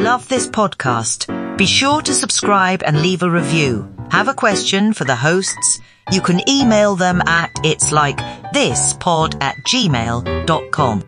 Love 0.00 0.28
this 0.28 0.46
podcast? 0.46 1.26
Be 1.58 1.66
sure 1.66 2.00
to 2.02 2.14
subscribe 2.14 2.84
and 2.86 3.02
leave 3.02 3.24
a 3.24 3.28
review. 3.28 3.82
Have 4.12 4.28
a 4.28 4.32
question 4.32 4.92
for 4.92 5.04
the 5.04 5.16
hosts? 5.16 5.80
You 6.12 6.22
can 6.22 6.40
email 6.48 6.94
them 6.94 7.20
at 7.26 7.50
it's 7.64 7.90
like 7.90 8.16
this 8.52 8.92
pod 8.92 9.34
at 9.42 9.56
gmail.com. 9.66 11.02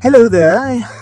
Hello 0.00 0.28
there. 0.28 1.01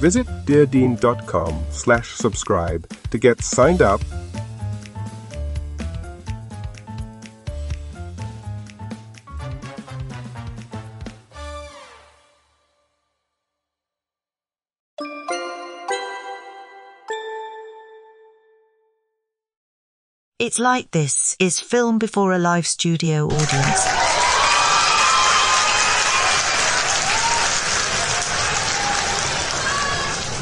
Visit 0.00 0.26
deardean.com 0.46 1.64
slash 1.70 2.12
subscribe 2.12 2.88
to 3.10 3.18
get 3.18 3.42
signed 3.42 3.82
up 3.82 4.00
It's 20.38 20.58
Like 20.58 20.90
This 20.92 21.36
is 21.38 21.60
film 21.60 21.98
before 21.98 22.32
a 22.32 22.38
live 22.38 22.66
studio 22.66 23.26
audience. 23.26 24.09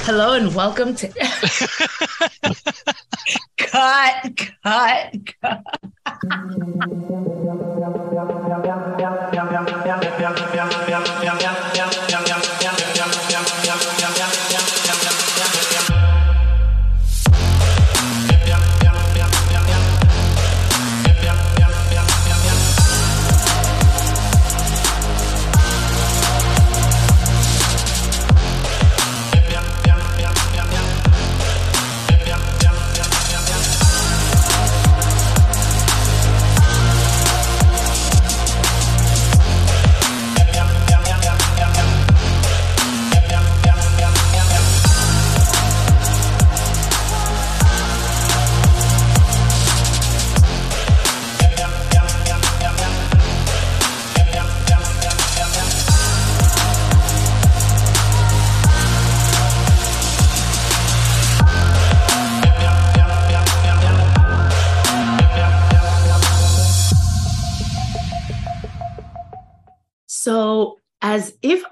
Hello 0.08 0.32
and 0.32 0.54
welcome 0.54 0.94
to 0.94 1.08
Cut, 3.58 4.40
cut, 4.64 5.12
cut. 5.42 5.62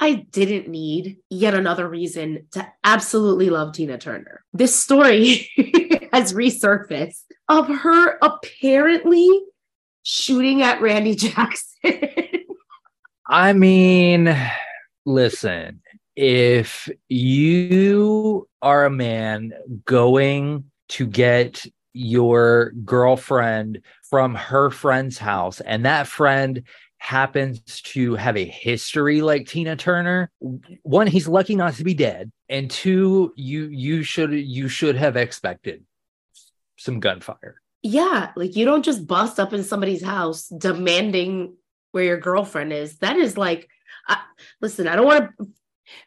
I 0.06 0.24
didn't 0.30 0.68
need 0.68 1.16
yet 1.30 1.54
another 1.54 1.88
reason 1.88 2.46
to 2.52 2.64
absolutely 2.84 3.50
love 3.50 3.72
Tina 3.72 3.98
Turner, 3.98 4.44
this 4.52 4.72
story 4.72 5.50
has 6.12 6.32
resurfaced 6.32 7.24
of 7.48 7.66
her 7.66 8.16
apparently 8.22 9.28
shooting 10.04 10.62
at 10.62 10.80
Randy 10.80 11.16
Jackson. 11.16 12.02
I 13.26 13.52
mean, 13.52 14.32
listen, 15.04 15.82
if 16.14 16.88
you 17.08 18.48
are 18.62 18.84
a 18.84 18.90
man 18.90 19.54
going 19.86 20.70
to 20.90 21.06
get 21.08 21.66
your 21.94 22.70
girlfriend 22.84 23.80
from 24.08 24.36
her 24.36 24.70
friend's 24.70 25.18
house 25.18 25.60
and 25.62 25.84
that 25.84 26.06
friend 26.06 26.62
happens 27.06 27.60
to 27.82 28.16
have 28.16 28.36
a 28.36 28.44
history 28.44 29.22
like 29.22 29.46
Tina 29.46 29.76
Turner, 29.76 30.28
one 30.82 31.06
he's 31.06 31.28
lucky 31.28 31.54
not 31.54 31.74
to 31.74 31.84
be 31.84 31.94
dead, 31.94 32.32
and 32.48 32.68
two 32.68 33.32
you 33.36 33.66
you 33.68 34.02
should 34.02 34.32
you 34.32 34.66
should 34.68 34.96
have 34.96 35.16
expected 35.16 35.84
some 36.76 36.98
gunfire. 36.98 37.60
yeah, 37.82 38.32
like 38.34 38.56
you 38.56 38.64
don't 38.64 38.84
just 38.84 39.06
bust 39.06 39.38
up 39.38 39.52
in 39.52 39.62
somebody's 39.62 40.02
house 40.02 40.48
demanding 40.48 41.54
where 41.92 42.02
your 42.04 42.18
girlfriend 42.18 42.72
is. 42.72 42.98
That 42.98 43.16
is 43.16 43.38
like, 43.38 43.68
I, 44.08 44.20
listen, 44.60 44.88
I 44.88 44.96
don't 44.96 45.06
want 45.06 45.30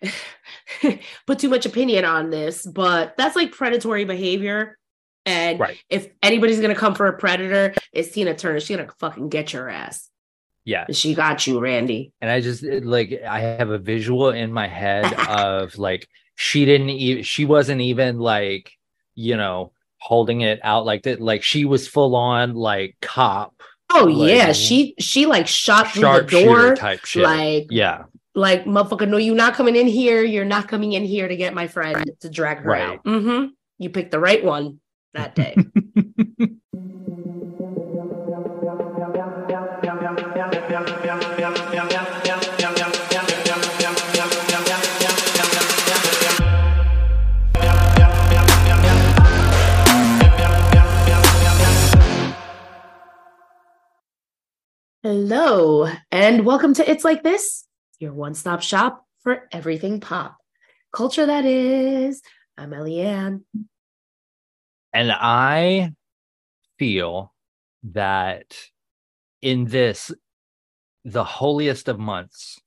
to 0.04 1.00
put 1.28 1.40
too 1.40 1.50
much 1.50 1.66
opinion 1.66 2.04
on 2.04 2.30
this, 2.30 2.66
but 2.66 3.16
that's 3.18 3.38
like 3.38 3.54
predatory 3.54 4.04
behavior. 4.04 4.78
And 5.26 5.60
Right. 5.60 5.78
if 5.90 6.10
anybody's 6.22 6.60
gonna 6.60 6.76
come 6.76 6.94
for 6.94 7.08
a 7.08 7.18
predator, 7.18 7.74
it's 7.94 8.12
Tina 8.12 8.36
Turner. 8.36 8.60
She's 8.60 8.76
gonna 8.76 8.92
fucking 9.00 9.30
get 9.30 9.54
your 9.54 9.70
ass. 9.70 10.10
Yeah. 10.70 10.86
She 10.92 11.14
got 11.16 11.48
you, 11.48 11.60
Randy. 11.60 12.12
and 12.22 12.30
I 12.30 12.42
just 12.42 12.64
like 12.64 13.10
I 13.28 13.40
have 13.40 13.70
a 13.72 13.78
visual 13.80 14.30
in 14.30 14.52
my 14.54 14.68
head 14.68 15.06
of 15.30 15.78
like 15.78 16.08
she 16.36 16.66
didn't 16.66 16.90
even 16.90 17.24
she 17.24 17.44
wasn't 17.46 17.82
even 17.82 18.20
like 18.20 18.72
you 19.16 19.36
know 19.36 19.72
holding 19.98 20.42
it 20.42 20.60
out 20.64 20.86
like 20.86 21.04
that 21.04 21.20
like 21.20 21.44
she 21.44 21.66
was 21.66 21.88
full 21.88 22.16
on 22.16 22.54
like 22.54 22.96
cop 23.02 23.54
Oh 23.92 24.06
Like, 24.06 24.30
yeah, 24.32 24.52
she 24.54 24.94
she 25.00 25.26
like 25.26 25.48
shot 25.48 25.92
through 25.92 26.22
the 26.22 26.28
door, 26.46 26.76
type 26.76 27.04
shit. 27.06 27.24
like 27.24 27.66
yeah, 27.72 28.04
like 28.36 28.66
motherfucker. 28.66 29.08
No, 29.10 29.18
you're 29.18 29.36
not 29.36 29.56
coming 29.56 29.76
in 29.76 29.88
here. 29.88 30.24
You're 30.24 30.46
not 30.46 30.68
coming 30.68 30.94
in 30.94 31.04
here 31.04 31.28
to 31.28 31.36
get 31.36 31.56
my 31.56 31.66
friend 31.68 31.98
to 32.22 32.30
drag 32.30 32.60
her 32.60 32.70
Right. 32.70 32.84
out. 32.84 33.04
Mm-hmm. 33.04 33.48
You 33.80 33.90
picked 33.90 34.12
the 34.12 34.20
right 34.20 34.44
one 34.46 34.80
that 35.16 35.34
day. 35.34 35.56
Hello, 55.04 55.90
and 56.14 56.46
welcome 56.46 56.74
to 56.76 56.90
It's 56.90 57.04
Like 57.04 57.24
This, 57.24 57.66
your 58.00 58.14
one 58.14 58.34
stop 58.34 58.62
shop 58.62 59.06
for 59.20 59.50
everything 59.52 60.00
pop. 60.00 60.38
Culture 60.94 61.26
that 61.26 61.44
is. 61.44 62.22
I'm 62.58 62.72
Eliann. 62.72 63.42
and 64.94 65.12
I 65.12 65.92
feel 66.78 67.34
that 67.84 68.56
in 69.42 69.66
this, 69.66 70.12
the 71.06 71.24
holiest 71.24 71.88
of 71.88 72.00
months, 72.00 72.60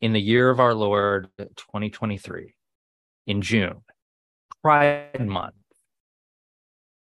in 0.00 0.12
the 0.12 0.20
year 0.20 0.50
of 0.50 0.60
our 0.60 0.74
Lord 0.74 1.28
2023, 1.38 2.54
in 3.26 3.42
June, 3.42 3.82
Pride 4.62 5.26
Month, 5.26 5.54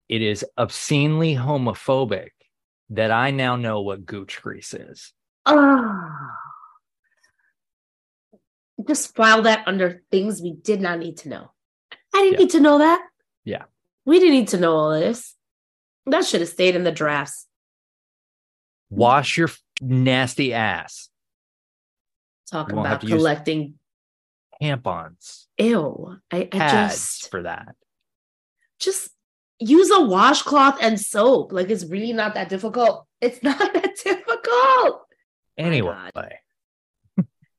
it 0.09 0.23
is 0.23 0.45
obscenely 0.57 1.35
homophobic 1.35 2.31
that 2.91 3.11
I 3.11 3.31
now 3.31 3.57
know 3.57 3.81
what 3.81 4.07
gooch 4.07 4.41
grease 4.43 4.73
is. 4.75 5.13
Oh. 5.47 6.29
Just 8.87 9.17
file 9.17 9.43
that 9.43 9.67
under 9.67 10.03
things 10.11 10.41
we 10.41 10.53
did 10.53 10.81
not 10.81 10.99
need 10.99 11.17
to 11.19 11.29
know. 11.29 11.51
I 12.15 12.23
didn't 12.23 12.33
Yeah. 12.35 12.39
need 12.39 12.51
to 12.51 12.61
know 12.61 12.79
that. 12.79 13.09
Yeah. 13.45 13.65
We 14.05 14.19
didn't 14.19 14.35
need 14.35 14.49
to 14.49 14.61
know 14.61 14.77
all 14.77 14.91
this. 14.91 15.35
That 16.05 16.25
should 16.25 16.41
have 16.41 16.51
stayed 16.51 16.77
in 16.77 16.85
the 16.85 16.93
drafts. 16.93 17.49
Wash 18.91 19.37
your 19.37 19.51
nasty 19.81 20.53
ass. 20.55 21.09
Talk 22.51 22.73
about 22.73 23.01
collecting. 23.01 23.75
Tampons, 24.63 25.47
Ew. 25.59 26.17
I, 26.33 26.49
I 26.51 26.59
just 26.87 27.31
for 27.31 27.43
that. 27.43 27.77
just 28.81 29.11
use 29.59 29.91
a 29.91 30.01
washcloth 30.01 30.79
and 30.81 30.99
soap. 30.99 31.53
Like 31.53 31.69
it's 31.69 31.85
really 31.85 32.15
not 32.15 32.35
that 32.35 32.49
difficult. 32.49 33.07
It's 33.21 33.43
not 33.43 33.59
that 33.75 33.97
difficult. 34.03 35.03
Anyway, 35.59 36.11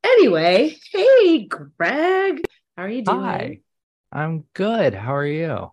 Anyway, 0.03 0.77
hey 0.91 1.43
Greg. 1.45 2.41
How 2.75 2.83
are 2.83 2.89
you 2.89 3.03
doing? 3.03 3.19
hi. 3.19 3.59
I'm 4.11 4.45
good. 4.53 4.93
How 4.95 5.15
are 5.15 5.25
you? 5.25 5.71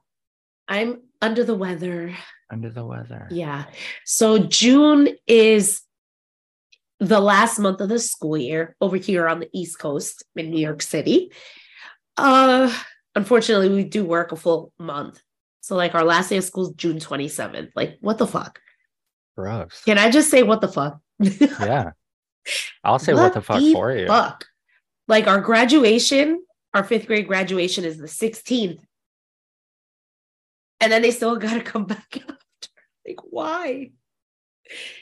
I'm 0.68 1.02
under 1.22 1.44
the 1.44 1.54
weather. 1.54 2.14
Under 2.50 2.68
the 2.68 2.84
weather. 2.84 3.28
Yeah. 3.30 3.64
So 4.04 4.38
June 4.38 5.08
is 5.26 5.80
the 7.00 7.20
last 7.20 7.58
month 7.58 7.80
of 7.80 7.88
the 7.88 7.98
school 7.98 8.36
year 8.36 8.76
over 8.80 8.96
here 8.96 9.28
on 9.28 9.40
the 9.40 9.50
East 9.52 9.78
Coast 9.78 10.24
in 10.36 10.50
New 10.50 10.60
York 10.60 10.82
City. 10.82 11.32
Uh 12.16 12.72
unfortunately 13.14 13.68
we 13.68 13.84
do 13.84 14.04
work 14.04 14.32
a 14.32 14.36
full 14.36 14.72
month. 14.78 15.20
So 15.60 15.76
like 15.76 15.94
our 15.94 16.04
last 16.04 16.28
day 16.28 16.36
of 16.36 16.44
school 16.44 16.68
is 16.70 16.74
June 16.76 16.98
27th. 16.98 17.70
Like 17.74 17.98
what 18.00 18.18
the 18.18 18.26
fuck? 18.26 18.60
Gross. 19.36 19.82
Can 19.84 19.98
I 19.98 20.10
just 20.10 20.30
say 20.30 20.42
what 20.42 20.60
the 20.60 20.68
fuck? 20.68 21.00
Yeah. 21.20 21.92
I'll 22.82 22.98
say 22.98 23.14
what, 23.14 23.32
the 23.32 23.40
fuck 23.40 23.62
for 23.72 23.96
you. 23.96 24.06
Fuck. 24.06 24.46
Like 25.08 25.26
our 25.26 25.40
graduation, 25.40 26.44
our 26.74 26.84
fifth 26.84 27.06
grade 27.06 27.26
graduation 27.26 27.84
is 27.84 27.98
the 27.98 28.06
16th. 28.06 28.80
And 30.80 30.92
then 30.92 31.02
they 31.02 31.10
still 31.10 31.36
got 31.36 31.54
to 31.54 31.62
come 31.62 31.86
back 31.86 32.06
after. 32.16 32.68
Like, 33.06 33.20
why? 33.22 33.92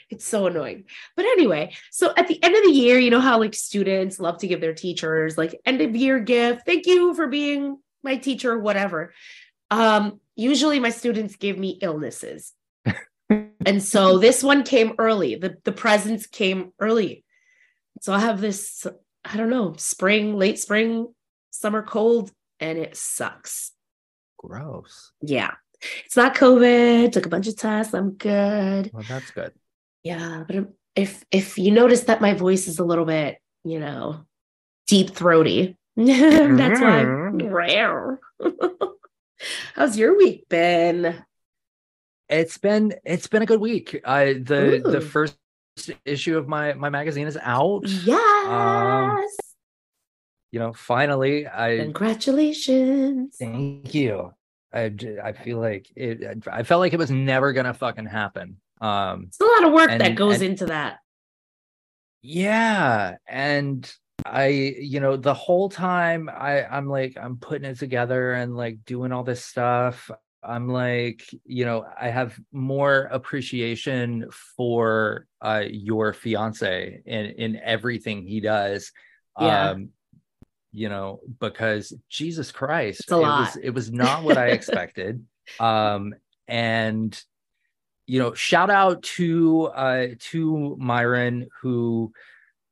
It's 0.09 0.25
so 0.25 0.47
annoying. 0.47 0.85
But 1.15 1.25
anyway, 1.25 1.73
so 1.91 2.13
at 2.15 2.27
the 2.27 2.41
end 2.43 2.55
of 2.55 2.63
the 2.63 2.71
year, 2.71 2.99
you 2.99 3.09
know 3.09 3.19
how 3.19 3.39
like 3.39 3.53
students 3.53 4.19
love 4.19 4.37
to 4.39 4.47
give 4.47 4.61
their 4.61 4.73
teachers 4.73 5.37
like 5.37 5.59
end 5.65 5.81
of 5.81 5.95
year 5.95 6.19
gift. 6.19 6.65
Thank 6.65 6.85
you 6.85 7.13
for 7.13 7.27
being 7.27 7.77
my 8.03 8.17
teacher, 8.17 8.57
whatever. 8.57 9.13
Um, 9.71 10.19
usually 10.35 10.79
my 10.79 10.89
students 10.89 11.35
give 11.35 11.57
me 11.57 11.79
illnesses. 11.81 12.53
and 13.65 13.81
so 13.81 14.17
this 14.17 14.43
one 14.43 14.63
came 14.63 14.93
early. 14.97 15.35
The 15.35 15.57
the 15.63 15.71
presents 15.71 16.27
came 16.27 16.73
early. 16.79 17.23
So 18.01 18.13
I 18.13 18.19
have 18.19 18.41
this, 18.41 18.85
I 19.23 19.37
don't 19.37 19.49
know, 19.49 19.75
spring, 19.77 20.35
late 20.35 20.59
spring, 20.59 21.07
summer 21.51 21.83
cold, 21.83 22.31
and 22.59 22.77
it 22.77 22.97
sucks. 22.97 23.71
Gross. 24.37 25.11
Yeah. 25.21 25.53
It's 26.05 26.15
not 26.15 26.35
COVID. 26.35 27.11
Took 27.11 27.25
a 27.25 27.29
bunch 27.29 27.47
of 27.47 27.55
tests. 27.55 27.93
I'm 27.93 28.11
good. 28.11 28.91
Well, 28.93 29.03
that's 29.07 29.31
good. 29.31 29.53
Yeah, 30.03 30.43
but 30.45 30.67
if 30.95 31.23
if 31.31 31.57
you 31.57 31.71
notice 31.71 32.01
that 32.03 32.21
my 32.21 32.33
voice 32.33 32.67
is 32.67 32.79
a 32.79 32.83
little 32.83 33.05
bit, 33.05 33.37
you 33.63 33.79
know, 33.79 34.25
deep 34.87 35.11
throaty, 35.11 35.77
that's 35.95 36.81
why. 36.81 37.03
Mm-hmm. 37.03 37.47
Rare. 37.47 38.19
How's 39.75 39.97
your 39.97 40.17
week 40.17 40.47
been? 40.49 41.23
It's 42.29 42.57
been 42.57 42.95
it's 43.03 43.27
been 43.27 43.41
a 43.41 43.45
good 43.45 43.59
week. 43.59 44.01
I 44.05 44.33
the 44.33 44.81
the 44.83 45.01
first 45.01 45.37
issue 46.05 46.37
of 46.37 46.47
my 46.47 46.73
my 46.73 46.89
magazine 46.89 47.27
is 47.27 47.37
out. 47.37 47.83
Yes. 47.85 48.47
Um, 48.47 49.25
you 50.51 50.59
know, 50.59 50.73
finally 50.73 51.47
I 51.47 51.77
Congratulations. 51.77 53.35
thank 53.37 53.93
you. 53.93 54.33
I 54.73 54.91
I 55.23 55.31
feel 55.33 55.59
like 55.59 55.87
it 55.95 56.43
I 56.51 56.63
felt 56.63 56.79
like 56.79 56.93
it 56.93 56.99
was 56.99 57.11
never 57.11 57.53
to 57.65 57.73
fucking 57.73 58.05
happen. 58.07 58.57
Um 58.81 59.25
It's 59.27 59.39
a 59.39 59.45
lot 59.45 59.65
of 59.65 59.73
work 59.73 59.89
that 59.89 60.15
goes 60.15 60.35
and- 60.41 60.51
into 60.51 60.65
that. 60.67 60.99
yeah 62.21 63.15
and 63.27 63.93
i 64.25 64.47
you 64.47 64.99
know 65.01 65.17
the 65.17 65.33
whole 65.33 65.67
time 65.69 66.29
i 66.29 66.63
i'm 66.65 66.87
like 66.87 67.17
i'm 67.19 67.37
putting 67.37 67.69
it 67.69 67.77
together 67.77 68.33
and 68.33 68.55
like 68.55 68.77
doing 68.85 69.11
all 69.11 69.23
this 69.23 69.43
stuff 69.43 70.09
i'm 70.41 70.69
like 70.69 71.21
you 71.45 71.65
know 71.65 71.85
i 71.99 72.07
have 72.09 72.39
more 72.53 73.09
appreciation 73.11 74.25
for 74.55 75.25
uh 75.41 75.63
your 75.69 76.13
fiance 76.13 77.01
in 77.05 77.25
in 77.25 77.59
everything 77.63 78.23
he 78.25 78.39
does 78.39 78.91
Yeah. 79.39 79.71
um 79.71 79.89
you 80.73 80.89
know 80.89 81.21
because 81.39 81.93
jesus 82.09 82.51
christ 82.51 83.07
it 83.07 83.39
was 83.39 83.57
it 83.57 83.69
was 83.69 83.91
not 83.91 84.23
what 84.23 84.37
i 84.37 84.47
expected 84.57 85.23
um 85.59 86.13
and 86.47 87.23
you 88.07 88.19
know 88.19 88.33
shout 88.33 88.69
out 88.69 89.01
to 89.03 89.65
uh 89.67 90.07
to 90.19 90.75
myron 90.79 91.47
who 91.61 92.11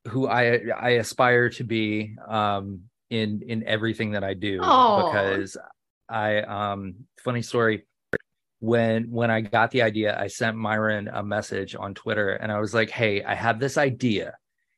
who 0.08 0.28
i 0.28 0.60
i 0.78 0.90
aspire 0.92 1.50
to 1.50 1.64
be 1.64 2.16
um 2.28 2.82
in 3.10 3.42
in 3.48 3.64
everything 3.66 4.12
that 4.12 4.24
i 4.24 4.34
do 4.34 4.60
Aw. 4.62 5.06
because 5.06 5.56
i 6.10 6.40
um 6.42 6.96
funny 7.20 7.42
story 7.42 7.86
when 8.60 9.12
when 9.12 9.30
i 9.30 9.42
got 9.42 9.72
the 9.72 9.84
idea 9.84 10.20
i 10.20 10.28
sent 10.28 10.58
myron 10.58 11.08
a 11.08 11.24
message 11.24 11.76
on 11.76 11.94
twitter 11.94 12.32
and 12.32 12.52
i 12.52 12.60
was 12.60 12.74
like 12.74 12.90
hey 12.90 13.24
i 13.24 13.36
have 13.36 13.60
this 13.60 13.78
idea 13.78 14.36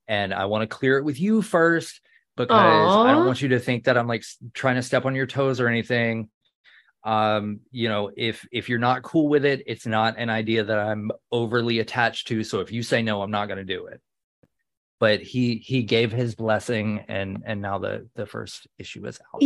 and 0.08 0.34
i 0.34 0.46
want 0.46 0.62
to 0.62 0.68
clear 0.68 0.98
it 0.98 1.06
with 1.06 1.20
you 1.20 1.42
first 1.42 2.02
because 2.36 3.06
i 3.06 3.12
don't 3.12 3.26
want 3.26 3.42
you 3.42 3.50
to 3.50 3.60
think 3.60 3.84
that 3.84 3.98
i'm 3.98 4.08
like 4.08 4.24
trying 4.54 4.76
to 4.76 4.84
step 4.84 5.06
on 5.06 5.16
your 5.16 5.28
toes 5.28 5.60
or 5.60 5.68
anything 5.68 6.30
um 7.04 7.60
you 7.72 7.90
know 7.90 8.10
if 8.16 8.48
if 8.52 8.70
you're 8.70 8.80
not 8.80 9.04
cool 9.04 9.28
with 9.28 9.46
it 9.46 9.62
it's 9.68 9.86
not 9.86 10.18
an 10.18 10.30
idea 10.30 10.64
that 10.64 10.80
i'm 10.80 11.12
overly 11.32 11.80
attached 11.80 12.28
to 12.28 12.44
so 12.44 12.60
if 12.60 12.72
you 12.72 12.82
say 12.82 13.02
no 13.02 13.22
i'm 13.22 13.32
not 13.32 13.48
going 13.48 13.58
to 13.58 13.66
do 13.66 13.88
it 13.88 14.02
but 15.00 15.22
he 15.22 15.58
he 15.58 15.84
gave 15.84 16.14
his 16.14 16.34
blessing 16.34 17.04
and 17.10 17.44
and 17.46 17.62
now 17.62 17.78
the 17.78 18.08
the 18.16 18.26
first 18.26 18.68
issue 18.80 19.06
is 19.06 19.20
out 19.36 19.42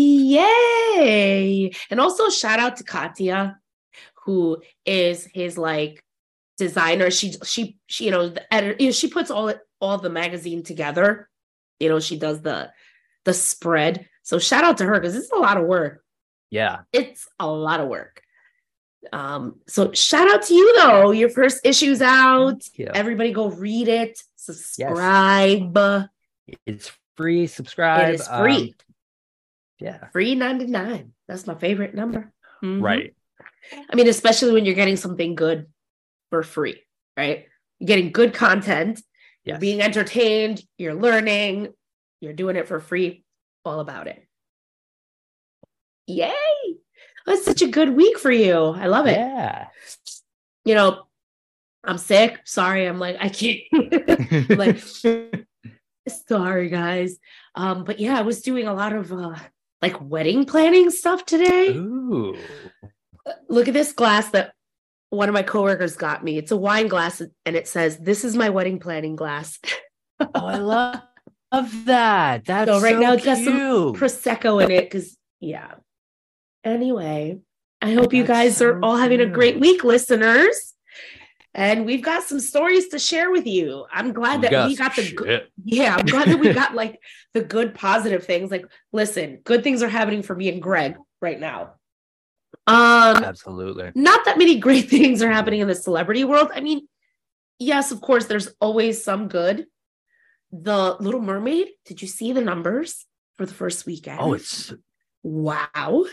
Yay. 0.97 1.71
And 1.89 1.99
also 1.99 2.29
shout 2.29 2.59
out 2.59 2.77
to 2.77 2.83
Katya, 2.83 3.57
who 4.25 4.61
is 4.85 5.27
his 5.33 5.57
like 5.57 6.03
designer. 6.57 7.11
She 7.11 7.33
she 7.43 7.77
she, 7.87 8.05
you 8.05 8.11
know, 8.11 8.29
the 8.29 8.53
editor, 8.53 8.75
you 8.79 8.87
know, 8.87 8.91
she 8.91 9.09
puts 9.09 9.31
all 9.31 9.49
it 9.49 9.59
all 9.79 9.97
the 9.97 10.09
magazine 10.09 10.63
together. 10.63 11.29
You 11.79 11.89
know, 11.89 11.99
she 11.99 12.17
does 12.17 12.41
the 12.41 12.71
the 13.25 13.33
spread. 13.33 14.07
So 14.23 14.39
shout 14.39 14.63
out 14.63 14.77
to 14.79 14.85
her 14.85 14.93
because 14.99 15.15
it's 15.15 15.31
a 15.31 15.35
lot 15.37 15.57
of 15.57 15.65
work. 15.65 16.03
yeah 16.49 16.79
It's 16.93 17.27
a 17.39 17.47
lot 17.47 17.79
of 17.79 17.87
work. 17.87 18.21
Um, 19.13 19.59
so 19.67 19.91
shout 19.93 20.27
out 20.33 20.41
to 20.43 20.53
you 20.53 20.75
though. 20.81 21.11
Your 21.11 21.29
first 21.29 21.65
issue's 21.65 22.01
out. 22.01 22.61
Everybody 22.93 23.31
go 23.31 23.49
read 23.49 23.87
it, 23.87 24.19
subscribe. 24.35 25.77
it's 26.65 26.91
free 27.15 27.47
subscribe 27.47 28.09
It 28.09 28.15
is 28.15 28.27
free. 28.27 28.63
um, 28.69 28.73
yeah 29.79 30.07
Free 30.11 30.35
99. 30.35 31.13
That's 31.27 31.47
my 31.47 31.55
favorite 31.55 31.93
number. 31.95 32.31
Mhm. 32.63 32.81
right 32.81 33.13
I 33.91 33.95
mean, 33.95 34.07
especially 34.07 34.53
when 34.53 34.65
you're 34.65 34.75
getting 34.75 34.95
something 34.95 35.35
good 35.35 35.67
for 36.29 36.41
free, 36.43 36.81
right? 37.17 37.45
You're 37.79 37.87
getting 37.87 38.11
good 38.11 38.33
content, 38.33 39.01
you're 39.47 39.59
being 39.59 39.81
entertained, 39.81 40.61
you're 40.77 40.93
learning, 40.93 41.73
you're 42.19 42.33
doing 42.33 42.55
it 42.55 42.67
for 42.67 42.79
free, 42.79 43.23
all 43.65 43.79
about 43.79 44.07
it. 44.07 44.23
Yay! 46.07 46.33
That's 47.25 47.43
such 47.43 47.61
a 47.61 47.67
good 47.67 47.95
week 47.95 48.17
for 48.17 48.31
you. 48.31 48.55
I 48.55 48.87
love 48.87 49.07
it. 49.07 49.17
yeah 49.17 49.67
You 50.63 50.75
know, 50.75 51.03
I'm 51.83 51.97
sick. 51.97 52.39
Sorry, 52.45 52.85
I'm 52.85 52.99
like, 52.99 53.17
I 53.19 53.29
can't. 53.29 53.59
like, 54.57 54.79
sorry, 56.27 56.69
guys. 56.69 57.17
Um, 57.55 57.83
but 57.83 57.99
yeah, 57.99 58.17
I 58.17 58.21
was 58.21 58.41
doing 58.41 58.67
a 58.67 58.73
lot 58.73 58.93
of 58.93 59.11
uh 59.11 59.35
like 59.81 60.01
wedding 60.01 60.45
planning 60.45 60.89
stuff 60.89 61.25
today. 61.25 61.69
ooh 61.69 62.35
look 63.49 63.67
at 63.67 63.73
this 63.73 63.93
glass 63.93 64.29
that 64.29 64.53
one 65.09 65.29
of 65.29 65.33
my 65.33 65.43
coworkers 65.43 65.95
got 65.95 66.23
me. 66.23 66.37
It's 66.37 66.51
a 66.51 66.57
wine 66.57 66.87
glass 66.87 67.21
and 67.45 67.55
it 67.55 67.67
says, 67.67 67.97
This 67.97 68.23
is 68.25 68.35
my 68.35 68.49
wedding 68.49 68.79
planning 68.79 69.15
glass. 69.15 69.57
oh 70.19 70.27
i 70.35 70.57
love 70.57 71.01
love 71.53 71.85
that 71.85 72.43
that's 72.45 72.69
So 72.69 72.81
right 72.81 72.95
so 72.95 72.99
now 72.99 73.13
it's 73.13 73.23
got 73.25 73.37
some. 73.37 73.53
Prosecco 73.93 74.63
in 74.63 74.71
it 74.71 74.85
because, 74.85 75.15
yeah. 75.39 75.75
Anyway, 76.63 77.39
I 77.81 77.93
hope 77.93 78.13
you 78.13 78.23
That's 78.23 78.55
guys 78.57 78.61
are 78.61 78.73
so 78.73 78.79
all 78.83 78.97
having 78.97 79.21
a 79.21 79.25
great 79.27 79.59
week, 79.59 79.83
listeners. 79.83 80.73
and 81.53 81.85
we've 81.85 82.01
got 82.03 82.23
some 82.23 82.39
stories 82.39 82.89
to 82.89 82.99
share 82.99 83.31
with 83.31 83.47
you. 83.47 83.85
I'm 83.91 84.11
glad 84.11 84.41
that 84.41 84.67
we 84.67 84.75
got 84.75 84.95
the 84.95 85.13
good, 85.13 85.47
yeah, 85.63 85.95
I'm 85.95 86.05
glad 86.05 86.27
that 86.27 86.39
we 86.39 86.51
got 86.53 86.75
like 86.75 86.99
the 87.33 87.41
good 87.43 87.73
positive 87.75 88.25
things. 88.25 88.51
Like, 88.51 88.65
listen, 88.91 89.39
good 89.45 89.63
things 89.63 89.81
are 89.83 89.87
happening 89.89 90.23
for 90.23 90.35
me 90.35 90.49
and 90.49 90.61
Greg 90.61 90.97
right 91.21 91.39
now. 91.39 91.75
Um, 92.67 93.23
Absolutely. 93.23 93.91
not 93.95 94.25
that 94.25 94.37
many 94.37 94.59
great 94.59 94.89
things 94.89 95.21
are 95.21 95.31
happening 95.31 95.61
in 95.61 95.67
the 95.67 95.75
celebrity 95.75 96.23
world. 96.25 96.49
I 96.53 96.59
mean, 96.61 96.87
yes, 97.59 97.91
of 97.91 98.01
course, 98.01 98.25
there's 98.25 98.49
always 98.59 99.03
some 99.03 99.27
good. 99.29 99.65
The 100.51 100.95
Little 100.99 101.21
Mermaid, 101.21 101.67
did 101.85 102.01
you 102.01 102.07
see 102.07 102.31
the 102.33 102.41
numbers 102.41 103.05
for 103.37 103.45
the 103.45 103.53
first 103.53 103.85
weekend? 103.85 104.19
Oh, 104.21 104.33
it's 104.33 104.73
wow. 105.23 106.05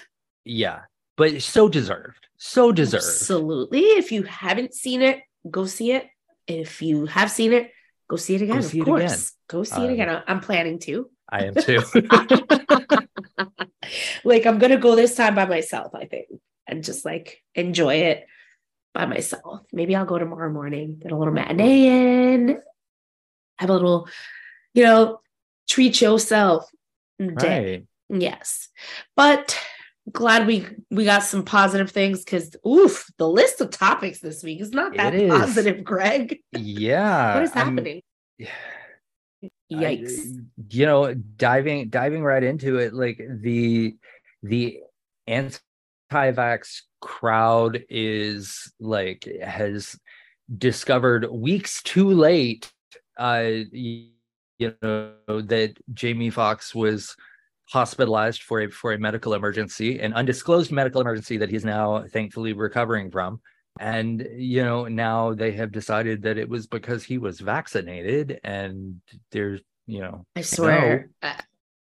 yeah, 0.44 0.80
but 1.16 1.40
so 1.42 1.68
deserved. 1.68 2.26
So 2.36 2.72
deserved. 2.72 3.04
Absolutely. 3.04 3.80
If 3.80 4.10
you 4.12 4.22
haven't 4.24 4.74
seen 4.74 5.02
it, 5.02 5.20
go 5.50 5.66
see 5.66 5.92
it. 5.92 6.08
If 6.46 6.82
you 6.82 7.06
have 7.06 7.30
seen 7.30 7.52
it, 7.52 7.70
go 8.08 8.16
see 8.16 8.34
it 8.34 8.42
again. 8.42 8.62
see 8.62 8.80
of 8.80 8.86
it 8.88 8.90
course. 8.90 9.02
again. 9.04 9.18
Go 9.48 9.64
see 9.64 9.82
it 9.82 9.86
Um, 9.86 9.90
again. 9.92 10.22
I'm 10.26 10.40
planning 10.40 10.78
to. 10.80 11.08
I 11.28 11.44
am 11.44 11.54
too. 11.54 11.80
like 14.24 14.46
I'm 14.46 14.58
gonna 14.58 14.78
go 14.78 14.94
this 14.96 15.14
time 15.14 15.34
by 15.34 15.46
myself, 15.46 15.94
I 15.94 16.06
think, 16.06 16.26
and 16.66 16.84
just 16.84 17.04
like 17.04 17.42
enjoy 17.54 17.94
it 17.96 18.26
by 18.94 19.06
myself. 19.06 19.62
Maybe 19.72 19.94
I'll 19.96 20.04
go 20.06 20.18
tomorrow 20.18 20.50
morning, 20.52 20.98
get 21.02 21.12
a 21.12 21.16
little 21.16 21.34
matinee 21.34 21.86
in, 22.34 22.60
have 23.58 23.70
a 23.70 23.72
little, 23.72 24.08
you 24.72 24.84
know, 24.84 25.20
treat 25.68 26.00
yourself 26.00 26.70
day. 27.18 27.86
right. 28.08 28.20
Yes. 28.20 28.68
But 29.16 29.58
glad 30.12 30.46
we 30.46 30.66
we 30.90 31.04
got 31.04 31.22
some 31.22 31.44
positive 31.44 31.90
things 31.90 32.24
because 32.24 32.54
oof, 32.66 33.06
the 33.18 33.28
list 33.28 33.60
of 33.60 33.70
topics 33.70 34.20
this 34.20 34.42
week 34.42 34.60
is 34.60 34.70
not 34.70 34.94
that 34.96 35.14
It 35.14 35.22
is. 35.22 35.30
positive, 35.30 35.82
Greg. 35.82 36.40
Yeah. 36.52 37.34
what 37.34 37.44
is 37.44 37.52
happening? 37.52 38.02
Yikes. 39.72 40.18
I- 40.18 40.40
you 40.70 40.86
know, 40.86 41.14
diving 41.14 41.88
diving 41.88 42.22
right 42.22 42.42
into 42.42 42.78
it, 42.78 42.92
like 42.94 43.20
the 43.42 43.96
the 44.42 44.80
anti-vax 45.26 46.82
crowd 47.00 47.84
is 47.88 48.72
like 48.80 49.28
has 49.42 49.96
discovered 50.58 51.30
weeks 51.30 51.82
too 51.82 52.10
late 52.10 52.70
uh 53.18 53.48
you 53.72 54.10
know 54.82 55.12
that 55.28 55.74
Jamie 55.94 56.30
Foxx 56.30 56.74
was 56.74 57.16
hospitalized 57.70 58.42
for 58.42 58.60
a 58.60 58.70
for 58.70 58.92
a 58.92 58.98
medical 58.98 59.32
emergency 59.34 59.98
an 60.00 60.12
undisclosed 60.12 60.70
medical 60.70 61.00
emergency 61.00 61.38
that 61.38 61.48
he's 61.50 61.64
now 61.64 62.04
thankfully 62.12 62.52
recovering 62.52 63.10
from 63.10 63.40
and 63.80 64.26
you 64.36 64.62
know 64.62 64.84
now 64.86 65.34
they 65.34 65.52
have 65.52 65.72
decided 65.72 66.22
that 66.22 66.38
it 66.38 66.48
was 66.48 66.66
because 66.66 67.02
he 67.02 67.18
was 67.18 67.40
vaccinated 67.40 68.40
and 68.44 69.00
there's 69.32 69.60
you 69.86 70.00
know 70.00 70.24
I 70.36 70.42
swear, 70.42 71.10
uh, 71.22 71.34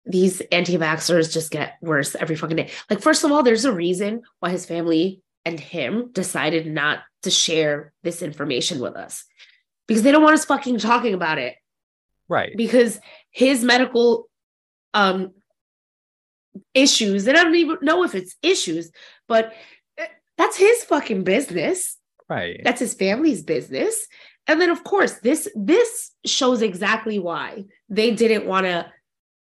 these 0.06 0.42
anti-vaxxers 0.52 1.32
just 1.32 1.52
get 1.52 1.78
worse 1.82 2.16
every 2.16 2.36
fucking 2.36 2.58
day. 2.58 2.72
Like, 2.90 3.02
first 3.02 3.24
of 3.24 3.32
all, 3.32 3.44
there's 3.44 3.66
a 3.66 3.74
reason 3.74 4.24
why 4.40 4.50
his 4.50 4.66
family 4.66 5.22
and 5.46 5.60
him 5.60 6.12
decided 6.12 6.66
not 6.66 7.00
to 7.24 7.30
share 7.30 7.94
this 8.04 8.22
information 8.22 8.80
with 8.80 8.96
us 8.96 9.26
because 9.88 10.04
they 10.04 10.12
don't 10.12 10.24
want 10.24 10.34
us 10.34 10.46
fucking 10.46 10.80
talking 10.80 11.14
about 11.14 11.38
it. 11.38 11.56
right 12.30 12.54
Because 12.56 13.00
his 13.32 13.64
medical 13.64 14.30
um 14.94 15.32
issues, 16.74 17.28
and 17.28 17.38
I 17.38 17.44
don't 17.44 17.56
even 17.56 17.78
know 17.82 18.04
if 18.04 18.16
it's 18.16 18.36
issues, 18.42 18.92
but 19.28 19.54
that's 20.38 20.58
his 20.58 20.84
fucking 20.84 21.24
business. 21.24 21.98
Right. 22.30 22.62
That's 22.64 22.80
his 22.80 22.94
family's 22.94 23.44
business. 23.44 24.08
And 24.48 24.60
then 24.60 24.70
of 24.70 24.84
course 24.84 25.14
this 25.20 25.48
this 25.56 26.12
shows 26.26 26.62
exactly 26.62 27.20
why 27.20 27.66
they 27.90 28.12
didn't 28.12 28.46
want 28.46 28.66
to 28.66 28.92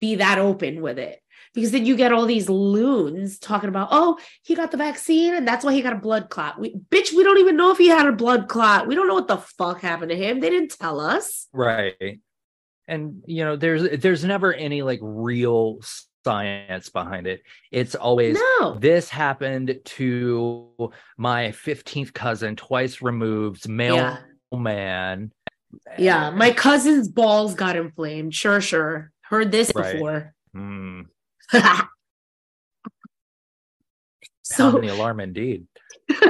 be 0.00 0.16
that 0.16 0.38
open 0.38 0.82
with 0.82 0.98
it. 0.98 1.20
Because 1.54 1.70
then 1.70 1.86
you 1.86 1.96
get 1.96 2.12
all 2.12 2.26
these 2.26 2.48
loons 2.48 3.38
talking 3.38 3.68
about 3.68 3.88
oh 3.90 4.18
he 4.42 4.54
got 4.54 4.70
the 4.70 4.76
vaccine 4.76 5.34
and 5.34 5.46
that's 5.46 5.64
why 5.64 5.72
he 5.72 5.82
got 5.82 5.92
a 5.92 5.98
blood 5.98 6.30
clot. 6.30 6.58
We, 6.58 6.74
bitch 6.90 7.12
we 7.12 7.24
don't 7.24 7.38
even 7.38 7.56
know 7.56 7.70
if 7.70 7.78
he 7.78 7.88
had 7.88 8.06
a 8.06 8.12
blood 8.12 8.48
clot. 8.48 8.86
We 8.86 8.94
don't 8.94 9.08
know 9.08 9.14
what 9.14 9.28
the 9.28 9.38
fuck 9.38 9.80
happened 9.80 10.10
to 10.10 10.16
him. 10.16 10.40
They 10.40 10.50
didn't 10.50 10.78
tell 10.78 11.00
us. 11.00 11.48
Right. 11.52 12.20
And 12.88 13.22
you 13.26 13.44
know 13.44 13.56
there's 13.56 14.00
there's 14.00 14.24
never 14.24 14.52
any 14.54 14.82
like 14.82 15.00
real 15.02 15.80
science 16.26 16.88
behind 16.88 17.28
it. 17.28 17.42
It's 17.70 17.94
always 17.94 18.36
no. 18.60 18.74
This 18.80 19.08
happened 19.08 19.78
to 19.84 20.90
my 21.16 21.50
15th 21.52 22.12
cousin 22.12 22.56
twice 22.56 23.00
removed 23.00 23.68
male 23.68 23.94
Yeah. 23.94 24.18
man. 24.52 25.30
Yeah 25.98 26.30
my 26.30 26.50
cousin's 26.50 27.06
balls 27.08 27.54
got 27.54 27.76
inflamed. 27.76 28.34
Sure 28.34 28.60
sure. 28.60 29.12
Heard 29.22 29.52
this 29.52 29.70
Right. 29.74 29.92
before. 29.92 30.34
Hmm, 30.52 31.02
so 31.52 31.60
sounding 34.42 34.88
the 34.88 34.94
alarm 34.94 35.20
indeed. 35.20 35.66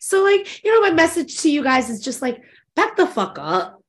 So 0.00 0.22
like 0.22 0.64
you 0.64 0.72
know 0.72 0.80
my 0.88 0.94
message 0.94 1.38
to 1.42 1.50
you 1.50 1.62
guys 1.62 1.90
is 1.90 2.00
just 2.00 2.22
like 2.22 2.42
back 2.76 2.96
the 2.96 3.06
fuck 3.06 3.38
up. 3.38 3.82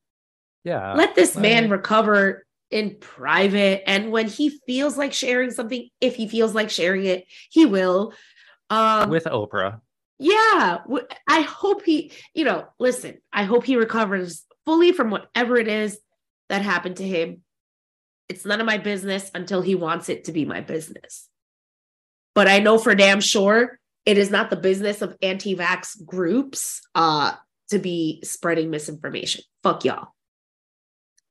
Yeah 0.66 0.94
let 0.96 1.16
this 1.16 1.36
man 1.38 1.70
recover 1.70 2.45
in 2.72 2.98
private. 3.00 3.84
And 3.88 4.12
when 4.12 4.28
he 4.28 4.60
feels 4.66 4.98
like 4.98 5.14
sharing 5.14 5.52
something 5.52 5.90
if 6.02 6.16
he 6.16 6.28
feels 6.28 6.54
like 6.54 6.70
sharing 6.70 7.06
it 7.06 7.26
he 7.50 7.66
will. 7.66 8.14
Um 8.70 9.10
with 9.10 9.26
oprah. 9.26 9.82
Yeah 10.18 10.80
I 11.28 11.42
hope 11.42 11.84
he 11.84 12.12
you 12.34 12.46
know 12.46 12.68
listen 12.80 13.20
i 13.32 13.44
hope 13.44 13.66
he 13.66 13.76
recovers 13.76 14.46
fully 14.66 14.92
from 14.92 15.12
whatever 15.12 15.58
it 15.58 15.68
is 15.68 16.00
that 16.50 16.62
happened 16.62 16.98
to 16.98 17.08
him. 17.08 17.42
It's 18.30 18.46
none 18.46 18.60
of 18.60 18.66
my 18.66 18.80
business 18.80 19.30
until 19.36 19.62
he 19.62 19.76
wants 19.76 20.10
it 20.10 20.26
to 20.26 20.32
be 20.32 20.46
my 20.46 20.62
business. 20.62 21.30
But 22.34 22.48
i 22.48 22.60
know 22.60 22.78
for 22.78 22.96
damn 22.96 23.22
sure 23.22 23.80
it 24.06 24.18
is 24.18 24.30
not 24.30 24.50
the 24.50 24.56
business 24.56 25.02
of 25.02 25.16
anti-vax 25.22 26.04
groups 26.04 26.82
uh 26.96 27.34
to 27.70 27.80
be 27.80 28.22
spreading 28.24 28.70
misinformation. 28.70 29.44
Fuck 29.64 29.86
y'all 29.86 30.15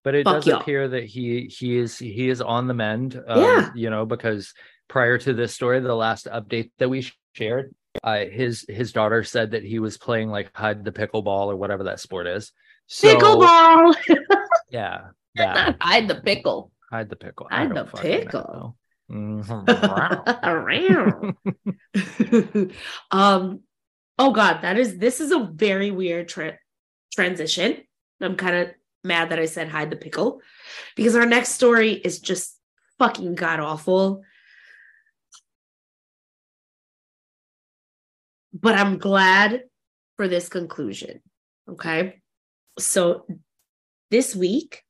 but 0.05 0.15
it 0.15 0.25
Fuck 0.25 0.37
does 0.37 0.47
y'all. 0.47 0.61
appear 0.61 0.89
that 0.89 1.05
he 1.05 1.47
he 1.47 1.77
is 1.77 1.99
he 1.99 2.29
is 2.29 2.41
on 2.41 2.69
the 2.69 2.75
mend 2.75 3.21
um, 3.27 3.41
Yeah. 3.43 3.71
you 3.75 3.91
know 3.91 4.07
because 4.07 4.55
prior 4.89 5.19
to 5.19 5.33
this 5.35 5.55
story 5.55 5.81
the 5.81 5.95
last 5.95 6.27
update 6.27 6.71
that 6.79 6.89
we 6.89 7.11
shared 7.33 7.75
uh 8.05 8.25
his 8.31 8.65
his 8.69 8.93
daughter 8.93 9.25
said 9.25 9.53
that 9.53 9.65
he 9.65 9.79
was 9.79 9.97
playing 9.99 10.29
like 10.29 10.51
hide 10.55 10.85
the 10.85 10.93
pickleball 10.93 11.47
or 11.47 11.57
whatever 11.57 11.85
that 11.85 12.01
sport 12.01 12.27
is 12.27 12.53
so 12.87 13.09
pickleball 13.09 13.95
yeah 14.71 15.07
that 15.37 15.77
hide 15.81 16.07
the 16.07 16.17
pickle 16.17 16.71
hide 16.91 17.09
the 17.09 17.17
pickle 17.17 17.49
Hide 17.51 17.75
the 17.75 17.85
pickle. 17.85 18.77
Mhm. 19.11 19.69
around. 20.43 21.37
um, 23.11 23.61
oh 24.19 24.33
god, 24.33 24.63
that 24.63 24.79
is 24.79 24.99
this 24.99 25.21
is 25.21 25.31
a 25.31 25.49
very 25.53 25.91
weird 25.91 26.29
tra- 26.29 26.59
transition. 27.13 27.79
I'm 28.21 28.37
kind 28.37 28.57
of 28.57 28.69
mad 29.05 29.31
that 29.31 29.39
I 29.39 29.47
said 29.47 29.69
hide 29.69 29.91
the 29.91 29.97
pickle 29.97 30.41
because 30.97 31.15
our 31.15 31.27
next 31.27 31.51
story 31.51 31.93
is 31.93 32.21
just 32.21 32.59
fucking 32.99 33.35
god 33.35 33.61
awful. 33.61 34.23
But 38.53 38.77
I'm 38.77 38.99
glad 38.99 39.65
for 40.17 40.29
this 40.29 40.49
conclusion. 40.49 41.21
Okay. 41.69 42.21
So 42.79 43.27
this 44.11 44.35
week, 44.35 44.83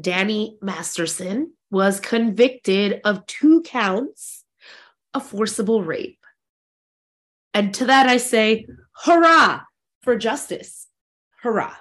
Danny 0.00 0.58
Masterson 0.60 1.52
was 1.70 2.00
convicted 2.00 3.00
of 3.04 3.26
two 3.26 3.62
counts 3.62 4.44
of 5.12 5.24
forcible 5.24 5.82
rape. 5.82 6.18
And 7.52 7.72
to 7.74 7.86
that 7.86 8.08
I 8.08 8.16
say, 8.16 8.66
hurrah 9.04 9.60
for 10.02 10.16
justice. 10.16 10.88
Hurrah. 11.42 11.74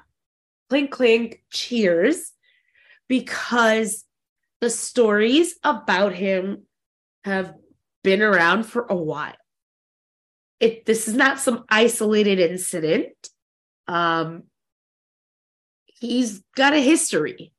Clink, 0.74 0.90
clink, 0.90 1.44
cheers. 1.52 2.32
Because 3.08 4.06
the 4.60 4.72
stories 4.72 5.54
about 5.64 6.16
him 6.16 6.64
have 7.24 7.54
been 8.04 8.24
around 8.24 8.64
for 8.64 8.88
a 8.90 8.96
while. 8.96 9.36
It, 10.60 10.88
this 10.88 11.08
is 11.08 11.14
not 11.14 11.40
some 11.40 11.66
isolated 11.70 12.40
incident. 12.40 13.14
Um, 13.88 14.46
he's 15.86 16.42
got 16.56 16.74
a 16.74 16.82
history 16.82 17.54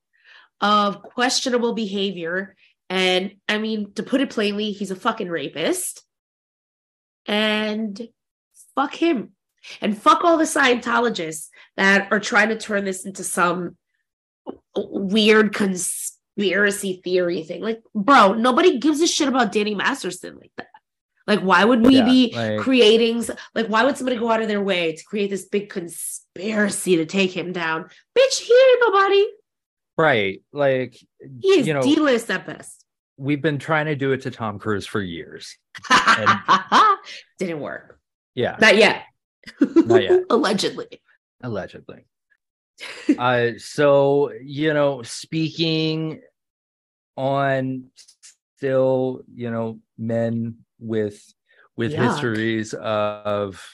of 0.61 1.01
questionable 1.01 1.73
behavior. 1.73 2.57
And 2.91 3.37
I 3.49 3.59
mean, 3.59 3.93
to 3.93 4.03
put 4.03 4.23
it 4.23 4.31
plainly, 4.31 4.73
he's 4.73 4.91
a 4.91 4.97
fucking 4.97 5.29
rapist. 5.29 6.03
And 7.27 8.09
fuck 8.75 8.93
him. 8.93 9.35
And 9.81 9.97
fuck 9.97 10.25
all 10.25 10.37
the 10.37 10.45
Scientologists 10.45 11.49
that 11.77 12.09
are 12.13 12.21
trying 12.21 12.49
to 12.51 12.57
turn 12.59 12.85
this 12.85 13.05
into 13.07 13.25
some 13.25 13.77
weird 14.77 15.55
conspiracy 15.55 17.01
theory 17.03 17.43
thing. 17.45 17.63
Like, 17.63 17.83
bro, 17.95 18.35
nobody 18.35 18.79
gives 18.79 19.01
a 19.01 19.07
shit 19.07 19.29
about 19.29 19.53
Danny 19.53 19.75
Masterson 19.75 20.37
like 20.37 20.53
that. 20.57 20.69
Like, 21.27 21.41
why 21.41 21.65
would 21.65 21.87
we 21.87 21.97
Yeah, 21.97 22.05
be 22.05 22.33
like- 22.35 22.61
creating, 22.61 23.25
like, 23.55 23.69
why 23.69 23.85
would 23.85 23.97
somebody 23.97 24.19
go 24.19 24.31
out 24.31 24.43
of 24.43 24.49
their 24.49 24.63
way 24.63 24.95
to 24.95 25.05
create 25.05 25.31
this 25.31 25.47
big 25.47 25.71
conspiracy 25.71 26.97
to 26.97 27.07
take 27.07 27.35
him 27.35 27.53
down? 27.53 27.85
Bitch, 28.19 28.39
he 28.41 28.53
ain't 28.53 28.81
nobody. 28.83 29.27
Right. 29.97 30.43
Like, 30.53 30.99
He 31.41 31.49
is 31.61 31.67
you 31.67 31.73
know, 31.73 31.81
D 31.83 31.97
list 31.97 32.31
at 32.31 32.45
best. 32.47 32.85
we've 33.17 33.41
been 33.41 33.59
trying 33.59 33.87
to 33.87 33.95
do 33.95 34.13
it 34.13 34.23
to 34.23 34.31
Tom 34.31 34.59
Cruise 34.59 34.87
for 34.87 35.01
years. 35.01 35.57
Didn't 37.39 37.61
work. 37.61 37.99
Yeah, 38.35 38.57
Not 38.61 38.77
yet. 38.77 39.05
Not 39.61 40.03
yet. 40.03 40.23
Allegedly. 40.31 41.03
allegedly. 41.43 42.07
uh, 43.19 43.51
so, 43.59 44.33
you 44.43 44.75
know, 44.75 45.03
speaking 45.03 46.21
on 47.17 47.85
still, 48.57 49.23
you 49.33 49.51
know, 49.51 49.79
men 49.99 50.57
with 50.79 51.23
with 51.77 51.93
Yuck. 51.93 52.09
histories 52.09 52.75
of 52.75 53.65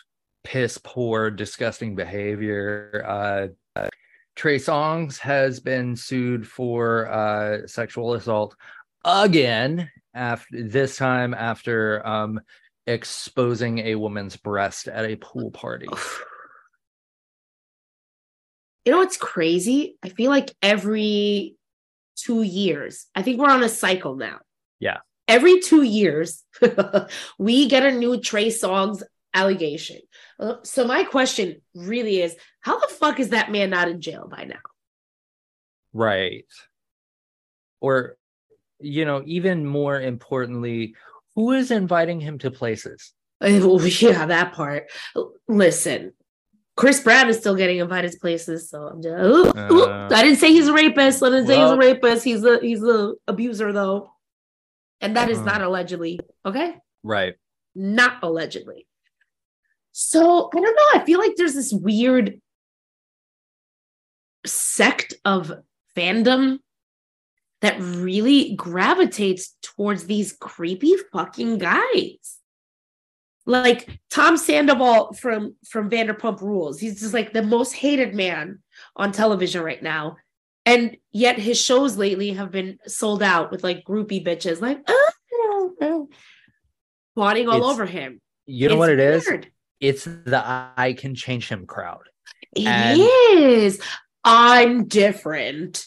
piss 0.44 0.78
poor, 0.82 1.30
disgusting 1.30 1.94
behavior. 1.94 3.04
Uh, 3.06 3.46
uh, 3.78 3.88
Trey 4.36 4.56
Songz 4.56 5.18
has 5.18 5.60
been 5.60 5.96
sued 5.96 6.46
for 6.46 7.10
uh, 7.10 7.66
sexual 7.66 8.14
assault 8.14 8.56
again 9.04 9.90
after 10.14 10.62
this 10.62 10.96
time 10.96 11.34
after 11.34 12.06
um, 12.06 12.40
exposing 12.86 13.78
a 13.78 13.94
woman's 13.94 14.36
breast 14.36 14.88
at 14.88 15.04
a 15.04 15.16
pool 15.16 15.50
party. 15.50 15.88
You 18.84 18.92
know 18.92 18.98
what's 18.98 19.16
crazy? 19.16 19.96
I 20.02 20.08
feel 20.08 20.30
like 20.30 20.54
every 20.62 21.56
two 22.16 22.42
years, 22.42 23.06
I 23.14 23.22
think 23.22 23.38
we're 23.38 23.50
on 23.50 23.62
a 23.62 23.68
cycle 23.68 24.16
now. 24.16 24.38
Yeah. 24.78 24.98
Every 25.28 25.60
two 25.60 25.82
years, 25.82 26.42
we 27.38 27.68
get 27.68 27.84
a 27.84 27.92
new 27.92 28.20
Trey 28.20 28.48
Songz 28.48 29.02
allegation. 29.32 29.98
Uh, 30.38 30.56
So 30.64 30.86
my 30.86 31.04
question 31.04 31.60
really 31.74 32.20
is, 32.20 32.34
how 32.60 32.78
the 32.78 32.88
fuck 32.88 33.20
is 33.20 33.28
that 33.30 33.52
man 33.52 33.70
not 33.70 33.88
in 33.88 34.00
jail 34.00 34.28
by 34.28 34.44
now? 34.44 34.60
Right. 35.92 36.46
Or, 37.80 38.16
you 38.80 39.04
know, 39.04 39.22
even 39.26 39.66
more 39.66 40.00
importantly, 40.00 40.94
who 41.40 41.52
is 41.52 41.70
inviting 41.70 42.20
him 42.20 42.38
to 42.40 42.50
places? 42.50 43.12
Uh, 43.42 43.48
Yeah, 44.00 44.26
that 44.26 44.52
part. 44.52 44.90
Listen, 45.48 46.12
Chris 46.76 47.00
Brown 47.00 47.30
is 47.30 47.38
still 47.38 47.54
getting 47.56 47.78
invited 47.78 48.12
to 48.12 48.18
places, 48.18 48.68
so 48.68 48.82
I'm 48.88 49.00
just. 49.02 49.14
ooh, 49.24 49.46
ooh. 49.74 49.84
Uh, 49.84 50.08
I 50.12 50.22
didn't 50.22 50.36
say 50.36 50.52
he's 50.52 50.68
a 50.68 50.74
rapist. 50.74 51.22
I 51.22 51.30
didn't 51.30 51.46
say 51.46 51.56
he's 51.58 51.70
a 51.70 51.76
rapist. 51.78 52.22
He's 52.22 52.44
a 52.44 52.58
he's 52.60 52.82
a 52.82 53.14
abuser 53.26 53.72
though, 53.72 54.10
and 55.00 55.16
that 55.16 55.30
is 55.30 55.38
Uh. 55.38 55.44
not 55.44 55.62
allegedly. 55.62 56.20
Okay, 56.44 56.76
Right. 57.02 57.34
not 57.74 58.18
allegedly. 58.22 58.86
So 59.92 60.50
I 60.54 60.60
don't 60.60 60.76
know. 60.76 61.00
I 61.00 61.04
feel 61.06 61.18
like 61.18 61.32
there's 61.36 61.54
this 61.54 61.72
weird 61.72 62.42
sect 64.44 65.14
of 65.24 65.50
fandom 65.96 66.58
that 67.60 67.78
really 67.80 68.54
gravitates 68.54 69.54
towards 69.62 70.04
these 70.06 70.32
creepy 70.32 70.94
fucking 71.12 71.58
guys. 71.58 72.38
Like 73.46 73.88
Tom 74.10 74.36
Sandoval 74.36 75.14
from 75.14 75.56
from 75.68 75.90
Vanderpump 75.90 76.40
Rules. 76.40 76.78
He's 76.78 77.00
just 77.00 77.14
like 77.14 77.32
the 77.32 77.42
most 77.42 77.72
hated 77.72 78.14
man 78.14 78.60
on 78.96 79.12
television 79.12 79.62
right 79.62 79.82
now. 79.82 80.16
And 80.66 80.96
yet 81.10 81.38
his 81.38 81.60
shows 81.60 81.96
lately 81.96 82.30
have 82.32 82.50
been 82.50 82.78
sold 82.86 83.22
out 83.22 83.50
with 83.50 83.64
like 83.64 83.84
groupie 83.84 84.24
bitches 84.24 84.60
like 84.60 84.80
oh, 84.86 85.10
oh, 85.32 85.74
oh. 85.80 86.08
plotting 87.14 87.48
all 87.48 87.56
It's- 87.56 87.70
over 87.72 87.86
him. 87.86 88.20
You 88.46 88.68
know 88.68 88.74
It's 88.74 88.78
what 88.78 88.90
it 88.90 89.00
is? 89.00 89.26
weird. 89.26 89.50
It's 89.80 90.04
the 90.04 90.42
I 90.76 90.94
can 90.96 91.14
change 91.14 91.48
him 91.48 91.66
crowd. 91.66 92.02
It 92.54 92.66
And- 92.66 93.00
is. 93.00 93.80
I'm 94.22 94.84
different. 94.86 95.86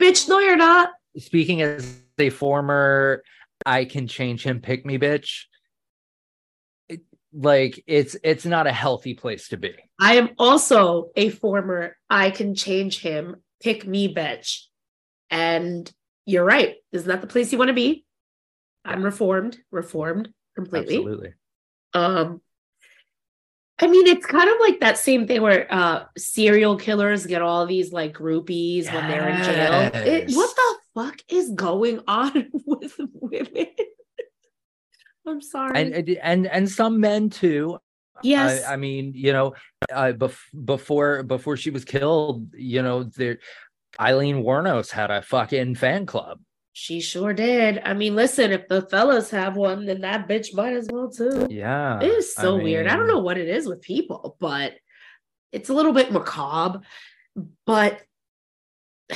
Bitch, 0.00 0.28
no, 0.28 0.38
you're 0.38 0.56
not. 0.56 0.90
Speaking 1.16 1.62
as 1.62 2.00
a 2.18 2.30
former 2.30 3.22
I 3.66 3.84
can 3.84 4.06
change 4.06 4.44
him 4.44 4.60
pick 4.60 4.84
me 4.84 4.98
bitch, 4.98 5.44
it, 6.88 7.00
like 7.32 7.82
it's 7.86 8.16
it's 8.22 8.44
not 8.44 8.66
a 8.66 8.72
healthy 8.72 9.14
place 9.14 9.48
to 9.48 9.56
be. 9.56 9.74
I 10.00 10.16
am 10.16 10.30
also 10.38 11.10
a 11.16 11.30
former 11.30 11.96
I 12.10 12.30
can 12.30 12.54
change 12.54 13.00
him, 13.00 13.36
pick 13.62 13.86
me 13.86 14.12
bitch. 14.12 14.62
And 15.30 15.90
you're 16.26 16.44
right. 16.44 16.76
This 16.92 17.02
is 17.02 17.08
not 17.08 17.20
the 17.20 17.26
place 17.26 17.52
you 17.52 17.58
want 17.58 17.68
to 17.68 17.74
be. 17.74 18.04
I'm 18.84 19.02
reformed, 19.02 19.58
reformed 19.70 20.28
completely. 20.54 20.96
Absolutely. 20.96 21.34
Um 21.94 22.40
I 23.80 23.88
mean, 23.88 24.06
it's 24.06 24.24
kind 24.24 24.48
of 24.48 24.56
like 24.60 24.80
that 24.80 24.98
same 24.98 25.26
thing 25.26 25.42
where 25.42 25.66
uh 25.72 26.04
serial 26.16 26.76
killers 26.76 27.26
get 27.26 27.42
all 27.42 27.66
these 27.66 27.92
like 27.92 28.14
groupies 28.14 28.92
when 28.92 29.08
they're 29.08 29.28
in 29.28 29.42
jail. 29.42 29.90
It, 30.06 30.34
what 30.34 30.54
the 30.54 30.83
fuck 30.94 31.20
is 31.28 31.50
going 31.50 32.00
on 32.06 32.50
with 32.66 32.94
women? 32.98 33.66
I'm 35.26 35.40
sorry. 35.40 35.80
And 35.80 36.08
and 36.22 36.46
and, 36.46 36.70
some 36.70 37.00
men 37.00 37.30
too. 37.30 37.78
yes. 38.22 38.64
I, 38.64 38.74
I 38.74 38.76
mean, 38.76 39.12
you 39.14 39.32
know, 39.32 39.54
uh, 39.90 40.12
bef- 40.12 40.64
before 40.64 41.22
before 41.22 41.56
she 41.56 41.70
was 41.70 41.84
killed, 41.84 42.54
you 42.54 42.82
know, 42.82 43.04
there 43.04 43.38
Aileen 43.98 44.42
Wuornos 44.42 44.90
had 44.90 45.10
a 45.10 45.22
fucking 45.22 45.76
fan 45.76 46.04
club. 46.04 46.40
She 46.74 47.00
sure 47.00 47.32
did. 47.32 47.80
I 47.84 47.94
mean, 47.94 48.16
listen, 48.16 48.50
if 48.50 48.66
the 48.66 48.82
fellas 48.82 49.30
have 49.30 49.56
one, 49.56 49.86
then 49.86 50.00
that 50.00 50.28
bitch 50.28 50.52
might 50.54 50.74
as 50.74 50.88
well 50.90 51.08
too. 51.08 51.46
Yeah, 51.48 52.00
It 52.00 52.10
is 52.10 52.34
so 52.34 52.56
weird. 52.56 52.88
I 52.88 52.96
don't 52.96 53.06
know 53.06 53.20
what 53.20 53.38
it 53.38 53.48
is 53.48 53.68
with 53.68 53.80
people, 53.80 54.36
but 54.40 54.74
it's 55.52 55.68
a 55.68 55.74
little 55.74 55.92
bit 55.92 56.10
macabre. 56.10 56.80
But 57.64 58.02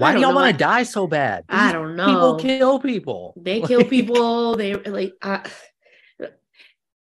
Why 0.00 0.14
do 0.14 0.20
y'all 0.20 0.34
want 0.34 0.50
to 0.52 0.56
die 0.56 0.84
so 0.84 1.06
bad? 1.06 1.44
I 1.48 1.72
don't 1.72 1.94
know. 1.96 2.06
People 2.06 2.34
kill 2.36 2.78
people. 2.80 3.34
They 3.36 3.60
kill 3.70 3.84
people. 3.84 4.56
They 4.56 4.74
like 4.74 5.12
uh, 5.22 5.42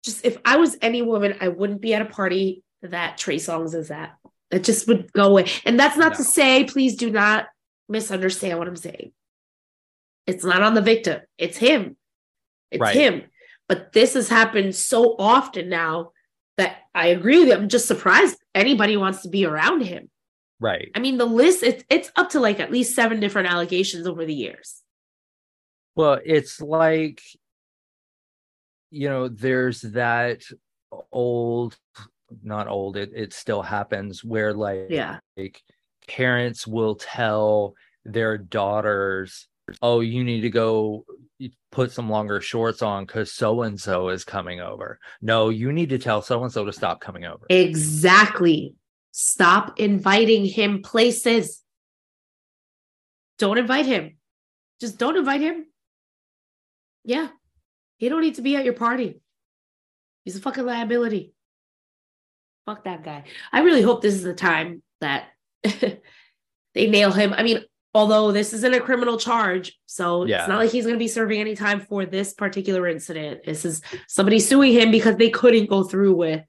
just 0.04 0.24
if 0.24 0.36
I 0.44 0.56
was 0.56 0.76
any 0.80 1.02
woman, 1.02 1.36
I 1.40 1.48
wouldn't 1.48 1.80
be 1.80 1.94
at 1.94 2.02
a 2.02 2.06
party 2.06 2.62
that 2.82 3.18
Trey 3.18 3.36
Songz 3.36 3.74
is 3.74 3.90
at. 3.90 4.16
It 4.50 4.62
just 4.62 4.86
would 4.86 5.12
go 5.12 5.24
away. 5.24 5.46
And 5.64 5.80
that's 5.80 5.96
not 5.96 6.14
to 6.16 6.24
say, 6.24 6.64
please 6.64 6.96
do 6.96 7.10
not 7.10 7.46
misunderstand 7.88 8.58
what 8.58 8.68
I'm 8.68 8.76
saying. 8.76 9.12
It's 10.26 10.44
not 10.44 10.62
on 10.62 10.74
the 10.74 10.82
victim. 10.82 11.20
It's 11.38 11.56
him. 11.56 11.96
It's 12.70 12.80
Right. 12.80 12.94
him. 12.94 13.22
But 13.68 13.92
this 13.92 14.14
has 14.14 14.28
happened 14.28 14.74
so 14.74 15.16
often 15.18 15.68
now 15.68 16.12
that 16.56 16.76
I 16.94 17.08
agree 17.08 17.38
with 17.38 17.48
you. 17.48 17.54
I'm 17.54 17.68
just 17.68 17.88
surprised 17.88 18.36
anybody 18.54 18.96
wants 18.96 19.22
to 19.22 19.28
be 19.28 19.44
around 19.46 19.80
him. 19.82 20.10
Right. 20.60 20.90
I 20.94 21.00
mean, 21.00 21.18
the 21.18 21.24
list 21.26 21.62
it's 21.62 21.84
it's 21.90 22.10
up 22.16 22.30
to 22.30 22.40
like 22.40 22.60
at 22.60 22.70
least 22.70 22.94
seven 22.94 23.20
different 23.20 23.48
allegations 23.48 24.06
over 24.06 24.24
the 24.24 24.34
years. 24.34 24.82
Well, 25.96 26.18
it's 26.24 26.60
like, 26.60 27.22
you 28.90 29.08
know, 29.08 29.28
there's 29.28 29.80
that 29.82 30.42
old, 31.12 31.76
not 32.42 32.68
old, 32.68 32.96
it, 32.96 33.12
it 33.14 33.32
still 33.32 33.62
happens 33.62 34.24
where 34.24 34.52
like, 34.54 34.86
Yeah. 34.90 35.18
like 35.36 35.62
parents 36.08 36.66
will 36.66 36.94
tell 36.96 37.74
their 38.04 38.38
daughters, 38.38 39.46
oh, 39.82 40.00
you 40.00 40.24
need 40.24 40.42
to 40.42 40.50
go 40.50 41.04
put 41.72 41.90
some 41.90 42.08
longer 42.10 42.40
shorts 42.40 42.82
on 42.82 43.04
because 43.04 43.32
so 43.32 43.62
and 43.62 43.80
so 43.80 44.08
is 44.08 44.24
coming 44.24 44.60
over. 44.60 44.98
No, 45.20 45.48
you 45.48 45.72
need 45.72 45.90
to 45.90 45.98
tell 45.98 46.22
so 46.22 46.42
and 46.42 46.52
so 46.52 46.64
to 46.64 46.72
stop 46.72 47.00
coming 47.00 47.24
over. 47.24 47.46
Exactly. 47.50 48.74
Stop 49.16 49.78
inviting 49.78 50.44
him 50.44 50.82
places. 50.82 51.62
Don't 53.38 53.58
invite 53.58 53.86
him. 53.86 54.16
Just 54.80 54.98
don't 54.98 55.16
invite 55.16 55.40
him. 55.40 55.66
Yeah. 57.04 57.28
He 57.98 58.08
don't 58.08 58.22
need 58.22 58.34
to 58.34 58.42
be 58.42 58.56
at 58.56 58.64
your 58.64 58.74
party. 58.74 59.20
He's 60.24 60.34
a 60.34 60.40
fucking 60.40 60.66
liability. 60.66 61.32
Fuck 62.66 62.82
that 62.84 63.04
guy. 63.04 63.22
I 63.52 63.60
really 63.60 63.82
hope 63.82 64.02
this 64.02 64.14
is 64.14 64.24
the 64.24 64.34
time 64.34 64.82
that 65.00 65.28
they 65.62 66.00
nail 66.74 67.12
him. 67.12 67.32
I 67.34 67.44
mean, 67.44 67.60
although 67.94 68.32
this 68.32 68.52
isn't 68.52 68.74
a 68.74 68.80
criminal 68.80 69.16
charge, 69.16 69.78
so 69.86 70.24
Yeah. 70.24 70.40
it's 70.40 70.48
not 70.48 70.58
like 70.58 70.72
he's 70.72 70.86
going 70.86 70.96
to 70.96 71.04
be 71.04 71.06
serving 71.06 71.40
any 71.40 71.54
time 71.54 71.78
for 71.78 72.04
this 72.04 72.34
particular 72.34 72.88
incident. 72.88 73.44
This 73.44 73.64
is 73.64 73.80
somebody 74.08 74.40
suing 74.40 74.72
him 74.72 74.90
because 74.90 75.14
they 75.18 75.30
couldn't 75.30 75.70
go 75.70 75.84
through 75.84 76.16
with 76.16 76.42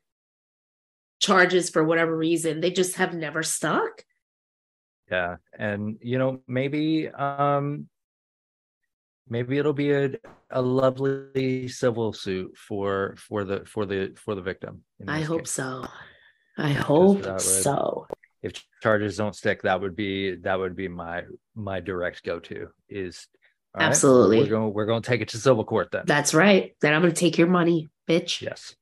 charges 1.20 1.70
for 1.70 1.84
whatever 1.84 2.16
reason. 2.16 2.62
They 2.62 2.72
just 2.72 2.96
have 2.98 3.14
never 3.14 3.44
stuck. 3.44 4.04
Yeah. 5.12 5.38
And 5.58 5.98
you 6.02 6.18
know, 6.18 6.42
maybe 6.48 7.10
um 7.10 7.88
maybe 9.28 9.58
it'll 9.58 9.74
be 9.74 9.92
a, 9.92 10.12
a 10.50 10.62
lovely 10.62 11.68
civil 11.68 12.14
suit 12.14 12.58
for 12.58 13.16
for 13.18 13.44
the 13.44 13.66
for 13.66 13.86
the 13.86 14.14
for 14.18 14.36
the 14.36 14.42
victim. 14.42 14.84
I 15.08 15.22
hope 15.22 15.42
case. 15.42 15.52
so. 15.52 15.86
I 16.58 16.70
hope 16.70 17.26
would- 17.26 17.42
so. 17.42 18.08
If 18.42 18.64
charges 18.84 19.18
don't 19.18 19.36
stick, 19.36 19.64
that 19.64 19.82
would 19.82 19.96
be 19.96 20.36
that 20.44 20.60
would 20.60 20.76
be 20.76 20.88
my 20.88 21.24
my 21.56 21.80
direct 21.80 22.24
go 22.24 22.40
to 22.42 22.68
is 22.88 23.28
All 23.74 23.80
right? 23.82 23.88
Absolutely. 23.88 24.40
We're 24.42 24.50
going 24.50 24.74
we're 24.74 24.86
going 24.86 25.02
to 25.02 25.08
take 25.10 25.22
it 25.22 25.30
to 25.30 25.38
civil 25.40 25.66
court 25.66 25.90
then. 25.92 26.04
That's 26.06 26.34
right. 26.36 26.76
Then 26.82 26.94
I'm 26.94 27.02
going 27.02 27.14
to 27.14 27.20
take 27.20 27.40
your 27.40 27.48
money, 27.48 27.90
bitch. 28.08 28.42
yes. 28.42 28.76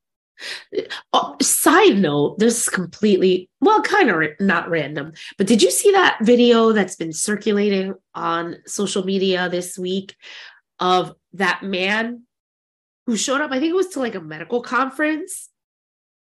Oh, 1.13 1.35
side 1.41 1.97
note, 1.97 2.39
this 2.39 2.63
is 2.63 2.69
completely, 2.69 3.49
well, 3.61 3.81
kind 3.81 4.09
of 4.09 4.21
not 4.39 4.69
random, 4.69 5.13
but 5.37 5.47
did 5.47 5.61
you 5.61 5.71
see 5.71 5.91
that 5.91 6.17
video 6.21 6.71
that's 6.71 6.95
been 6.95 7.13
circulating 7.13 7.93
on 8.15 8.57
social 8.65 9.03
media 9.05 9.47
this 9.49 9.77
week 9.77 10.15
of 10.79 11.13
that 11.33 11.63
man 11.63 12.23
who 13.05 13.15
showed 13.15 13.41
up? 13.41 13.51
I 13.51 13.59
think 13.59 13.71
it 13.71 13.75
was 13.75 13.89
to 13.89 13.99
like 13.99 14.15
a 14.15 14.21
medical 14.21 14.61
conference, 14.61 15.49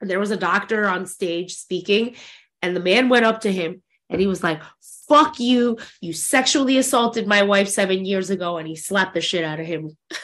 and 0.01 0.09
there 0.09 0.19
was 0.19 0.31
a 0.31 0.37
doctor 0.37 0.87
on 0.87 1.05
stage 1.05 1.55
speaking, 1.55 2.15
and 2.61 2.75
the 2.75 2.81
man 2.81 3.07
went 3.07 3.25
up 3.25 3.41
to 3.41 3.51
him 3.51 3.81
and 4.11 4.19
he 4.19 4.27
was 4.27 4.43
like, 4.43 4.61
Fuck 5.07 5.39
you. 5.41 5.77
You 5.99 6.13
sexually 6.13 6.77
assaulted 6.77 7.27
my 7.27 7.41
wife 7.43 7.67
seven 7.67 8.05
years 8.05 8.29
ago, 8.29 8.57
and 8.57 8.65
he 8.65 8.77
slapped 8.77 9.13
the 9.13 9.19
shit 9.19 9.43
out 9.43 9.59
of 9.59 9.65
him. 9.65 9.97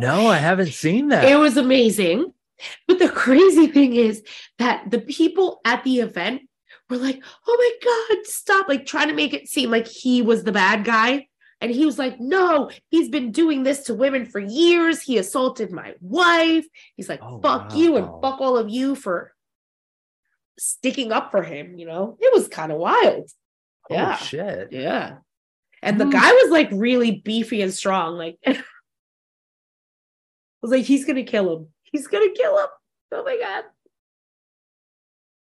No, 0.00 0.26
I 0.26 0.38
haven't 0.38 0.72
seen 0.72 1.08
that. 1.08 1.24
It 1.24 1.36
was 1.36 1.56
amazing. 1.56 2.32
But 2.86 2.98
the 2.98 3.08
crazy 3.08 3.66
thing 3.66 3.94
is 3.94 4.22
that 4.58 4.90
the 4.90 5.00
people 5.00 5.60
at 5.64 5.82
the 5.84 6.00
event 6.00 6.42
were 6.90 6.96
like, 6.98 7.22
oh 7.46 7.56
my 7.82 8.14
God, 8.14 8.26
stop, 8.26 8.68
like 8.68 8.86
trying 8.86 9.08
to 9.08 9.14
make 9.14 9.32
it 9.34 9.48
seem 9.48 9.70
like 9.70 9.86
he 9.86 10.22
was 10.22 10.44
the 10.44 10.52
bad 10.52 10.84
guy. 10.84 11.26
And 11.60 11.70
he 11.70 11.86
was 11.86 11.98
like, 11.98 12.18
no, 12.18 12.70
he's 12.90 13.08
been 13.08 13.30
doing 13.30 13.62
this 13.62 13.84
to 13.84 13.94
women 13.94 14.26
for 14.26 14.40
years. 14.40 15.00
He 15.00 15.16
assaulted 15.18 15.70
my 15.70 15.94
wife. 16.00 16.66
He's 16.96 17.08
like, 17.08 17.20
Oh, 17.22 17.40
fuck 17.40 17.74
you 17.76 17.96
and 17.96 18.06
fuck 18.20 18.40
all 18.40 18.58
of 18.58 18.68
you 18.68 18.94
for 18.96 19.32
sticking 20.58 21.12
up 21.12 21.30
for 21.30 21.42
him. 21.42 21.78
You 21.78 21.86
know, 21.86 22.16
it 22.20 22.32
was 22.32 22.48
kind 22.48 22.72
of 22.72 22.78
wild. 22.78 23.30
oh 23.90 23.94
yeah. 23.94 24.16
shit. 24.16 24.68
Yeah. 24.72 25.18
And 25.82 26.00
the 26.00 26.04
Hmm. 26.04 26.10
guy 26.10 26.32
was 26.32 26.50
like 26.50 26.68
really 26.72 27.12
beefy 27.24 27.62
and 27.62 27.72
strong. 27.72 28.16
Like, 28.16 28.38
I 28.46 28.60
was 30.62 30.70
like, 30.70 30.84
he's 30.84 31.04
going 31.04 31.16
to 31.16 31.24
kill 31.24 31.56
him. 31.56 31.68
He's 31.92 32.08
to 32.08 32.34
kill 32.34 32.58
him. 32.58 32.66
Oh 33.12 33.24
my 33.24 33.38
God. 33.38 33.64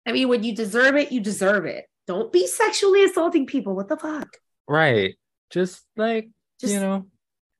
I 0.05 0.11
mean, 0.11 0.27
when 0.27 0.43
you 0.43 0.55
deserve 0.55 0.95
it, 0.95 1.11
you 1.11 1.19
deserve 1.19 1.65
it. 1.65 1.85
Don't 2.07 2.31
be 2.31 2.47
sexually 2.47 3.03
assaulting 3.03 3.45
people. 3.45 3.75
What 3.75 3.87
the 3.87 3.97
fuck? 3.97 4.37
Right. 4.67 5.15
Just 5.51 5.83
like, 5.95 6.29
Just, 6.59 6.73
you 6.73 6.79
know, 6.79 7.05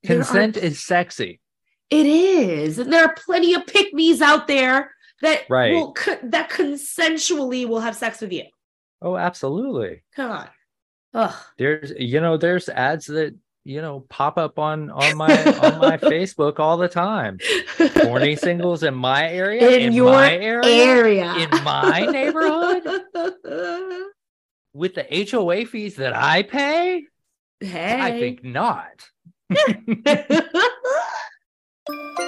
there 0.03 0.17
are- 0.17 0.23
consent 0.23 0.57
is 0.57 0.83
sexy. 0.83 1.39
It 1.89 2.05
is. 2.05 2.79
And 2.79 2.91
there 2.91 3.05
are 3.05 3.13
plenty 3.25 3.53
of 3.53 3.67
pick 3.67 3.93
me's 3.93 4.21
out 4.21 4.47
there 4.47 4.91
that 5.21 5.41
Right. 5.49 5.73
will, 5.73 5.93
that 6.23 6.49
consensually 6.49 7.67
will 7.67 7.81
have 7.81 7.95
sex 7.95 8.21
with 8.21 8.31
you. 8.33 8.45
Oh, 9.01 9.15
absolutely. 9.17 10.03
Come 10.15 10.31
on. 10.31 10.49
Ugh. 11.13 11.35
There's 11.57 11.91
you 11.97 12.21
know, 12.21 12.37
there's 12.37 12.69
ads 12.69 13.07
that, 13.07 13.35
you 13.63 13.81
know, 13.81 14.01
pop 14.09 14.37
up 14.37 14.57
on 14.59 14.89
on 14.89 15.15
my 15.17 15.31
on 15.59 15.79
my 15.79 15.97
Facebook 16.01 16.59
all 16.59 16.77
the 16.77 16.87
time. 16.87 17.37
Horny 17.77 18.35
singles 18.35 18.83
in 18.83 18.95
my 18.95 19.29
area, 19.29 19.69
In 19.69 19.81
in, 19.83 19.93
your 19.93 20.11
my 20.11 20.35
area, 20.35 20.85
Area. 20.85 21.33
in 21.35 21.49
my 21.63 22.05
neighborhood 22.05 22.83
with 24.73 24.95
the 24.95 25.27
HOA 25.31 25.65
fees 25.65 25.95
that 25.97 26.15
I 26.15 26.43
pay? 26.43 27.03
hey. 27.59 28.01
I 28.01 28.19
think 28.19 28.43
not. 28.43 29.09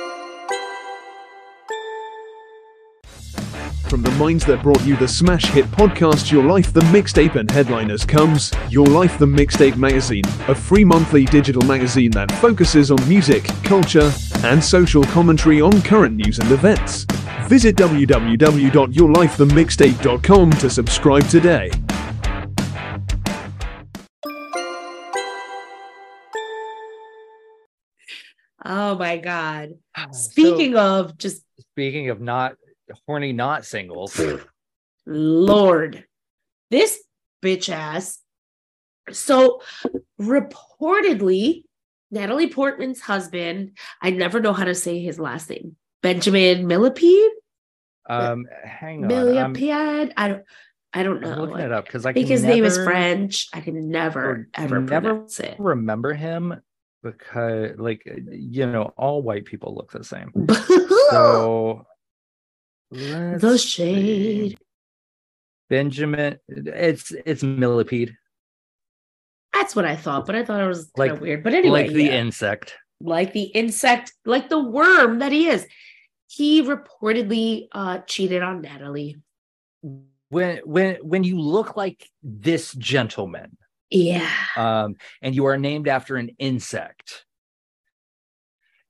From 3.93 4.01
the 4.01 4.09
minds 4.13 4.43
that 4.47 4.63
brought 4.63 4.83
you 4.87 4.95
the 4.95 5.07
smash 5.07 5.45
hit 5.45 5.65
podcast 5.65 6.31
Your 6.31 6.43
Life 6.43 6.73
the 6.73 6.79
Mixtape 6.79 7.35
and 7.35 7.51
headliners 7.51 8.03
comes 8.03 8.51
Your 8.67 8.87
Life 8.87 9.19
the 9.19 9.27
Mixtape 9.27 9.77
magazine, 9.77 10.23
a 10.47 10.55
free 10.55 10.83
monthly 10.83 11.25
digital 11.25 11.61
magazine 11.61 12.09
that 12.09 12.31
focuses 12.31 12.89
on 12.89 13.07
music, 13.07 13.43
culture, 13.63 14.11
and 14.45 14.63
social 14.63 15.03
commentary 15.03 15.61
on 15.61 15.79
current 15.83 16.15
news 16.15 16.39
and 16.39 16.49
events. 16.49 17.05
Visit 17.47 17.75
www.yourlifethemixtape.com 17.75 20.51
to 20.53 20.69
subscribe 20.71 21.27
today. 21.27 21.69
Oh 28.65 28.97
my 28.97 29.17
God. 29.17 29.73
So, 29.95 30.11
Speaking 30.13 30.77
of 30.77 31.15
just 31.19 31.43
speaking 31.59 32.09
of 32.09 32.19
not 32.19 32.55
horny 33.05 33.33
not 33.33 33.65
singles, 33.65 34.19
Lord, 35.05 36.05
this 36.69 37.03
bitch 37.41 37.69
ass. 37.69 38.19
So 39.11 39.61
reportedly, 40.19 41.63
Natalie 42.11 42.49
Portman's 42.49 43.01
husband, 43.01 43.77
I 44.01 44.11
never 44.11 44.39
know 44.39 44.53
how 44.53 44.65
to 44.65 44.75
say 44.75 44.99
his 45.01 45.19
last 45.19 45.49
name. 45.49 45.75
Benjamin 46.01 46.67
Millipede? 46.67 47.31
um 48.07 48.45
hang 48.65 49.05
on. 49.05 49.11
I'm, 49.11 49.53
Millipede? 49.53 50.13
I 50.17 50.27
don't 50.27 50.43
I 50.93 51.03
don't 51.03 51.23
I'm 51.23 51.31
know. 51.31 51.41
looking 51.43 51.59
it 51.59 51.71
up 51.71 51.85
because 51.85 52.05
I 52.05 52.09
I 52.09 52.13
think 52.13 52.27
his 52.27 52.43
name 52.43 52.63
is 52.63 52.77
French. 52.77 53.47
I 53.53 53.61
can 53.61 53.89
never 53.89 54.47
ever 54.53 54.79
never 54.79 55.25
remember 55.57 56.13
him 56.13 56.61
because 57.01 57.71
like 57.77 58.03
you 58.29 58.67
know 58.67 58.93
all 58.97 59.21
white 59.21 59.45
people 59.45 59.75
look 59.75 59.91
the 59.91 60.03
same 60.03 60.31
so 61.09 61.85
the 62.93 63.39
let's 63.51 63.63
shade. 63.63 64.51
see. 64.51 64.57
benjamin 65.69 66.37
it's 66.49 67.11
it's 67.25 67.43
millipede 67.43 68.15
That's 69.53 69.75
what 69.75 69.85
I 69.85 69.95
thought, 69.95 70.25
but 70.25 70.35
I 70.35 70.43
thought 70.43 70.61
it 70.61 70.67
was 70.67 70.85
kind 70.85 70.91
Like- 70.97 71.11
of 71.11 71.21
weird. 71.21 71.43
But 71.43 71.53
anyway, 71.53 71.83
like 71.85 71.93
the 71.93 72.05
yeah. 72.05 72.19
insect 72.21 72.75
like 72.99 73.33
the 73.33 73.43
insect, 73.43 74.13
like 74.25 74.47
the 74.49 74.59
worm 74.59 75.19
that 75.19 75.31
he 75.33 75.47
is. 75.47 75.67
He 76.27 76.61
reportedly 76.63 77.67
uh, 77.73 77.99
cheated 78.07 78.41
on 78.41 78.61
Natalie. 78.61 79.17
when 80.29 80.57
when 80.65 80.95
when 81.11 81.23
you 81.23 81.37
look 81.39 81.75
like 81.77 82.09
this 82.23 82.73
gentleman 82.73 83.55
Yeah. 83.91 84.29
um 84.57 84.95
and 85.21 85.35
you 85.35 85.45
are 85.45 85.57
named 85.57 85.87
after 85.87 86.15
an 86.15 86.29
insect 86.39 87.25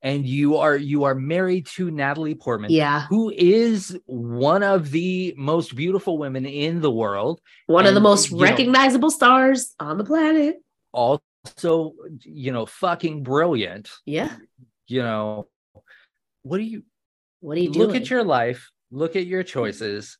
and 0.04 0.26
you 0.28 0.58
are 0.58 0.76
you 0.76 1.06
are 1.06 1.16
married 1.16 1.66
to 1.66 1.90
natalie 1.90 2.36
portman 2.36 2.70
Yeah. 2.72 3.08
who 3.08 3.32
is 3.36 3.98
one 4.06 4.62
of 4.62 4.92
the 4.92 5.34
most 5.38 5.76
beautiful 5.76 6.18
women 6.18 6.46
in 6.46 6.82
the 6.82 6.92
world 6.92 7.40
One 7.68 7.86
of 7.88 7.94
the 7.96 8.02
most 8.02 8.30
you 8.30 8.38
know- 8.38 8.44
recognizable 8.44 9.10
stars 9.12 9.74
on 9.80 9.98
the 9.98 10.04
planet. 10.04 10.58
also 10.92 11.94
you 12.22 12.52
know 12.52 12.66
fucking 12.66 13.24
brilliant 13.24 13.90
Yeah. 14.06 14.32
you 14.88 15.02
know 15.02 15.48
what 16.44 16.58
do 16.58 16.64
you 16.64 16.84
What 17.40 17.56
do 17.56 17.62
you 17.62 17.72
look 17.72 17.92
doing? 17.92 18.02
at 18.04 18.10
your 18.10 18.24
life 18.24 18.70
look 18.92 19.16
at 19.16 19.26
your 19.26 19.44
choices 19.44 20.18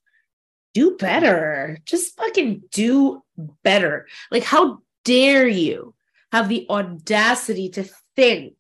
do 0.74 0.98
better. 0.98 1.78
Just 1.86 2.18
fucking 2.18 2.64
do 2.72 3.22
better. 3.64 4.08
Like, 4.32 4.42
how 4.44 4.80
dare 5.06 5.48
you 5.48 5.94
have 6.32 6.50
the 6.50 6.66
audacity 6.68 7.70
to 7.70 7.86
think 8.16 8.56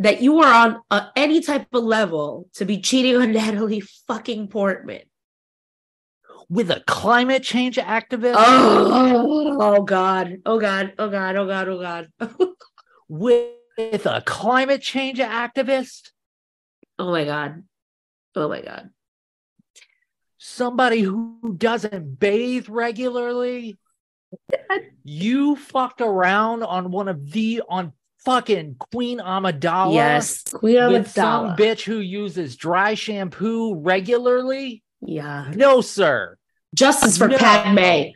that 0.00 0.20
you 0.20 0.40
are 0.40 0.52
on 0.52 0.80
uh, 0.90 1.08
any 1.14 1.40
type 1.40 1.68
of 1.72 1.84
level 1.84 2.48
to 2.54 2.64
be 2.64 2.80
cheating 2.80 3.16
on 3.16 3.32
Natalie 3.40 3.80
fucking 3.80 4.48
Portman? 4.48 5.02
with 6.50 6.68
a 6.68 6.82
climate 6.86 7.44
change 7.44 7.76
activist 7.76 8.34
Oh, 8.36 9.56
oh 9.60 9.82
God. 9.82 10.38
Oh 10.44 10.58
God. 10.58 10.92
Oh 10.98 11.08
God. 11.08 11.36
Oh 11.36 11.46
God. 11.46 11.68
Oh 11.68 11.80
God. 11.80 12.08
with 13.08 14.04
a 14.04 14.20
climate 14.26 14.82
change 14.82 15.20
activist 15.20 16.10
oh 16.98 17.10
my 17.10 17.24
God. 17.24 17.62
Oh 18.34 18.48
my 18.48 18.60
God. 18.60 18.90
somebody 20.38 21.00
who 21.00 21.54
doesn't 21.56 22.18
bathe 22.18 22.68
regularly 22.68 23.78
you 25.04 25.56
fucked 25.56 26.00
around 26.00 26.62
on 26.62 26.90
one 26.90 27.08
of 27.08 27.30
the 27.30 27.62
on 27.68 27.92
fucking 28.24 28.76
queen 28.92 29.18
amidala 29.18 29.94
Yes. 29.94 30.42
Queen 30.44 30.92
with 30.92 31.10
some 31.10 31.56
bitch 31.56 31.82
who 31.82 31.98
uses 31.98 32.56
dry 32.56 32.94
shampoo 32.94 33.74
regularly 33.76 34.82
Yeah. 35.00 35.50
no 35.54 35.80
sir 35.80 36.36
Justice 36.74 37.18
for 37.18 37.26
No. 37.28 37.36
Padme. 37.38 38.12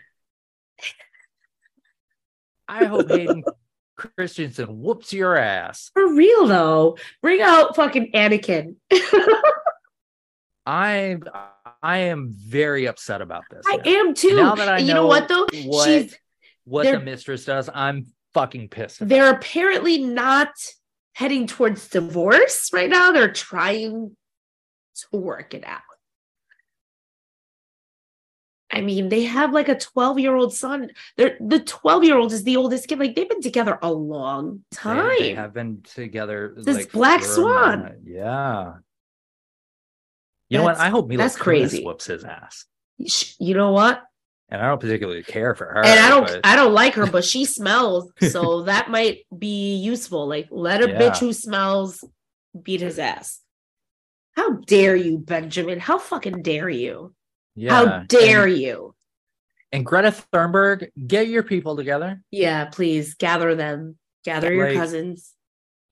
I 2.68 2.84
hope 2.84 3.08
Hayden 3.10 3.42
Christensen 3.96 4.80
whoops 4.82 5.12
your 5.12 5.36
ass. 5.36 5.90
For 5.94 6.14
real 6.14 6.46
though. 6.46 6.96
Bring 7.22 7.40
out 7.40 7.76
fucking 7.76 8.12
Anakin. 8.12 8.76
I 10.66 11.18
I 11.82 11.98
am 11.98 12.32
very 12.36 12.86
upset 12.86 13.20
about 13.20 13.44
this. 13.50 13.64
I 13.68 13.76
now. 13.76 13.82
am 13.86 14.14
too. 14.14 14.36
Now 14.36 14.54
that 14.54 14.68
I 14.68 14.78
And 14.78 14.86
you 14.88 14.94
know 14.94 15.02
know 15.02 15.06
what 15.08 15.28
though? 15.28 15.46
what 15.66 15.86
She's 15.86 16.16
what 16.64 16.84
the 16.84 17.00
mistress 17.00 17.44
does, 17.44 17.68
I'm 17.72 18.06
fucking 18.34 18.68
pissed. 18.68 19.06
they're 19.06 19.32
apparently 19.32 19.98
not 19.98 20.50
heading 21.14 21.46
towards 21.46 21.88
divorce 21.88 22.70
right 22.72 22.90
now. 22.90 23.12
They're 23.12 23.32
trying 23.32 24.16
to 25.10 25.16
work 25.16 25.54
it 25.54 25.64
out. 25.64 25.80
I 28.70 28.80
mean, 28.80 29.08
they 29.08 29.22
have 29.22 29.52
like 29.52 29.68
a 29.68 29.78
12 29.78 30.18
year 30.18 30.34
old 30.34 30.52
son. 30.52 30.90
They're, 31.16 31.36
the 31.38 31.60
12 31.60 32.04
year 32.04 32.16
old 32.18 32.32
is 32.32 32.42
the 32.42 32.56
oldest 32.56 32.88
kid. 32.88 32.98
Like 32.98 33.14
they've 33.14 33.28
been 33.28 33.40
together 33.40 33.78
a 33.80 33.92
long 33.92 34.64
time. 34.72 35.14
They, 35.18 35.34
have 35.34 35.54
been 35.54 35.82
together. 35.82 36.54
This 36.56 36.78
like, 36.78 36.92
Black 36.92 37.22
Swan. 37.22 37.82
minute. 37.82 37.98
Yeah. 38.04 38.74
You 40.48 40.58
know 40.58 40.64
what? 40.64 40.78
I 40.78 40.88
hope 40.88 41.08
Mila 41.08 41.22
that's 41.22 41.36
Kunis 41.36 41.40
crazy. 41.40 41.84
whoops 41.84 42.06
his 42.06 42.24
ass. 42.24 42.66
You 43.38 43.54
know 43.54 43.70
what? 43.70 44.02
And 44.50 44.60
I 44.60 44.68
don't 44.68 44.80
particularly 44.80 45.22
care 45.22 45.54
for 45.54 45.64
her. 45.64 45.84
and 45.84 45.98
I 46.00 46.08
don't 46.10 46.26
but- 46.26 46.40
I 46.44 46.54
don't 46.56 46.72
like 46.74 46.94
her, 46.94 47.06
but 47.06 47.24
she 47.24 47.44
smells. 47.58 48.10
So 48.30 48.62
that 48.64 48.90
might 48.90 49.20
be 49.36 49.74
useful. 49.76 50.26
Like 50.28 50.48
let 50.50 50.82
a 50.82 50.88
Yeah. 50.88 50.98
bitch 51.00 51.18
who 51.18 51.32
smells 51.32 52.04
beat 52.62 52.80
his 52.80 52.98
ass. 52.98 53.40
How 54.36 54.52
dare 54.66 54.96
you, 54.96 55.18
Benjamin? 55.18 55.78
How 55.80 55.98
fucking 55.98 56.42
dare 56.42 56.68
you? 56.68 57.14
yeah. 57.54 57.70
How 57.72 57.98
dare 58.00 58.44
and, 58.46 58.56
you? 58.58 58.94
And 59.72 59.86
Greta 59.86 60.14
Thunberg, 60.32 60.88
get 61.06 61.28
your 61.28 61.42
people 61.44 61.76
together. 61.76 62.20
Yeah, 62.30 62.64
please 62.66 63.14
gather 63.14 63.54
them. 63.54 63.96
Gather 64.24 64.52
your 64.52 64.72
cousins. 64.74 65.32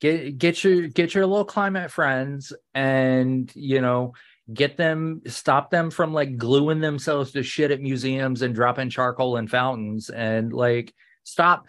Get 0.01 0.39
get 0.39 0.65
your 0.65 0.89
get 0.89 1.15
your 1.15 1.27
little 1.27 1.45
climate 1.45 1.91
friends 1.91 2.53
and 2.75 3.51
you 3.55 3.81
know 3.81 4.15
get 4.53 4.77
them 4.77 5.23
stop 5.27 5.71
them 5.71 5.91
from 5.91 6.13
like 6.13 6.37
gluing 6.37 6.81
themselves 6.81 7.33
to 7.33 7.43
shit 7.43 7.71
at 7.71 7.81
museums 7.81 8.43
and 8.43 8.55
dropping 8.55 8.91
charcoal 8.91 9.37
in 9.37 9.47
fountains 9.49 10.11
and 10.11 10.53
like 10.53 10.93
stop 11.25 11.69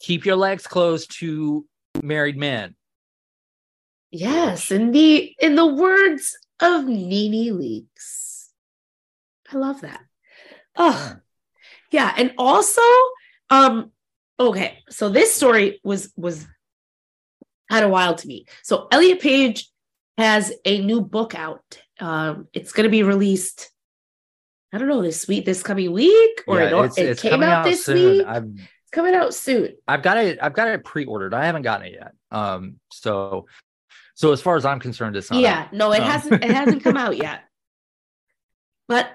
keep 0.00 0.24
your 0.24 0.36
legs 0.36 0.66
closed 0.66 1.18
to 1.18 1.66
married 2.02 2.36
men 2.36 2.74
Yes, 4.10 4.70
in 4.70 4.92
the 4.92 5.34
in 5.40 5.56
the 5.56 5.66
words 5.66 6.38
of 6.60 6.86
Nene 6.86 7.54
Leakes. 7.54 8.48
I 9.52 9.56
love 9.56 9.82
that. 9.82 10.00
Oh, 10.76 11.16
yeah, 11.90 12.14
and 12.16 12.32
also, 12.38 12.82
um, 13.50 13.92
okay, 14.38 14.78
so 14.88 15.08
this 15.08 15.34
story 15.34 15.80
was 15.84 16.12
was 16.16 16.46
kind 17.70 17.84
of 17.84 17.90
wild 17.90 18.18
to 18.18 18.28
me. 18.28 18.46
So 18.62 18.86
Elliot 18.90 19.20
Page 19.20 19.70
has 20.16 20.52
a 20.64 20.82
new 20.82 21.00
book 21.00 21.34
out. 21.34 21.82
Um, 22.00 22.48
it's 22.52 22.72
going 22.72 22.84
to 22.84 22.90
be 22.90 23.02
released. 23.02 23.70
I 24.72 24.78
don't 24.78 24.88
know 24.88 25.02
this 25.02 25.26
week, 25.28 25.44
this 25.46 25.62
coming 25.62 25.92
week, 25.92 26.42
or 26.46 26.60
Yeah, 26.60 26.78
it, 26.80 26.84
it's, 26.86 26.98
it 26.98 27.06
it's 27.10 27.22
came 27.22 27.42
out, 27.42 27.52
out 27.52 27.64
this 27.64 27.84
soon. 27.84 28.18
week. 28.18 28.26
I've 28.26 28.44
It's 28.44 28.90
coming 28.92 29.14
out 29.14 29.32
soon. 29.32 29.74
I've 29.88 30.02
got 30.02 30.18
it. 30.18 30.38
I've 30.42 30.52
got 30.52 30.68
it 30.68 30.84
pre-ordered. 30.84 31.32
I 31.34 31.46
haven't 31.46 31.62
gotten 31.62 31.86
it 31.86 31.94
yet. 31.94 32.12
Um. 32.30 32.76
So, 32.92 33.46
so 34.14 34.32
as 34.32 34.40
far 34.42 34.56
as 34.56 34.64
I'm 34.64 34.80
concerned, 34.80 35.16
it's 35.16 35.30
not. 35.30 35.40
yeah 35.40 35.60
out. 35.62 35.72
no 35.72 35.92
it 35.92 36.00
Um, 36.00 36.10
hasn't 36.10 36.44
it 36.44 36.50
hasn't 36.50 36.82
come 36.84 36.96
out 36.96 37.16
yet 37.16 37.42
but 38.88 39.08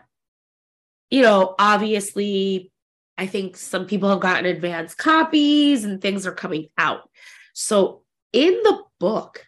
you 1.10 1.22
know 1.22 1.56
obviously 1.60 2.72
i 3.18 3.26
think 3.26 3.58
some 3.58 3.86
people 3.86 4.10
have 4.10 4.20
gotten 4.20 4.46
advanced 4.46 4.98
copies 4.98 5.84
and 5.86 6.02
things 6.02 6.26
are 6.28 6.32
coming 6.34 6.68
out 6.78 7.10
so 7.54 8.04
in 8.34 8.54
the 8.64 8.82
book 9.00 9.46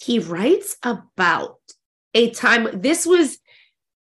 he 0.00 0.18
writes 0.18 0.76
about 0.82 1.58
a 2.14 2.30
time 2.30 2.68
this 2.72 3.06
was 3.06 3.38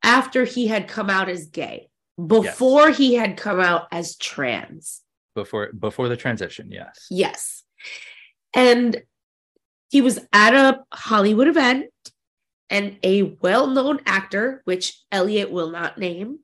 after 0.03 0.45
he 0.45 0.67
had 0.67 0.89
come 0.89 1.11
out 1.11 1.29
as 1.29 1.47
gay 1.47 1.89
before 2.25 2.91
he 2.91 3.15
had 3.15 3.37
come 3.37 3.61
out 3.61 3.89
as 3.93 4.17
trans 4.17 5.03
before 5.35 5.73
before 5.73 6.09
the 6.09 6.17
transition. 6.17 6.71
Yes. 6.71 7.07
Yes. 7.11 7.63
And 8.55 9.03
he 9.89 10.01
was 10.01 10.19
at 10.33 10.55
a 10.55 10.81
Hollywood 10.93 11.47
event, 11.47 11.91
and 12.69 12.99
a 13.05 13.23
well 13.41 13.69
known 13.69 14.01
actor, 14.07 14.63
which 14.65 15.01
Elliot 15.13 15.51
will 15.51 15.71
not 15.71 15.99
name, 15.99 16.41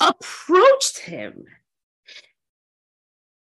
approached 0.00 0.98
him 0.98 1.44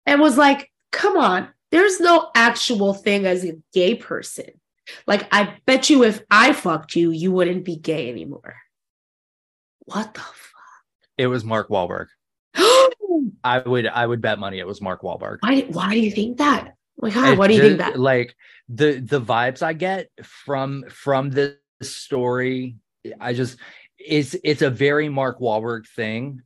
and 0.06 0.20
was 0.20 0.38
like, 0.38 0.70
Come 0.90 1.18
on, 1.18 1.48
there's 1.70 2.00
no 2.00 2.30
actual 2.34 2.94
thing 2.94 3.26
as 3.26 3.44
a 3.44 3.58
gay 3.74 3.94
person. 3.94 4.58
Like, 5.06 5.28
I 5.32 5.56
bet 5.66 5.90
you 5.90 6.04
if 6.04 6.22
I 6.30 6.52
fucked 6.52 6.96
you, 6.96 7.10
you 7.10 7.32
wouldn't 7.32 7.64
be 7.64 7.76
gay 7.76 8.08
anymore. 8.08 8.56
What 9.80 10.14
the 10.14 10.20
fuck? 10.20 10.34
It 11.16 11.26
was 11.26 11.44
Mark 11.44 11.68
Wahlberg. 11.68 12.06
I 13.44 13.62
would 13.64 13.86
I 13.86 14.06
would 14.06 14.20
bet 14.20 14.38
money 14.38 14.58
it 14.58 14.66
was 14.66 14.80
Mark 14.80 15.02
Wahlberg. 15.02 15.38
why, 15.40 15.60
why 15.68 15.94
do 15.94 16.00
you 16.00 16.10
think 16.10 16.38
that? 16.38 16.74
Oh 17.00 17.06
my 17.06 17.10
God, 17.10 17.38
why 17.38 17.48
do 17.48 17.54
you 17.54 17.60
think 17.60 17.78
that? 17.78 17.98
Like 17.98 18.34
the 18.68 19.00
the 19.00 19.20
vibes 19.20 19.62
I 19.62 19.72
get 19.72 20.08
from 20.22 20.84
from 20.90 21.30
this 21.30 21.56
story, 21.82 22.76
I 23.20 23.32
just 23.32 23.58
it's 23.98 24.36
it's 24.44 24.62
a 24.62 24.70
very 24.70 25.08
Mark 25.08 25.40
Wahlberg 25.40 25.86
thing. 25.86 26.42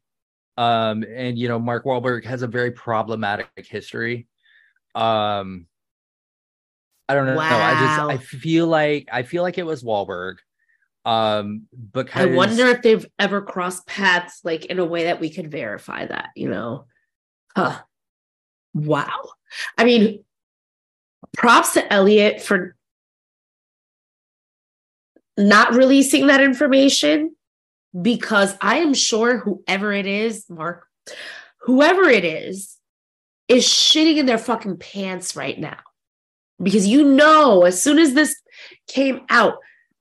Um, 0.57 1.03
and 1.03 1.39
you 1.39 1.49
know, 1.49 1.59
Mark 1.59 1.85
Wahlberg 1.85 2.25
has 2.25 2.43
a 2.43 2.47
very 2.47 2.71
problematic 2.71 3.49
history. 3.57 4.27
Um 4.95 5.67
I 7.09 7.15
don't 7.15 7.27
know. 7.27 7.39
I 7.39 7.75
just 7.75 8.01
I 8.01 8.17
feel 8.25 8.67
like 8.67 9.09
I 9.13 9.23
feel 9.23 9.43
like 9.43 9.59
it 9.59 9.67
was 9.67 9.83
Wahlberg. 9.83 10.37
Um 11.05 11.67
because 11.93 12.23
I 12.23 12.37
wonder 12.37 12.67
if 12.69 12.83
they've 12.83 13.07
ever 13.19 13.43
crossed 13.43 13.87
paths 13.87 14.41
like 14.45 14.67
in 14.67 14.79
a 14.79 14.85
way 14.85 15.05
that 15.05 15.21
we 15.21 15.31
could 15.31 15.51
verify 15.51 16.07
that, 16.07 16.31
you 16.37 16.49
know. 16.49 16.87
Huh. 17.57 17.81
Wow. 18.75 19.31
I 19.77 19.85
mean, 19.85 20.25
props 21.37 21.75
to 21.75 21.93
Elliot 21.93 22.41
for 22.41 22.77
not 25.37 25.75
releasing 25.75 26.29
that 26.29 26.41
information 26.41 27.35
because 28.01 28.55
I 28.61 28.79
am 28.79 28.95
sure 28.95 29.39
whoever 29.39 29.93
it 29.93 30.07
is, 30.07 30.49
Mark, 30.49 30.87
whoever 31.63 32.03
it 32.03 32.25
is, 32.25 32.79
is 33.49 33.65
shitting 33.65 34.17
in 34.17 34.27
their 34.27 34.39
fucking 34.39 34.79
pants 34.79 35.37
right 35.37 35.59
now. 35.59 35.79
Because 36.61 36.87
you 36.87 37.05
know, 37.05 37.63
as 37.63 37.83
soon 37.83 37.99
as 37.99 38.15
this 38.15 38.35
came 38.89 39.23
out, 39.29 39.55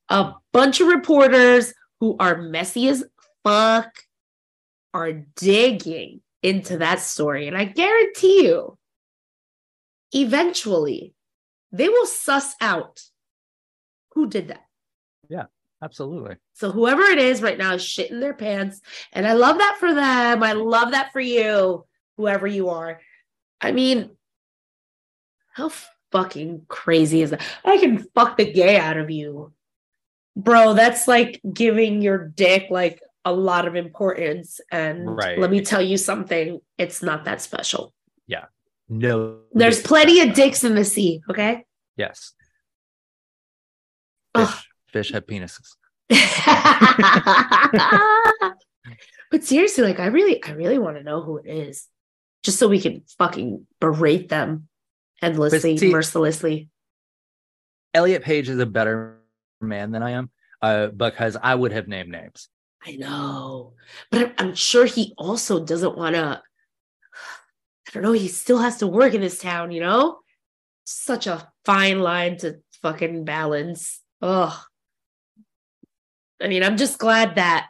a 0.10 0.34
bunch 0.52 0.82
of 0.82 0.88
reporters 0.88 1.74
who 2.00 2.16
are 2.20 2.42
messy 2.42 2.88
as 2.88 3.04
fuck 3.44 3.92
are 4.94 5.14
digging 5.36 6.22
into 6.44 6.78
that 6.80 7.00
story. 7.00 7.48
And 7.48 7.58
I 7.58 7.66
guarantee 7.66 8.46
you, 8.46 8.78
eventually, 10.12 11.14
they 11.72 11.88
will 11.88 12.06
suss 12.06 12.56
out 12.60 13.02
who 14.14 14.28
did 14.28 14.50
that. 14.50 14.66
Yeah, 15.30 15.46
absolutely. 15.82 16.36
So 16.54 16.72
whoever 16.72 17.04
it 17.04 17.20
is 17.20 17.42
right 17.42 17.58
now 17.58 17.76
is 17.76 17.84
shitting 17.84 18.20
their 18.20 18.34
pants. 18.34 18.82
And 19.14 19.26
I 19.26 19.34
love 19.34 19.58
that 19.60 19.78
for 19.80 19.94
them. 19.94 20.44
I 20.44 20.54
love 20.54 20.92
that 20.92 21.14
for 21.14 21.22
you, 21.22 21.86
whoever 22.18 22.48
you 22.48 22.70
are. 22.70 23.00
I 23.62 23.72
mean, 23.72 24.12
how 25.54 25.72
fucking 26.12 26.66
crazy 26.68 27.22
is 27.22 27.32
that? 27.32 27.42
I 27.66 27.78
can 27.78 28.00
fuck 28.16 28.38
the 28.38 28.52
gay 28.52 28.78
out 28.78 28.98
of 28.98 29.10
you. 29.10 29.54
Bro, 30.36 30.76
that's 30.76 31.08
like 31.08 31.42
giving 31.54 32.02
your 32.02 32.30
dick 32.30 32.68
like 32.70 33.02
a 33.26 33.34
lot 33.34 33.68
of 33.68 33.76
importance. 33.76 34.60
And 34.72 35.16
Right. 35.16 35.38
let 35.38 35.52
me 35.52 35.62
tell 35.62 35.82
you 35.82 35.98
something, 35.98 36.60
it's 36.78 37.04
not 37.04 37.26
that 37.26 37.42
special. 37.42 37.94
Yeah. 38.28 38.46
No 38.90 39.40
There's 39.54 39.82
plenty 39.82 40.22
of 40.22 40.34
dicks 40.34 40.64
in 40.64 40.76
the 40.76 40.86
sea, 40.86 41.22
okay? 41.30 41.66
Yes. 41.98 42.34
Ugh. 44.36 44.48
Fish, 44.48 44.68
fish 44.88 45.12
have 45.12 45.26
penises. 45.26 45.76
but 49.32 49.44
seriously, 49.44 49.84
like 49.84 50.00
I 50.00 50.08
really, 50.08 50.44
I 50.44 50.52
really 50.52 50.78
want 50.78 50.98
to 50.98 51.04
know 51.04 51.22
who 51.22 51.38
it 51.38 51.48
is, 51.48 51.88
just 52.44 52.60
so 52.60 52.68
we 52.68 52.82
can 52.82 53.04
fucking 53.18 53.66
berate 53.80 54.30
them 54.30 54.68
endlessly, 55.22 55.78
see- 55.78 55.92
mercilessly. 55.92 56.70
Elliot 57.94 58.24
Page 58.24 58.50
is 58.50 58.60
a 58.60 58.66
better 58.66 59.20
man 59.60 59.92
than 59.92 60.02
I 60.02 60.12
am, 60.12 60.30
uh, 60.62 60.88
because 60.88 61.38
I 61.42 61.56
would 61.56 61.72
have 61.72 61.88
named 61.88 62.10
names. 62.10 62.50
I 62.86 62.96
know, 62.96 63.74
but 64.10 64.22
I'm, 64.22 64.34
I'm 64.38 64.56
sure 64.56 64.86
he 64.86 65.14
also 65.18 65.64
doesn't 65.64 65.98
want 65.98 66.16
to. 66.16 66.42
I 67.88 67.92
don't 67.94 68.04
know. 68.04 68.14
He 68.14 68.28
still 68.28 68.60
has 68.60 68.78
to 68.78 68.88
work 68.88 69.14
in 69.14 69.22
this 69.22 69.40
town, 69.40 69.72
you 69.72 69.82
know. 69.82 70.20
Such 70.86 71.28
a 71.28 71.52
fine 71.66 72.00
line 72.00 72.38
to 72.38 72.60
fucking 72.82 73.26
balance. 73.26 74.02
Ugh. 74.22 74.58
I 76.42 76.48
mean, 76.48 76.64
I'm 76.64 76.78
just 76.78 76.98
glad 76.98 77.36
that 77.36 77.68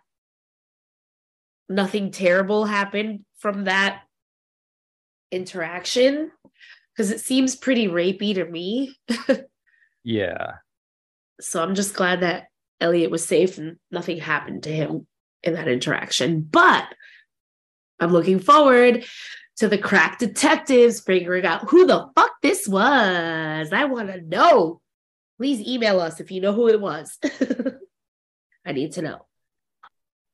nothing 1.68 2.12
terrible 2.12 2.66
happened 2.66 3.26
from 3.38 3.66
that 3.66 4.04
interaction 5.32 6.32
because 6.96 7.12
it 7.12 7.20
seems 7.20 7.56
pretty 7.56 7.88
rapey 7.88 8.34
to 8.36 8.46
me. 8.46 8.96
Yeah. 10.04 10.54
So 11.40 11.62
I'm 11.62 11.76
just 11.76 11.96
glad 11.96 12.22
that 12.22 12.48
Elliot 12.80 13.12
was 13.12 13.26
safe 13.26 13.58
and 13.58 13.78
nothing 13.90 14.18
happened 14.18 14.64
to 14.64 14.72
him 14.72 15.08
in 15.44 15.54
that 15.54 15.68
interaction. 15.68 16.42
But 16.42 16.86
I'm 18.00 18.12
looking 18.12 18.40
forward 18.40 19.06
to 19.58 19.68
the 19.68 19.78
crack 19.78 20.20
detectives 20.20 21.02
figuring 21.02 21.46
out 21.46 21.70
who 21.70 21.86
the 21.86 22.10
fuck 22.16 22.32
this 22.42 22.68
was. 22.68 23.72
I 23.72 23.86
want 23.86 24.10
to 24.12 24.22
know. 24.22 24.82
Please 25.38 25.68
email 25.68 26.00
us 26.00 26.20
if 26.20 26.32
you 26.32 26.42
know 26.42 26.54
who 26.54 26.68
it 26.68 26.80
was. 26.80 27.18
I 28.66 28.74
need 28.74 28.94
to 28.94 29.02
know. 29.02 29.26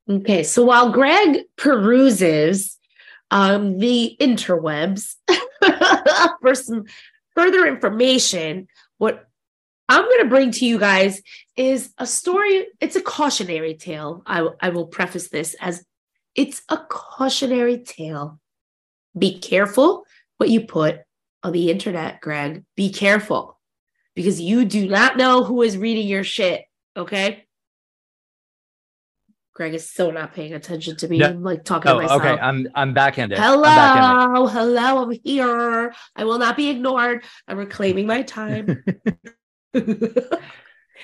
Okay, 0.09 0.43
so 0.43 0.63
while 0.63 0.91
Greg 0.91 1.43
peruses 1.57 2.77
um, 3.31 3.77
the 3.79 4.15
interwebs 4.21 5.15
for 6.41 6.55
some 6.55 6.85
further 7.35 7.65
information, 7.65 8.67
what 8.97 9.27
I'm 9.89 10.03
going 10.03 10.23
to 10.23 10.29
bring 10.29 10.51
to 10.51 10.65
you 10.65 10.79
guys 10.79 11.21
is 11.55 11.93
a 11.97 12.05
story. 12.05 12.67
It's 12.81 12.95
a 12.95 13.01
cautionary 13.01 13.75
tale. 13.75 14.21
I, 14.25 14.47
I 14.61 14.69
will 14.69 14.87
preface 14.87 15.29
this 15.29 15.55
as 15.61 15.83
it's 16.35 16.61
a 16.69 16.77
cautionary 16.77 17.79
tale. 17.79 18.39
Be 19.17 19.39
careful 19.39 20.03
what 20.37 20.49
you 20.49 20.61
put 20.61 20.99
on 21.43 21.53
the 21.53 21.71
internet, 21.71 22.21
Greg. 22.21 22.63
Be 22.75 22.91
careful 22.91 23.59
because 24.15 24.41
you 24.41 24.65
do 24.65 24.87
not 24.87 25.17
know 25.17 25.43
who 25.43 25.61
is 25.61 25.77
reading 25.77 26.07
your 26.07 26.23
shit. 26.23 26.65
Okay. 26.95 27.46
Greg 29.57 29.73
is 29.73 29.89
so 29.89 30.11
not 30.11 30.35
paying 30.35 30.53
attention 30.53 30.95
to 30.97 31.07
me. 31.07 31.17
No. 31.17 31.29
I'm 31.29 31.41
like 31.41 31.63
talking 31.63 31.89
Oh, 31.91 31.95
to 31.95 32.01
myself. 32.03 32.21
okay. 32.21 32.39
I'm 32.39 32.67
I'm 32.75 32.93
backhanded. 32.93 33.39
Hello, 33.39 33.63
I'm 33.63 33.75
backhanded. 33.75 34.51
hello, 34.53 35.01
I'm 35.03 35.19
here. 35.23 35.93
I 36.15 36.23
will 36.25 36.37
not 36.37 36.55
be 36.55 36.69
ignored. 36.69 37.23
I'm 37.47 37.57
reclaiming 37.57 38.05
my 38.05 38.21
time. 38.21 38.83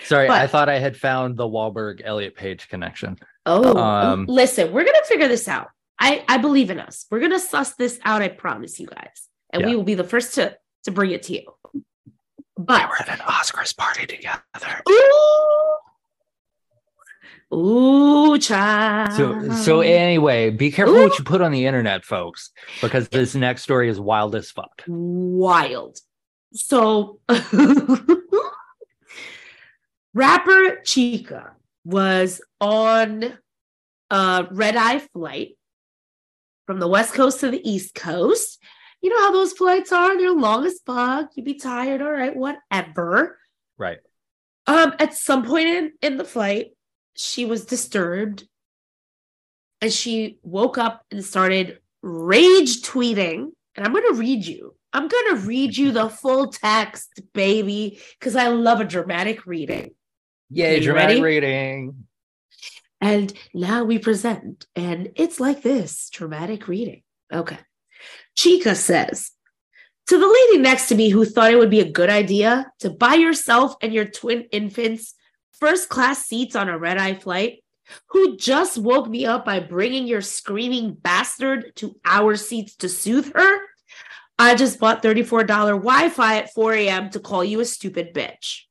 Sorry, 0.05 0.29
I 0.29 0.45
thought 0.45 0.69
I 0.69 0.77
had 0.77 0.95
found 0.95 1.35
the 1.35 1.45
Wahlberg 1.47 2.01
Elliot 2.03 2.35
Page 2.35 2.67
connection. 2.69 3.17
oh, 3.47 3.75
Um, 3.75 4.25
listen, 4.27 4.71
we're 4.71 4.85
gonna 4.85 5.03
figure 5.05 5.27
this 5.27 5.47
out. 5.47 5.69
I 5.99 6.23
I 6.27 6.37
believe 6.37 6.69
in 6.69 6.79
us. 6.79 7.07
We're 7.09 7.21
gonna 7.21 7.39
suss 7.39 7.73
this 7.73 7.99
out. 8.05 8.21
I 8.21 8.27
promise 8.27 8.79
you 8.79 8.85
guys, 8.85 9.29
and 9.51 9.65
we 9.65 9.75
will 9.75 9.83
be 9.83 9.95
the 9.95 10.03
first 10.03 10.35
to 10.35 10.55
to 10.83 10.91
bring 10.91 11.09
it 11.09 11.23
to 11.23 11.33
you. 11.33 11.43
But 12.55 12.81
we 12.81 12.85
were 12.85 12.97
at 13.01 13.09
an 13.09 13.17
Oscars 13.25 13.75
party 13.75 14.05
together. 14.05 14.83
ooh, 14.87 15.75
ooh, 17.53 18.37
child. 18.39 19.13
So 19.13 19.49
so 19.63 19.81
anyway, 19.81 20.49
be 20.49 20.71
careful 20.71 20.95
what 20.95 21.17
you 21.17 21.25
put 21.25 21.41
on 21.41 21.51
the 21.51 21.65
internet, 21.65 22.05
folks, 22.05 22.51
because 22.81 23.09
this 23.09 23.35
next 23.35 23.63
story 23.63 23.89
is 23.89 23.99
wild 23.99 24.35
as 24.35 24.51
fuck. 24.51 24.83
wild. 24.87 25.99
So, 26.53 27.19
rapper 30.13 30.81
Chika 30.83 31.51
was 31.83 32.41
on 32.61 33.37
a 34.11 34.47
red 34.51 34.75
eye 34.75 34.99
flight 34.99 35.57
from 36.67 36.79
the 36.79 36.87
West 36.87 37.13
Coast 37.13 37.39
to 37.39 37.49
the 37.49 37.67
East 37.69 37.95
Coast. 37.95 38.61
You 39.01 39.09
know 39.09 39.19
how 39.19 39.31
those 39.31 39.53
flights 39.53 39.91
are? 39.91 40.17
They're 40.17 40.31
long 40.31 40.65
as 40.65 40.79
fuck. 40.85 41.31
You'd 41.35 41.45
be 41.45 41.55
tired, 41.55 42.01
all 42.01 42.11
right, 42.11 42.35
whatever. 42.35 43.37
Right. 43.77 43.97
Um, 44.65 44.93
at 44.99 45.13
some 45.13 45.43
point 45.43 45.67
in, 45.67 45.91
in 46.01 46.17
the 46.17 46.23
flight, 46.23 46.67
she 47.15 47.45
was 47.45 47.65
disturbed 47.65 48.47
and 49.81 49.91
she 49.91 50.39
woke 50.43 50.77
up 50.77 51.05
and 51.11 51.23
started 51.23 51.79
rage 52.01 52.81
tweeting. 52.81 53.51
And 53.75 53.85
I'm 53.85 53.91
going 53.91 54.13
to 54.13 54.19
read 54.19 54.45
you. 54.45 54.75
I'm 54.93 55.07
going 55.07 55.35
to 55.35 55.47
read 55.47 55.75
you 55.75 55.91
the 55.91 56.09
full 56.09 56.47
text, 56.47 57.21
baby, 57.33 57.99
because 58.19 58.35
I 58.35 58.49
love 58.49 58.79
a 58.79 58.85
dramatic 58.85 59.47
reading. 59.47 59.91
Yay, 60.51 60.79
dramatic 60.79 61.21
ready? 61.21 61.21
reading. 61.21 62.05
And 63.01 63.33
now 63.53 63.83
we 63.83 63.97
present, 63.97 64.65
and 64.75 65.11
it's 65.15 65.39
like 65.39 65.63
this 65.63 66.09
dramatic 66.09 66.67
reading. 66.67 67.01
Okay. 67.33 67.57
Chika 68.37 68.75
says, 68.75 69.31
to 70.07 70.19
the 70.19 70.27
lady 70.27 70.61
next 70.61 70.87
to 70.87 70.95
me 70.95 71.09
who 71.09 71.25
thought 71.25 71.51
it 71.51 71.57
would 71.57 71.69
be 71.69 71.79
a 71.79 71.91
good 71.91 72.09
idea 72.09 72.71
to 72.79 72.89
buy 72.89 73.15
yourself 73.15 73.75
and 73.81 73.93
your 73.93 74.05
twin 74.05 74.43
infants 74.51 75.15
first 75.59 75.89
class 75.89 76.25
seats 76.25 76.55
on 76.55 76.69
a 76.69 76.77
red 76.77 76.97
eye 76.97 77.15
flight, 77.15 77.63
who 78.07 78.37
just 78.37 78.77
woke 78.77 79.09
me 79.09 79.25
up 79.25 79.45
by 79.45 79.59
bringing 79.59 80.07
your 80.07 80.21
screaming 80.21 80.93
bastard 80.93 81.75
to 81.75 81.95
our 82.05 82.35
seats 82.35 82.75
to 82.77 82.89
soothe 82.89 83.33
her, 83.33 83.59
I 84.39 84.55
just 84.55 84.79
bought 84.79 85.03
$34 85.03 85.47
Wi 85.47 86.09
Fi 86.09 86.37
at 86.37 86.53
4 86.53 86.73
a.m. 86.73 87.09
to 87.11 87.19
call 87.19 87.43
you 87.43 87.59
a 87.59 87.65
stupid 87.65 88.13
bitch. 88.13 88.61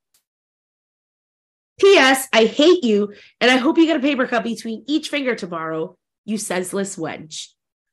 P.S. 1.81 2.29
I 2.33 2.45
hate 2.45 2.85
you, 2.85 3.13
and 3.41 3.51
I 3.51 3.57
hope 3.57 3.79
you 3.79 3.87
get 3.87 3.97
a 3.97 4.01
paper 4.01 4.27
cut 4.27 4.45
between 4.45 4.85
each 4.87 5.09
finger 5.09 5.35
tomorrow, 5.35 5.97
you 6.25 6.39
senseless 6.39 6.97
wench. 6.97 7.49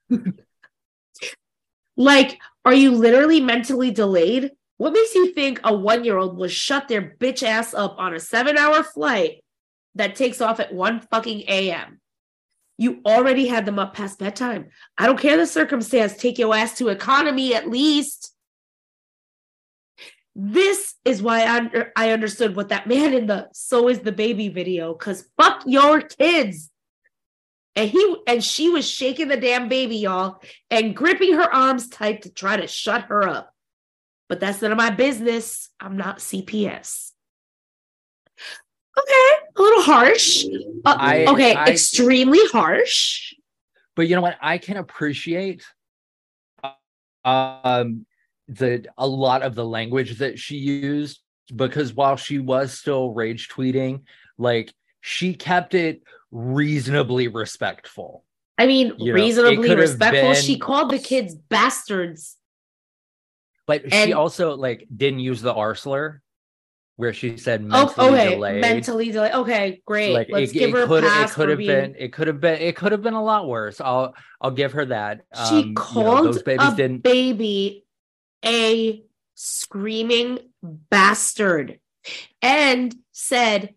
like, 1.98 2.40
are 2.66 2.74
you 2.74 2.92
literally 2.92 3.40
mentally 3.40 3.92
delayed? 3.92 4.52
What 4.80 4.94
makes 4.94 5.14
you 5.14 5.34
think 5.34 5.60
a 5.66 5.76
one 5.76 6.06
year 6.06 6.18
old 6.18 6.38
will 6.38 6.48
shut 6.48 6.88
their 6.88 7.02
bitch 7.02 7.44
ass 7.44 7.74
up 7.74 7.96
on 7.98 8.14
a 8.14 8.20
seven 8.20 8.58
hour 8.58 8.82
flight 8.82 9.44
that 9.96 10.16
takes 10.16 10.40
off 10.40 10.62
at 10.62 10.74
1 10.74 11.02
fucking 11.02 11.44
a.m.? 11.50 12.00
You 12.78 13.02
already 13.06 13.48
had 13.48 13.66
them 13.66 13.78
up 13.78 13.94
past 13.94 14.20
bedtime. 14.20 14.70
I 14.98 15.06
don't 15.06 15.20
care 15.20 15.36
the 15.36 15.46
circumstance. 15.46 16.16
Take 16.16 16.40
your 16.40 16.56
ass 16.56 16.78
to 16.78 16.88
economy 16.88 17.54
at 17.54 17.70
least. 17.70 18.34
This 20.34 20.96
is 21.04 21.22
why 21.22 21.42
I, 21.42 21.58
under, 21.58 21.92
I 21.98 22.12
understood 22.12 22.56
what 22.56 22.70
that 22.70 22.88
man 22.88 23.14
in 23.14 23.28
the 23.28 23.50
"So 23.52 23.90
is 23.90 24.00
the 24.00 24.14
baby" 24.14 24.48
video. 24.48 24.94
Cause 24.94 25.28
fuck 25.38 25.64
your 25.66 26.00
kids. 26.00 26.72
And 27.76 27.90
he 27.90 28.16
and 28.28 28.42
she 28.42 28.70
was 28.70 28.90
shaking 28.90 29.28
the 29.28 29.36
damn 29.36 29.68
baby, 29.68 29.98
y'all, 29.98 30.42
and 30.72 30.96
gripping 30.96 31.34
her 31.34 31.54
arms 31.54 31.90
tight 31.90 32.22
to 32.22 32.30
try 32.32 32.56
to 32.56 32.68
shut 32.68 33.04
her 33.10 33.28
up. 33.28 33.54
But 34.30 34.40
that's 34.40 34.62
none 34.62 34.72
of 34.72 34.78
my 34.78 34.92
business. 34.92 35.70
I'm 35.80 35.98
not 35.98 36.20
CPS. 36.20 37.12
Okay, 38.98 39.46
a 39.58 39.62
little 39.62 39.82
harsh. 39.82 40.46
Uh, 40.86 40.96
I- 41.00 41.26
okay, 41.26 41.56
I- 41.56 41.70
extremely 41.72 42.40
harsh. 42.52 43.34
But 43.96 44.08
you 44.08 44.16
know 44.16 44.22
what? 44.22 44.38
I 44.42 44.58
can 44.60 44.78
appreciate 44.78 45.66
um 47.26 48.06
the 48.48 48.86
a 48.98 49.06
lot 49.08 49.42
of 49.42 49.56
the 49.56 49.66
language 49.66 50.20
that 50.20 50.40
she 50.40 50.56
used 50.56 51.20
because 51.56 51.94
while 51.94 52.16
she 52.16 52.40
was 52.40 52.72
still 52.78 53.12
rage 53.14 53.50
tweeting, 53.50 54.04
like 54.38 54.74
she 55.02 55.34
kept 55.34 55.74
it 55.74 56.02
reasonably 56.32 57.28
respectful. 57.28 58.24
I 58.58 58.68
mean, 58.68 58.94
You 58.98 59.08
know, 59.14 59.14
reasonably 59.16 59.68
could 59.70 59.80
respectful. 59.80 60.34
been- 60.34 60.42
She 60.44 60.58
called 60.60 60.92
the 60.92 61.00
kids 61.00 61.34
bastards. 61.36 62.36
But 63.70 63.84
And- 63.84 64.08
she 64.08 64.14
also 64.14 64.56
like 64.56 64.88
didn't 64.96 65.20
use 65.20 65.44
the 65.44 65.54
R 65.54 65.76
slur 65.76 66.22
where 66.96 67.14
she 67.14 67.38
said 67.38 67.62
Oh, 67.62 67.68
mentally 67.68 68.08
okay, 68.10 68.30
delayed. 68.34 68.62
mentally 68.62 69.12
delayed. 69.12 69.32
Okay, 69.34 69.82
great. 69.86 70.12
like 70.12 70.28
Let's 70.32 70.50
it, 70.50 70.54
give 70.56 70.70
it 70.72 70.76
her 70.76 70.88
could 70.88 71.04
a 71.04 71.08
it 71.08 71.10
pass 71.12 71.34
could 71.36 71.50
have 71.50 71.58
being. 71.60 71.70
been 71.70 71.96
it 72.00 72.12
could 72.12 72.26
have 72.28 72.42
been 72.42 72.60
it 72.60 72.76
could 72.76 72.92
have 72.92 73.04
been 73.04 73.14
a 73.14 73.24
lot 73.24 73.48
worse. 73.48 73.80
I'll 73.80 74.16
I'll 74.42 74.50
give 74.50 74.72
her 74.72 74.86
that. 74.86 75.22
she 75.36 75.42
Um, 75.42 75.60
you 75.60 75.66
know, 75.68 75.82
called 75.82 76.36
a 76.36 76.76
didn't 76.76 77.04
baby 77.04 77.86
a 78.44 79.04
screaming 79.36 80.40
bastard 80.64 81.80
and 82.42 82.96
said 83.12 83.76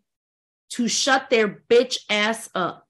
to 0.71 0.89
shut 0.89 1.29
their 1.29 1.63
bitch 1.69 1.99
ass 2.09 2.49
up. 2.55 2.82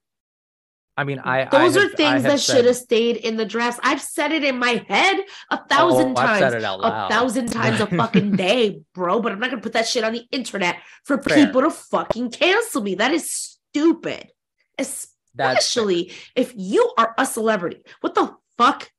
I 0.97 1.05
mean 1.05 1.19
I 1.21 1.47
Those 1.47 1.77
I 1.77 1.81
are 1.81 1.83
have- 1.85 1.93
I 1.93 1.95
things 1.97 2.23
that 2.25 2.41
should 2.41 2.65
have 2.67 2.77
stayed 2.77 3.17
in 3.17 3.37
the 3.37 3.47
drafts. 3.47 3.81
I've 3.83 4.03
said 4.03 4.31
it 4.33 4.45
in 4.45 4.59
my 4.59 4.85
head 4.89 5.21
a 5.51 5.57
thousand 5.67 6.19
Oh, 6.19 6.21
I've 6.21 6.27
times. 6.29 6.39
said 6.41 6.55
it 6.55 6.65
out 6.65 6.81
a 6.83 7.09
thousand 7.09 7.51
times 7.51 7.81
a 7.81 7.87
fucking 7.87 8.37
day, 8.37 8.83
bro. 8.95 9.21
But 9.21 9.33
I'm 9.33 9.41
not 9.41 9.51
gonna 9.51 9.63
put 9.63 9.73
that 9.73 9.87
shit 9.89 10.05
on 10.05 10.13
the 10.13 10.25
internet 10.31 10.77
for 11.05 11.23
Fair. 11.23 11.47
people 11.47 11.63
to 11.63 11.71
fucking 11.71 12.31
cancel 12.33 12.83
me. 12.83 12.95
That 12.97 13.13
is 13.13 13.31
stupid. 13.33 14.31
Especially 14.79 16.13
if 16.37 16.53
you 16.57 16.93
are 16.99 17.15
a 17.17 17.25
celebrity. 17.27 17.79
What 18.03 18.15
the 18.15 18.35
fuck 18.59 18.91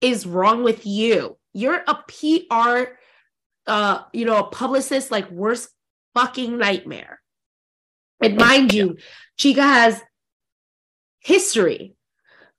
is 0.00 0.26
wrong 0.26 0.62
with 0.64 0.86
you? 0.86 1.36
You're 1.52 1.82
a 1.86 1.94
PR, 2.08 2.92
uh, 3.66 4.02
you 4.12 4.24
know, 4.24 4.38
a 4.38 4.44
publicist 4.44 5.10
like 5.10 5.30
worst 5.30 5.68
fucking 6.14 6.58
nightmare. 6.58 7.20
And 8.20 8.36
mind 8.36 8.72
you, 8.74 8.96
Chika 9.38 9.58
has 9.62 10.02
history 11.28 11.94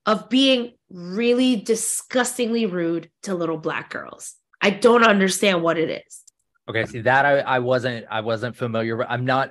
of 0.06 0.28
being 0.28 0.72
really 0.90 1.56
disgustingly 1.56 2.66
rude 2.66 3.10
to 3.24 3.34
little 3.34 3.58
black 3.58 3.90
girls. 3.90 4.34
I 4.62 4.70
don't 4.70 5.04
understand 5.04 5.62
what 5.62 5.76
it 5.78 6.04
is. 6.06 6.22
Okay, 6.68 6.86
see 6.86 7.00
that 7.00 7.26
I, 7.26 7.38
I 7.40 7.58
wasn't 7.58 8.06
I 8.10 8.20
wasn't 8.20 8.54
familiar. 8.56 8.96
with- 8.96 9.08
I'm 9.10 9.24
not 9.24 9.50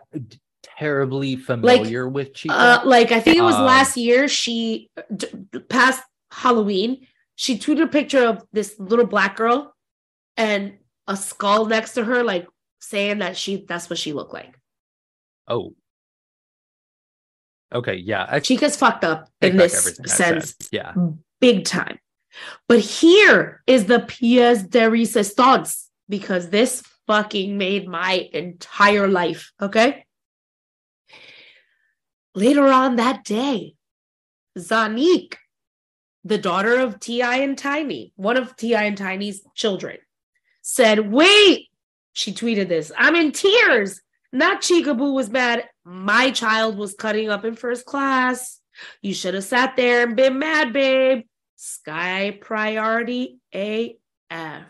terribly 0.64 1.36
familiar 1.36 2.06
like, 2.06 2.14
with 2.14 2.34
Chika. 2.34 2.52
Uh, 2.52 2.82
like 2.86 3.12
I 3.12 3.20
think 3.20 3.38
it 3.38 3.42
was 3.42 3.56
Um, 3.56 3.66
last 3.66 3.98
year. 3.98 4.28
She 4.28 4.90
d- 5.16 5.28
past 5.68 6.02
Halloween, 6.32 7.06
she 7.36 7.58
tweeted 7.58 7.84
a 7.84 7.88
picture 7.88 8.26
of 8.26 8.44
this 8.54 8.80
little 8.80 9.06
black 9.08 9.36
girl 9.36 9.74
and 10.38 10.78
a 11.08 11.18
skull 11.18 11.66
next 11.66 11.94
to 11.96 12.04
her, 12.06 12.24
like 12.24 12.48
saying 12.80 13.20
that 13.20 13.36
she 13.36 13.66
that's 13.68 13.90
what 13.90 14.00
she 14.00 14.14
looked 14.14 14.34
like. 14.34 14.56
oh, 15.48 15.74
okay, 17.74 17.96
yeah. 17.96 18.26
I 18.30 18.40
Chika's 18.40 18.76
fucked 18.76 19.04
up 19.04 19.30
in 19.42 19.58
this 19.58 19.78
everything 19.78 20.06
I 20.06 20.08
said. 20.08 20.44
sense, 20.44 20.70
Yeah, 20.72 20.94
big 21.40 21.66
time. 21.66 22.00
But 22.68 22.80
here 22.80 23.64
is 23.68 23.86
the 23.86 24.00
pièce 24.00 24.70
de 24.70 24.90
resistance 24.90 25.90
because 26.08 26.50
this 26.50 26.84
fucking 27.08 27.58
made 27.58 27.88
my 27.88 28.30
entire 28.34 29.08
life. 29.08 29.52
Okay. 29.62 30.06
Later 32.36 32.68
on 32.68 32.98
that 32.98 33.24
day, 33.24 33.76
Zonnique, 34.58 35.36
the 36.24 36.38
daughter 36.38 36.76
of 36.80 37.00
T.I. 37.00 37.38
and 37.38 37.58
Tiny, 37.58 38.14
one 38.16 38.38
of 38.38 38.56
T.I. 38.56 38.84
and 38.84 38.98
Tiny's 38.98 39.42
children, 39.56 39.98
said, 40.62 41.12
Wait, 41.12 41.70
she 42.14 42.32
tweeted 42.34 42.68
this, 42.68 42.92
I'm 42.98 43.16
in 43.16 43.32
tears. 43.32 44.02
Not 44.32 44.62
Chicaboo 44.62 45.14
was 45.14 45.30
mad. 45.30 45.66
My 45.84 46.32
child 46.32 46.78
was 46.78 46.94
cutting 46.94 47.30
up 47.30 47.46
in 47.46 47.56
first 47.56 47.86
class. 47.86 48.60
You 49.02 49.14
should 49.14 49.34
have 49.34 49.44
sat 49.44 49.76
there 49.76 50.04
and 50.04 50.16
been 50.16 50.40
mad, 50.40 50.72
babe. 50.72 51.26
Sky 51.56 52.38
priority 52.40 53.40
AF. 53.54 54.66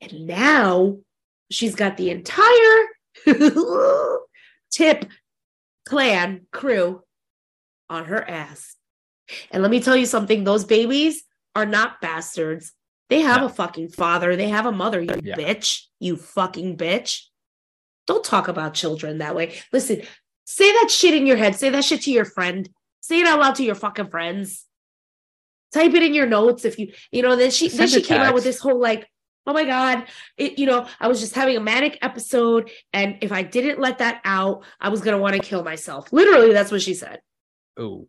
And 0.00 0.26
now 0.26 0.98
she's 1.50 1.74
got 1.74 1.96
the 1.96 2.10
entire 2.10 2.86
tip 4.70 5.04
clan 5.86 6.46
crew 6.52 7.02
on 7.90 8.06
her 8.06 8.28
ass. 8.28 8.76
And 9.50 9.62
let 9.62 9.70
me 9.70 9.80
tell 9.80 9.96
you 9.96 10.06
something 10.06 10.44
those 10.44 10.64
babies 10.64 11.24
are 11.54 11.66
not 11.66 12.00
bastards. 12.00 12.72
They 13.08 13.20
have 13.22 13.40
No. 13.40 13.46
a 13.46 13.50
fucking 13.50 13.88
father, 13.90 14.36
they 14.36 14.48
have 14.48 14.66
a 14.66 14.72
mother, 14.72 15.00
you 15.00 15.14
Yeah. 15.22 15.36
bitch, 15.36 15.84
you 15.98 16.16
fucking 16.16 16.76
bitch. 16.76 17.22
Don't 18.06 18.24
talk 18.24 18.48
about 18.48 18.74
children 18.74 19.18
that 19.18 19.34
way. 19.34 19.58
Listen, 19.72 20.02
say 20.44 20.70
that 20.72 20.90
shit 20.90 21.14
in 21.14 21.26
your 21.26 21.36
head. 21.36 21.56
Say 21.56 21.70
that 21.70 21.84
shit 21.84 22.02
to 22.02 22.10
your 22.10 22.24
friend. 22.24 22.68
Say 23.00 23.20
it 23.20 23.26
out 23.26 23.38
loud 23.40 23.54
to 23.56 23.64
your 23.64 23.74
fucking 23.74 24.08
friends. 24.10 24.66
Type 25.72 25.92
it 25.94 26.02
in 26.02 26.14
your 26.14 26.26
notes 26.26 26.64
if 26.64 26.78
you, 26.78 26.92
you 27.12 27.20
know, 27.22 27.36
then 27.36 27.50
she 27.50 27.68
then 27.68 27.76
Send 27.88 27.90
a 27.90 27.94
she 27.94 28.02
came 28.02 28.20
out 28.20 28.34
with 28.34 28.44
this 28.44 28.58
whole 28.58 28.78
like, 28.80 29.06
oh 29.46 29.52
my 29.52 29.64
God, 29.64 30.06
it, 30.36 30.58
you 30.58 30.64
know, 30.66 30.86
I 31.00 31.08
was 31.08 31.20
just 31.20 31.34
having 31.34 31.56
a 31.56 31.60
manic 31.60 31.98
episode. 32.02 32.70
And 32.94 33.18
if 33.22 33.32
I 33.32 33.42
didn't 33.42 33.78
let 33.78 33.98
that 33.98 34.20
out, 34.24 34.64
I 34.80 34.88
was 34.88 35.00
gonna 35.02 35.18
want 35.18 35.34
to 35.34 35.40
kill 35.42 35.62
myself. 35.62 36.10
Literally, 36.12 36.52
that's 36.52 36.70
what 36.70 36.82
she 36.82 36.94
said. 36.94 37.20
Oh, 37.78 38.08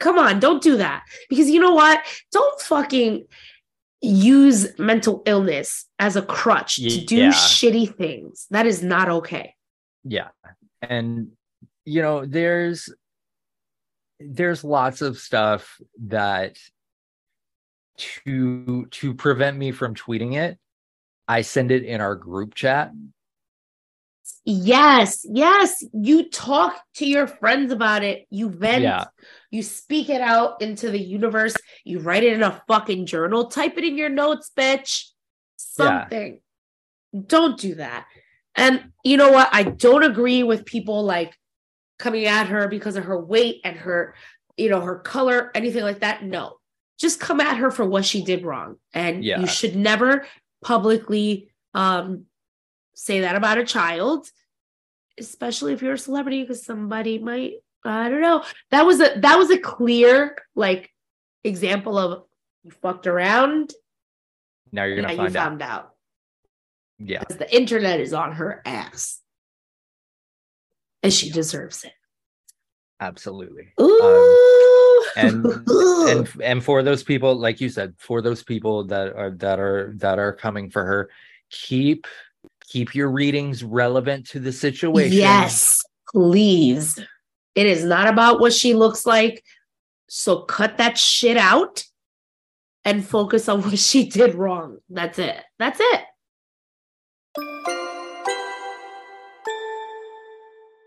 Come 0.00 0.18
on, 0.18 0.40
don't 0.40 0.62
do 0.62 0.78
that. 0.78 1.02
Because 1.28 1.50
you 1.50 1.60
know 1.60 1.74
what? 1.74 2.00
Don't 2.32 2.58
fucking 2.60 3.26
use 4.04 4.78
mental 4.78 5.22
illness 5.26 5.86
as 5.98 6.16
a 6.16 6.22
crutch 6.22 6.76
to 6.76 7.04
do 7.04 7.16
Yeah. 7.16 7.30
shitty 7.32 7.96
things. 7.96 8.46
That 8.50 8.66
is 8.66 8.82
not 8.82 9.08
okay. 9.08 9.54
yeah. 10.04 10.28
And 10.82 11.32
you 11.86 12.02
know, 12.02 12.24
there's 12.26 12.88
there's 14.20 14.64
lots 14.64 15.02
of 15.02 15.18
stuff 15.18 15.78
that 16.06 16.56
to 17.96 18.86
to 18.86 19.14
prevent 19.14 19.56
me 19.56 19.72
from 19.72 19.94
tweeting 19.94 20.34
it, 20.36 20.58
I 21.28 21.42
send 21.42 21.70
it 21.70 21.84
in 21.84 22.00
our 22.00 22.14
group 22.14 22.54
chat. 22.54 22.92
Yes, 24.44 25.24
yes. 25.28 25.82
You 25.94 26.28
talk 26.28 26.76
to 26.96 27.06
your 27.06 27.26
friends 27.26 27.72
about 27.72 28.04
it. 28.04 28.26
You 28.28 28.50
vent. 28.50 28.82
Yeah. 28.82 29.04
You 29.50 29.62
speak 29.62 30.10
it 30.10 30.20
out 30.20 30.60
into 30.60 30.90
the 30.90 31.00
universe. 31.00 31.54
You 31.84 32.00
write 32.00 32.24
it 32.24 32.34
in 32.34 32.42
a 32.42 32.62
fucking 32.68 33.06
journal. 33.06 33.46
Type 33.46 33.78
it 33.78 33.84
in 33.84 33.96
your 33.96 34.10
notes, 34.10 34.50
bitch. 34.54 35.06
Yeah. 35.78 36.00
Something. 36.00 36.40
Don't 37.26 37.58
do 37.58 37.76
that. 37.76 38.06
And 38.54 38.92
you 39.02 39.16
know 39.16 39.30
what? 39.32 39.48
I 39.52 39.62
don't 39.62 40.02
agree 40.04 40.42
with 40.42 40.66
people 40.66 41.02
like 41.04 41.34
coming 41.98 42.26
at 42.26 42.48
her 42.48 42.68
because 42.68 42.96
of 42.96 43.04
her 43.04 43.18
weight 43.18 43.60
and 43.64 43.76
her, 43.76 44.14
you 44.56 44.68
know, 44.68 44.80
her 44.80 44.98
color, 44.98 45.50
anything 45.54 45.82
like 45.84 46.00
that. 46.00 46.22
No. 46.22 46.58
Just 46.98 47.18
come 47.18 47.40
at 47.40 47.56
her 47.56 47.70
for 47.70 47.84
what 47.84 48.04
she 48.04 48.22
did 48.22 48.44
wrong. 48.44 48.76
And 48.92 49.24
Yeah. 49.24 49.40
you 49.40 49.46
should 49.46 49.74
never 49.74 50.26
publicly 50.62 51.48
um 51.72 52.26
say 52.94 53.20
that 53.20 53.36
about 53.36 53.58
a 53.58 53.64
child, 53.64 54.26
especially 55.18 55.72
if 55.72 55.82
you're 55.82 55.94
a 55.94 55.98
celebrity, 55.98 56.42
because 56.42 56.64
somebody 56.64 57.18
might, 57.18 57.54
I 57.84 58.08
don't 58.08 58.20
know. 58.22 58.42
That 58.70 58.86
was 58.86 59.00
a 59.00 59.18
that 59.20 59.36
was 59.38 59.50
a 59.50 59.58
clear 59.58 60.36
like 60.54 60.90
example 61.44 61.98
of 61.98 62.24
you 62.62 62.70
fucked 62.70 63.06
around 63.06 63.72
Now 64.72 64.84
you're 64.84 64.96
gonna 64.96 65.08
now 65.08 65.12
you 65.12 65.18
find 65.18 65.36
out. 65.36 65.42
found 65.44 65.62
out. 65.62 65.90
Yeah, 66.98 67.18
Because 67.20 67.36
the 67.36 67.54
internet 67.54 68.00
is 68.00 68.14
on 68.14 68.32
her 68.32 68.62
ass. 68.64 69.20
And 71.02 71.12
she 71.12 71.30
deserves 71.30 71.84
it. 71.84 71.92
absolutely. 73.00 73.74
Ooh. 73.80 74.00
Um, 74.00 75.14
and 75.16 75.46
and 76.08 76.28
and 76.42 76.64
for 76.64 76.82
those 76.82 77.02
people 77.02 77.34
like 77.36 77.60
you 77.60 77.68
said 77.68 77.94
for 77.98 78.22
those 78.22 78.42
people 78.42 78.84
that 78.86 79.14
are 79.14 79.30
that 79.32 79.60
are 79.60 79.92
that 79.98 80.18
are 80.18 80.32
coming 80.32 80.70
for 80.70 80.84
her 80.84 81.10
keep 81.50 82.06
keep 82.66 82.94
your 82.94 83.10
readings 83.10 83.62
relevant 83.64 84.26
to 84.28 84.40
the 84.40 84.52
situation 84.52 85.18
Yes, 85.18 85.82
please. 86.12 86.98
It 87.54 87.66
is 87.66 87.84
not 87.84 88.08
about 88.08 88.40
what 88.40 88.52
she 88.52 88.74
looks 88.74 89.06
like. 89.06 89.44
So 90.08 90.40
cut 90.40 90.78
that 90.78 90.98
shit 90.98 91.36
out 91.36 91.84
and 92.84 93.04
focus 93.06 93.48
on 93.48 93.62
what 93.64 93.78
she 93.78 94.08
did 94.08 94.34
wrong. 94.34 94.78
That's 94.88 95.18
it. 95.18 95.40
That's 95.58 95.80
it. 95.80 96.00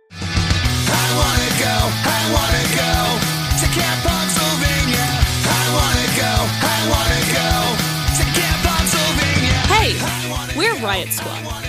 I 0.09 1.07
wanna 1.17 1.51
go, 1.59 1.75
I 2.07 2.21
wanna 2.35 2.65
go 2.77 2.93
to 3.59 3.65
Camp 3.75 3.99
Punksylvania. 4.05 5.07
I 5.43 5.63
wanna 5.75 6.07
go, 6.15 6.31
I 6.63 6.79
wanna 6.93 7.21
go 7.35 7.51
to 8.17 8.23
Camp 8.37 8.59
Punksylvania. 8.63 9.59
Hey, 9.67 9.91
we're 10.57 10.77
Riot 10.83 11.11
Squad, 11.11 11.46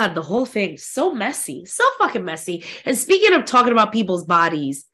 God, 0.00 0.14
the 0.14 0.22
whole 0.22 0.46
thing 0.46 0.78
so 0.78 1.12
messy, 1.12 1.66
so 1.66 1.84
fucking 1.98 2.24
messy. 2.24 2.64
And 2.86 2.96
speaking 2.96 3.34
of 3.34 3.44
talking 3.44 3.72
about 3.72 3.92
people's 3.92 4.24
bodies, 4.24 4.86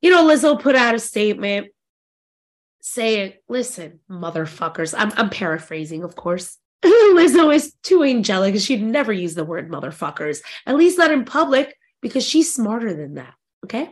you 0.00 0.10
know, 0.10 0.26
Lizzo 0.26 0.58
put 0.58 0.74
out 0.74 0.94
a 0.94 0.98
statement 0.98 1.68
saying, 2.92 3.34
"Listen, 3.48 4.00
motherfuckers." 4.10 4.94
I'm 4.96 5.12
I'm 5.16 5.30
paraphrasing, 5.30 6.04
of 6.04 6.16
course. 6.16 6.58
Lizzo 6.84 7.54
is 7.54 7.74
too 7.82 8.04
angelic, 8.04 8.58
she'd 8.60 8.82
never 8.82 9.12
use 9.12 9.34
the 9.34 9.44
word 9.44 9.70
motherfuckers, 9.70 10.40
at 10.66 10.76
least 10.76 10.98
not 10.98 11.10
in 11.10 11.24
public, 11.24 11.76
because 12.00 12.24
she's 12.24 12.52
smarter 12.54 12.94
than 12.94 13.14
that. 13.14 13.34
Okay. 13.64 13.90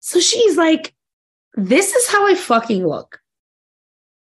So 0.00 0.20
she's 0.20 0.56
like, 0.56 0.94
"This 1.54 1.94
is 1.94 2.08
how 2.08 2.26
I 2.26 2.34
fucking 2.34 2.86
look. 2.86 3.20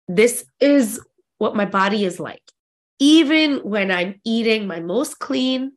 This 0.09 0.45
is 0.61 1.01
what 1.39 1.57
my 1.57 1.67
body 1.67 2.05
is 2.05 2.19
like." 2.19 2.43
even 2.99 3.59
when 3.59 3.91
I'm 3.91 4.21
eating 4.25 4.67
my 4.67 4.81
most 4.81 5.19
clean 5.19 5.73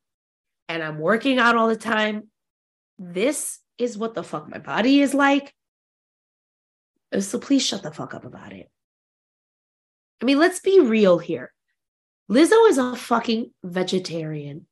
and 0.68 0.84
I'm 0.84 1.00
working 1.00 1.38
out 1.38 1.56
all 1.56 1.68
the 1.68 1.76
time, 1.76 2.30
this 2.98 3.60
is 3.78 3.98
what 3.98 4.14
the 4.14 4.24
fuck 4.24 4.50
my 4.50 4.58
body 4.58 5.02
is 5.02 5.14
like. 5.14 5.54
So 7.20 7.40
please 7.40 7.66
shut 7.66 7.84
the 7.84 7.92
fuck 7.92 8.14
up 8.14 8.26
about 8.26 8.54
it. 8.54 8.70
I 10.22 10.26
mean, 10.26 10.40
let's 10.40 10.60
be 10.60 10.80
real 10.80 11.18
here. 11.18 11.52
Lizzo 12.30 12.70
is 12.70 12.78
a 12.78 12.96
fucking 12.96 13.52
vegetarian. 13.64 14.68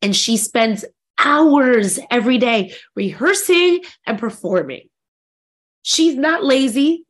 And 0.00 0.16
she 0.16 0.36
spends 0.36 0.84
hours 1.22 2.00
every 2.10 2.38
day 2.38 2.74
rehearsing 2.96 3.84
and 4.06 4.18
performing. 4.18 4.88
She's 5.82 6.16
not 6.16 6.42
lazy. 6.42 7.06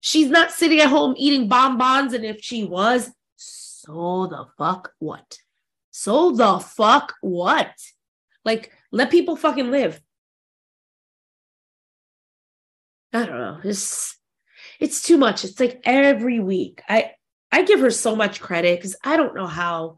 She's 0.00 0.28
not 0.28 0.50
sitting 0.50 0.80
at 0.80 0.88
home 0.88 1.14
eating 1.18 1.48
bonbons. 1.48 2.14
And 2.14 2.24
if 2.24 2.40
she 2.40 2.64
was, 2.64 3.10
so 3.36 4.26
the 4.26 4.46
fuck 4.56 4.92
what? 4.98 5.38
So 5.90 6.30
the 6.32 6.58
fuck 6.58 7.14
what? 7.20 7.74
Like, 8.44 8.72
let 8.90 9.10
people 9.10 9.36
fucking 9.36 9.70
live. 9.70 10.00
I 13.14 13.24
don't 13.24 13.38
know. 13.38 13.60
It's 13.64 14.18
it's 14.80 15.02
too 15.02 15.16
much. 15.16 15.44
It's 15.44 15.58
like 15.60 15.80
every 15.84 16.40
week. 16.40 16.82
I 16.88 17.12
I 17.52 17.62
give 17.62 17.80
her 17.80 17.90
so 17.90 18.16
much 18.16 18.40
credit 18.40 18.78
because 18.78 18.96
I 19.04 19.16
don't 19.16 19.34
know 19.36 19.46
how 19.46 19.96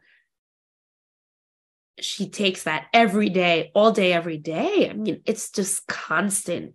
she 1.99 2.29
takes 2.29 2.65
that 2.65 2.87
every 2.93 3.31
day, 3.31 3.71
all 3.75 3.91
day, 3.91 4.13
every 4.13 4.37
day. 4.37 4.91
I 4.91 4.93
mean, 4.93 5.23
it's 5.25 5.51
just 5.51 5.87
constant. 5.87 6.75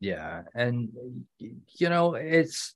Yeah. 0.00 0.42
And, 0.54 0.90
you 1.38 1.88
know, 1.88 2.14
it's 2.14 2.74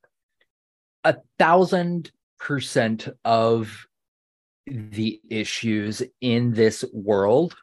a 1.05 1.17
thousand 1.39 2.13
percent 2.39 3.09
of 3.25 3.87
the 4.67 5.21
issues 5.29 6.03
in 6.21 6.53
this 6.53 6.85
world 6.93 7.57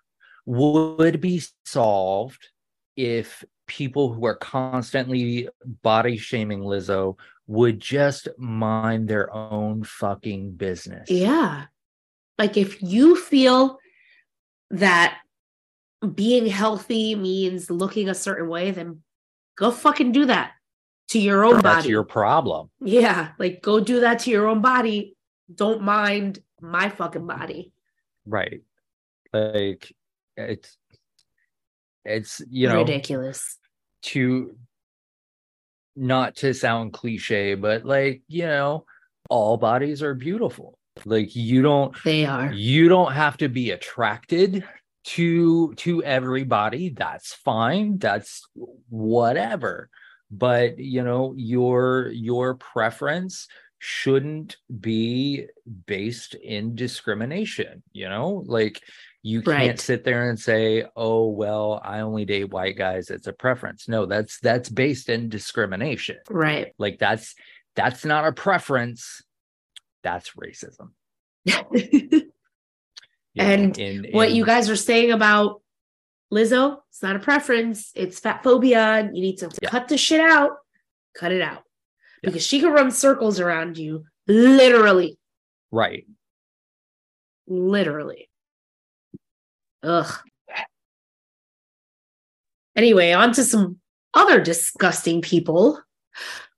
would 0.46 1.22
be 1.22 1.42
solved 1.66 2.50
if 2.98 3.44
people 3.70 4.12
who 4.12 4.26
are 4.26 4.36
constantly 4.36 5.48
body 5.82 6.18
shaming 6.18 6.60
Lizzo 6.60 7.18
would 7.48 7.80
just 7.80 8.28
mind 8.38 9.08
their 9.08 9.34
own 9.34 9.84
fucking 9.84 10.52
business. 10.54 11.10
Yeah. 11.10 11.66
Like 12.38 12.58
if 12.58 12.82
you 12.82 13.16
feel 13.16 13.78
that 14.72 15.20
being 16.16 16.48
healthy 16.48 17.16
means 17.16 17.70
looking 17.70 18.10
a 18.10 18.16
certain 18.16 18.50
way, 18.50 18.72
then 18.72 19.02
go 19.56 19.72
fucking 19.72 20.12
do 20.12 20.26
that 20.26 20.52
to 21.10 21.20
your 21.20 21.44
own 21.46 21.54
body. 21.54 21.64
That's 21.64 21.76
body. 21.78 21.90
your 21.90 22.04
problem. 22.04 22.70
yeah. 22.82 23.30
Like 23.40 23.62
go 23.62 23.80
do 23.80 24.02
that 24.02 24.20
to 24.20 24.32
your 24.32 24.48
own 24.48 24.62
body. 24.62 25.16
Don't 25.54 25.82
mind 25.82 26.40
my 26.62 26.90
fucking 26.90 27.26
body. 27.26 27.72
Right. 28.26 28.62
Like 29.34 29.94
it's 30.38 30.78
it's 32.06 32.42
you 32.50 32.68
know 32.68 32.80
Ridiculous. 32.80 33.59
To 34.04 34.56
not 35.96 36.36
to 36.38 36.54
sound 36.54 36.94
cliche, 36.94 37.56
but 37.56 37.86
like, 37.86 38.22
you 38.28 38.46
know, 38.46 38.86
all 39.30 39.58
bodies 39.58 40.02
are 40.02 40.14
beautiful. 40.14 40.78
Like 41.06 41.36
you 41.36 41.62
don't 41.62 41.96
They 42.04 42.26
are. 42.26 42.52
you 42.52 42.90
don't 42.90 43.14
have 43.14 43.38
to 43.38 43.50
be 43.50 43.72
attracted 43.72 44.64
to 45.06 45.74
to 45.76 46.04
everybody. 46.04 46.90
That's 46.90 47.34
fine. 47.34 47.98
That's 47.98 48.48
whatever. 48.90 49.90
But 50.32 50.78
you 50.78 51.04
know, 51.04 51.34
your 51.38 52.10
your 52.10 52.56
preference 52.56 53.48
shouldn't 53.80 54.58
be 54.82 55.46
based 55.86 56.36
in 56.36 56.76
discrimination, 56.76 57.82
you 57.94 58.10
know? 58.10 58.44
Like 58.46 58.82
you 59.22 59.42
can't 59.42 59.58
Right. 59.70 59.80
sit 59.80 60.04
there 60.04 60.30
and 60.30 60.40
say, 60.40 60.86
"Oh, 60.96 61.28
well, 61.30 61.82
I 61.84 62.00
only 62.00 62.26
date 62.26 62.52
white 62.52 62.78
guys. 62.78 63.10
It's 63.10 63.28
a 63.28 63.34
preference." 63.34 63.88
No, 63.88 64.06
that's 64.06 64.40
that's 64.40 64.70
based 64.70 65.10
in 65.10 65.28
discrimination. 65.30 66.18
Right. 66.30 66.74
Like 66.78 67.00
that's 67.00 67.36
that's 67.76 68.06
not 68.06 68.26
a 68.26 68.32
preference. 68.32 69.22
That's 70.04 70.32
racism. 70.32 70.92
know, 71.46 72.22
And 73.38 73.78
in- 73.78 74.08
what 74.12 74.30
in- 74.30 74.36
you 74.36 74.46
guys 74.46 74.70
are 74.70 74.76
saying 74.76 75.12
about 75.12 75.62
Lizzo, 76.32 76.78
it's 76.90 77.02
not 77.04 77.16
a 77.16 77.20
preference, 77.20 77.92
it's 77.96 78.20
fat 78.20 78.44
phobia. 78.44 79.10
You 79.14 79.22
need 79.22 79.38
to 79.40 79.50
Yeah. 79.62 79.70
cut 79.70 79.88
the 79.88 79.98
shit 79.98 80.20
out, 80.22 80.52
cut 81.16 81.32
it 81.32 81.42
out. 81.42 81.64
Yeah. 82.24 82.30
Because 82.30 82.46
she 82.46 82.60
can 82.60 82.72
run 82.72 82.92
circles 82.92 83.40
around 83.40 83.78
you, 83.78 84.06
literally, 84.28 85.18
right. 85.72 86.06
literally. 87.48 88.29
Ugh. 89.84 90.14
Anyway, 92.76 93.12
on 93.12 93.34
to 93.34 93.44
some 93.44 93.78
other 94.14 94.42
disgusting 94.42 95.22
people. 95.22 95.82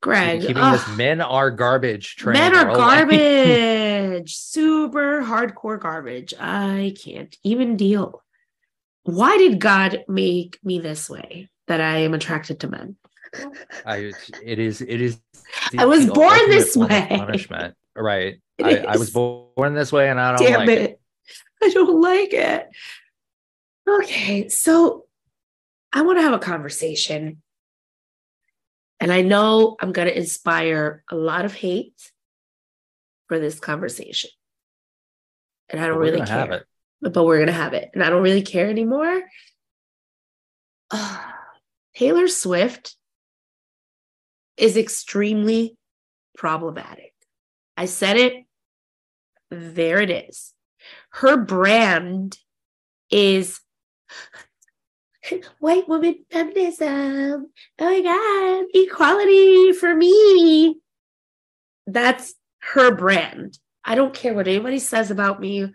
Greg, 0.02 0.42
keeping 0.42 0.58
ugh. 0.58 0.74
this 0.74 0.98
men 0.98 1.22
are 1.22 1.52
garbage 1.52 2.16
train. 2.16 2.34
Men 2.34 2.56
are 2.56 2.66
garbage. 2.76 4.36
Super 4.36 5.22
hardcore 5.22 5.80
garbage. 5.80 6.34
I 6.40 6.96
can't 7.04 7.36
even 7.44 7.78
deal. 7.78 8.24
Why 9.04 9.38
did 9.38 9.60
God 9.60 10.04
make 10.08 10.60
me 10.64 10.80
this 10.80 11.10
way 11.10 11.50
that 11.68 11.82
I 11.82 11.98
am 11.98 12.14
attracted 12.14 12.60
to 12.62 12.68
men? 12.68 12.96
I, 13.86 14.12
it 14.44 14.60
is. 14.60 14.82
It 14.82 15.02
is. 15.02 15.20
I 15.78 15.86
was 15.86 16.08
born 16.08 16.50
this 16.50 16.76
way. 16.76 17.08
Punishment. 17.10 17.76
Right. 17.96 18.42
I, 18.62 18.78
I 18.80 18.98
was 18.98 19.12
born 19.12 19.74
this 19.74 19.92
way, 19.92 20.10
and 20.10 20.20
I 20.20 20.36
don't 20.36 20.48
Damn 20.48 20.60
like 20.62 20.70
it. 20.70 20.82
it. 20.82 21.02
I 21.64 21.70
don't 21.70 22.02
like 22.02 22.34
it. 22.34 22.68
Okay, 24.00 24.50
so 24.50 25.06
I 25.92 26.02
want 26.02 26.18
to 26.20 26.24
have 26.24 26.34
a 26.34 26.40
conversation. 26.40 27.42
And 29.00 29.12
I 29.12 29.22
know 29.22 29.76
I'm 29.80 29.92
going 29.92 30.08
to 30.08 30.18
inspire 30.18 31.04
a 31.10 31.16
lot 31.16 31.46
of 31.46 31.54
hate 31.54 32.12
for 33.32 33.40
this 33.40 33.62
conversation. 33.62 34.30
And 35.70 35.80
I 35.80 35.88
don't 35.88 36.00
really 36.00 36.20
care. 36.20 36.66
but 37.00 37.24
we're 37.24 37.40
gonna 37.40 37.54
have 37.54 37.74
it, 37.74 37.90
and 37.94 38.04
I 38.04 38.10
don't 38.10 38.24
really 38.24 38.42
care 38.42 38.70
anymore. 38.70 39.22
Ah, 40.92 41.34
Taylor 41.96 42.28
Swift 42.28 42.98
is 44.58 44.76
extremely 44.76 45.78
problematic. 46.38 47.14
I 47.78 47.86
said 47.86 48.18
it. 48.18 48.34
There 49.50 50.02
it 50.02 50.10
is. 50.10 50.54
Her 51.12 51.38
brand 51.38 52.38
is 53.10 53.61
white 55.60 55.88
woman 55.88 56.26
feminism. 56.32 57.48
Oh 57.80 57.86
my 57.86 58.02
God, 58.02 58.66
equality 58.74 59.74
for 59.74 59.94
me. 59.96 60.80
That's 61.88 62.34
her 62.60 62.96
brand. 62.96 63.58
I 63.84 63.96
don't 63.96 64.14
care 64.14 64.34
what 64.34 64.48
anybody 64.48 64.80
says 64.80 65.12
about 65.12 65.40
me 65.40 65.72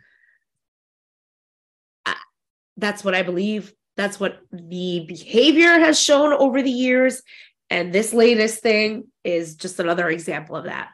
that's 2.77 3.05
what 3.05 3.15
I 3.15 3.23
believe. 3.23 3.73
That's 3.97 4.21
what 4.21 4.41
the 4.53 5.05
behavior 5.07 5.79
has 5.79 6.01
shown 6.01 6.33
over 6.33 6.63
the 6.63 6.71
years. 6.71 7.23
And 7.71 7.93
this 7.93 8.13
latest 8.13 8.63
thing 8.63 9.05
is 9.25 9.57
just 9.57 9.81
another 9.81 10.09
example 10.09 10.57
of 10.57 10.65
that. 10.65 10.91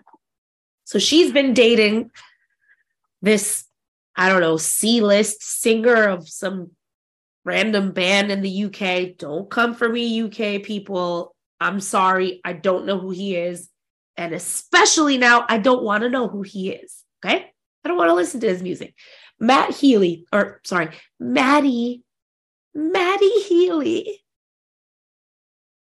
So 0.85 0.99
she's 0.99 1.33
been 1.33 1.55
dating 1.55 2.11
this, 3.21 3.65
I 4.17 4.29
don't 4.29 4.41
know, 4.41 4.57
C 4.57 5.01
list 5.01 5.43
singer 5.43 6.05
of 6.05 6.29
some 6.29 6.71
random 7.45 7.93
band 7.93 8.31
in 8.31 8.41
the 8.41 8.65
UK. 8.65 9.17
Don't 9.17 9.51
come 9.51 9.75
for 9.75 9.89
me, 9.89 10.23
UK 10.23 10.63
people. 10.63 11.35
I'm 11.61 11.81
sorry. 11.81 12.41
I 12.45 12.53
don't 12.53 12.87
know 12.87 12.99
who 12.99 13.11
he 13.11 13.37
is. 13.37 13.69
And 14.17 14.35
especially 14.35 15.19
now, 15.19 15.47
I 15.49 15.59
don't 15.59 15.83
want 15.83 16.03
to 16.03 16.11
know 16.11 16.29
who 16.29 16.43
he 16.43 16.71
is. 16.71 17.05
Okay. 17.25 17.51
I 17.85 17.89
don't 17.89 17.97
want 17.97 18.11
to 18.11 18.15
listen 18.15 18.41
to 18.41 18.49
his 18.49 18.63
music. 18.63 18.95
Matt 19.41 19.75
Healy, 19.75 20.27
or 20.33 20.61
sorry, 20.65 20.91
Matty, 21.19 22.03
Matty 22.75 23.31
Healy 23.41 24.23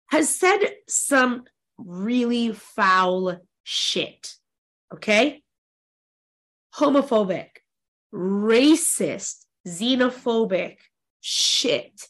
has 0.09 0.35
said 0.35 0.59
some 0.89 1.45
really 1.77 2.53
foul 2.53 3.39
shit. 3.65 4.35
Okay? 4.95 5.43
Homophobic, 6.75 7.49
racist, 8.13 9.45
xenophobic 9.67 10.77
shit. 11.21 12.03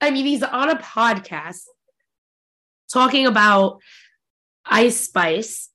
I 0.00 0.10
mean, 0.10 0.26
he's 0.26 0.42
on 0.42 0.70
a 0.70 0.76
podcast 0.76 1.62
talking 2.92 3.26
about 3.26 3.80
Ice 4.64 5.00
Spice 5.00 5.70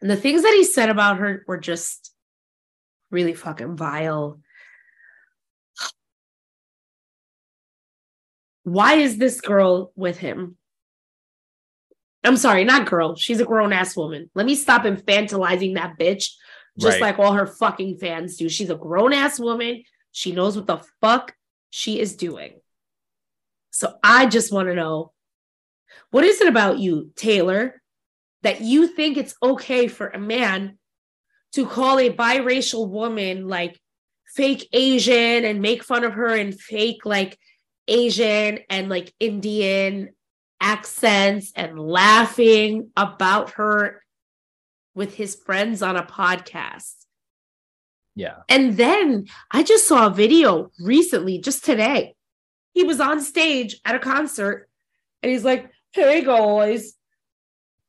and 0.00 0.10
the 0.10 0.16
things 0.16 0.42
that 0.42 0.54
he 0.54 0.64
said 0.64 0.88
about 0.88 1.18
her 1.18 1.44
were 1.46 1.58
just 1.58 2.12
really 3.10 3.34
fucking 3.34 3.76
vile. 3.76 4.40
Why 8.64 8.94
is 8.94 9.16
this 9.16 9.40
girl 9.40 9.92
with 9.96 10.18
him? 10.18 10.56
I'm 12.24 12.36
sorry, 12.36 12.64
not 12.64 12.88
girl. 12.88 13.14
She's 13.14 13.40
a 13.40 13.44
grown 13.44 13.72
ass 13.72 13.96
woman. 13.96 14.28
Let 14.34 14.46
me 14.46 14.56
stop 14.56 14.82
infantilizing 14.82 15.74
that 15.74 15.96
bitch, 15.98 16.30
just 16.78 17.00
Right. 17.00 17.16
like 17.16 17.18
all 17.18 17.32
her 17.32 17.46
fucking 17.46 17.98
fans 17.98 18.36
do. 18.36 18.48
She's 18.48 18.70
a 18.70 18.74
grown 18.74 19.12
ass 19.12 19.38
woman. 19.38 19.82
She 20.12 20.32
knows 20.32 20.56
what 20.56 20.66
the 20.66 20.82
fuck 21.00 21.34
she 21.70 22.00
is 22.00 22.16
doing. 22.16 22.60
So 23.70 23.98
I 24.02 24.26
just 24.26 24.52
want 24.52 24.68
to 24.68 24.74
know 24.74 25.12
what 26.10 26.24
is 26.24 26.40
it 26.40 26.48
about 26.48 26.78
you, 26.78 27.10
Taylor, 27.16 27.82
that 28.42 28.60
you 28.60 28.86
think 28.86 29.16
it's 29.16 29.34
okay 29.42 29.88
for 29.88 30.08
a 30.08 30.18
man 30.18 30.78
to 31.52 31.66
call 31.66 31.98
a 31.98 32.12
biracial 32.12 32.88
woman 32.88 33.48
like 33.48 33.80
fake 34.34 34.68
Asian 34.72 35.44
and 35.44 35.60
make 35.60 35.82
fun 35.82 36.04
of 36.04 36.14
her 36.14 36.34
and 36.34 36.58
fake 36.58 37.04
like 37.04 37.38
Asian 37.88 38.58
and 38.68 38.88
like 38.88 39.12
Indian 39.20 40.10
accents 40.60 41.52
and 41.54 41.78
laughing 41.78 42.90
about 42.96 43.50
her 43.52 44.02
with 44.96 45.14
his 45.14 45.36
friends 45.36 45.82
on 45.82 45.94
a 45.94 46.02
podcast. 46.02 46.94
Yeah. 48.16 48.38
And 48.48 48.78
then 48.78 49.26
I 49.50 49.62
just 49.62 49.86
saw 49.86 50.06
a 50.06 50.10
video 50.10 50.72
recently, 50.80 51.38
just 51.38 51.64
today. 51.64 52.16
He 52.72 52.82
was 52.82 52.98
on 52.98 53.20
stage 53.20 53.78
at 53.84 53.94
a 53.94 53.98
concert 54.00 54.68
and 55.22 55.30
he's 55.30 55.44
like, 55.44 55.70
Hey 55.92 56.24
guys, 56.24 56.94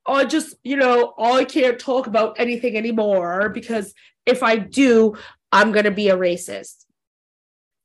I 0.05 0.25
just, 0.25 0.55
you 0.63 0.75
know, 0.75 1.13
I 1.17 1.45
can't 1.45 1.79
talk 1.79 2.07
about 2.07 2.39
anything 2.39 2.75
anymore 2.75 3.49
because 3.49 3.93
if 4.25 4.43
I 4.43 4.57
do, 4.57 5.15
I'm 5.51 5.71
gonna 5.71 5.91
be 5.91 6.09
a 6.09 6.17
racist. 6.17 6.85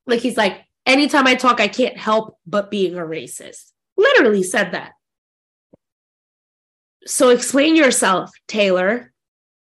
Like 0.07 0.21
he's 0.21 0.37
like, 0.37 0.65
anytime 0.85 1.29
I 1.29 1.37
talk, 1.37 1.61
I 1.61 1.69
can't 1.69 1.97
help 1.97 2.39
but 2.45 2.73
being 2.73 2.97
a 2.97 3.03
racist. 3.03 3.71
Literally 3.97 4.43
said 4.43 4.73
that. 4.73 4.93
So 7.07 7.31
explain 7.31 7.77
yourself, 7.77 8.31
Taylor, 8.47 9.12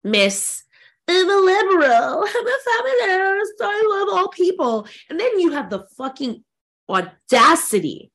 Miss. 0.03 0.63
I'm 1.07 1.29
a 1.29 1.35
liberal. 1.35 2.23
I'm 2.27 2.47
a 2.47 2.57
feminist. 2.65 3.53
I 3.61 4.05
love 4.07 4.17
all 4.17 4.27
people. 4.29 4.87
And 5.09 5.19
then 5.19 5.39
you 5.39 5.51
have 5.51 5.69
the 5.69 5.87
fucking 5.97 6.43
audacity 6.87 8.11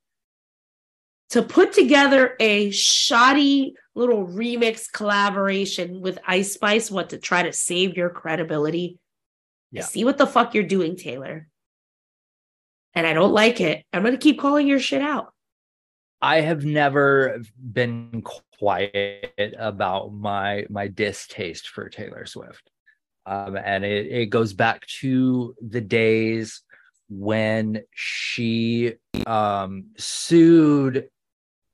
to 1.30 1.42
put 1.42 1.72
together 1.72 2.36
a 2.38 2.70
shoddy 2.70 3.74
little 3.96 4.26
remix 4.26 4.90
collaboration 4.92 6.00
with 6.00 6.18
Ice 6.26 6.52
Spice, 6.52 6.90
what 6.90 7.10
to 7.10 7.18
try 7.18 7.42
to 7.42 7.52
save 7.52 7.96
your 7.96 8.10
credibility. 8.10 8.98
I 9.72 9.78
Yeah. 9.78 9.82
see 9.84 10.04
what 10.04 10.18
the 10.18 10.26
fuck 10.26 10.54
you're 10.54 10.62
doing, 10.62 10.96
Taylor. 10.96 11.48
And 12.94 13.06
I 13.06 13.12
don't 13.12 13.32
like 13.32 13.60
it. 13.60 13.84
I'm 13.92 14.04
gonna 14.04 14.16
keep 14.16 14.38
calling 14.38 14.68
your 14.68 14.78
shit 14.78 15.02
out. 15.02 15.32
I 16.24 16.40
have 16.40 16.64
never 16.64 17.42
been 17.58 18.22
quiet 18.58 19.54
about 19.58 20.12
my 20.14 20.64
my 20.70 20.88
distaste 20.88 21.68
for 21.68 21.88
Taylor 21.90 22.24
Swift. 22.24 22.70
Um, 23.26 23.56
and 23.56 23.84
it, 23.84 24.06
it 24.06 24.26
goes 24.26 24.52
back 24.54 24.86
to 25.00 25.54
the 25.60 25.80
days 25.80 26.62
when 27.10 27.82
she 27.94 28.94
um, 29.26 29.84
sued 29.98 31.08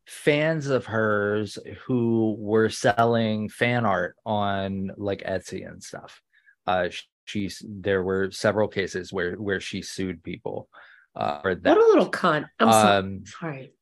fans 0.07 0.67
of 0.67 0.87
hers 0.87 1.59
who 1.85 2.37
were 2.39 2.69
selling 2.69 3.49
fan 3.49 3.87
art 3.87 4.17
on 4.27 4.91
like 4.97 5.23
Etsy 5.23 5.67
and 5.69 5.83
stuff. 5.83 6.21
Uh, 6.67 6.89
she's 7.25 7.63
there 7.69 8.03
were 8.03 8.31
several 8.33 8.67
cases 8.69 9.13
where 9.13 9.35
where 9.37 9.61
she 9.61 9.83
sued 9.83 10.23
people 10.25 10.69
uh, 11.15 11.41
for 11.41 11.55
that. 11.55 11.77
What 11.77 11.85
a 11.87 11.89
little 11.89 12.11
cunt. 12.11 12.47
I'm 12.59 12.69
Um, 12.69 13.25
sorry. 13.27 13.27
Sorry, 13.27 13.73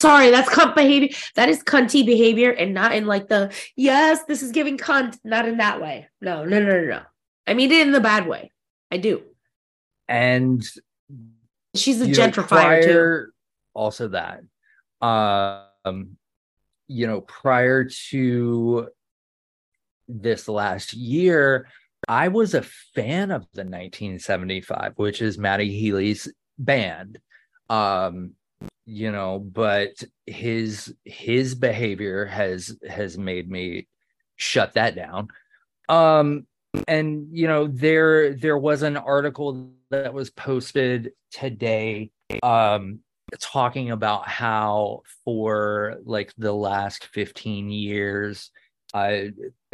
that's 0.00 0.48
cunt 0.48 0.74
behavior. 0.74 1.08
That 1.34 1.48
is 1.48 1.62
cunty 1.62 2.04
behavior, 2.04 2.50
and 2.50 2.74
not 2.74 2.94
in 2.94 3.06
like 3.06 3.28
the 3.28 3.52
yes, 3.76 4.24
this 4.24 4.42
is 4.42 4.52
giving 4.52 4.78
cunt. 4.78 5.18
Not 5.24 5.46
in 5.46 5.58
that 5.58 5.80
way. 5.80 6.08
No, 6.20 6.44
no, 6.44 6.60
no, 6.60 6.80
no, 6.80 6.86
no. 6.86 7.02
I 7.46 7.54
mean 7.54 7.70
it 7.70 7.86
in 7.86 7.92
the 7.92 8.00
bad 8.00 8.26
way. 8.26 8.50
I 8.90 8.96
do. 8.96 9.22
and 10.08 10.64
She's 11.74 12.00
a 12.00 12.06
you 12.06 12.14
know, 12.14 12.28
gentrifier 12.28 12.84
too. 12.84 13.32
Also 13.74 14.08
that, 14.08 14.40
um, 15.00 16.16
you 16.88 17.06
know, 17.06 17.20
prior 17.20 17.84
to 18.10 18.88
this 20.08 20.48
last 20.48 20.92
year, 20.92 21.68
I 22.08 22.28
was 22.28 22.54
a 22.54 22.62
fan 22.94 23.30
of 23.30 23.42
the 23.52 23.62
1975, 23.62 24.94
which 24.96 25.22
is 25.22 25.38
Matty 25.38 25.70
Healy's 25.78 26.32
band. 26.58 27.18
Um, 27.68 28.32
you 28.90 29.12
know, 29.12 29.38
but 29.38 30.02
his 30.26 30.92
his 31.04 31.54
behavior 31.54 32.26
has 32.26 32.76
has 32.88 33.16
made 33.16 33.48
me 33.48 33.86
shut 34.34 34.74
that 34.74 34.96
down. 34.96 35.28
Um, 35.88 36.46
and 36.88 37.28
you 37.30 37.46
know 37.46 37.68
there 37.68 38.34
there 38.34 38.58
was 38.58 38.82
an 38.82 38.96
article 38.96 39.70
that 39.90 40.12
was 40.14 40.30
posted 40.30 41.12
today 41.32 42.10
um 42.42 43.00
talking 43.40 43.90
about 43.90 44.28
how 44.28 45.02
for 45.24 45.96
like 46.04 46.32
the 46.38 46.52
last 46.52 47.06
15 47.06 47.70
years 47.70 48.50
uh 48.94 49.22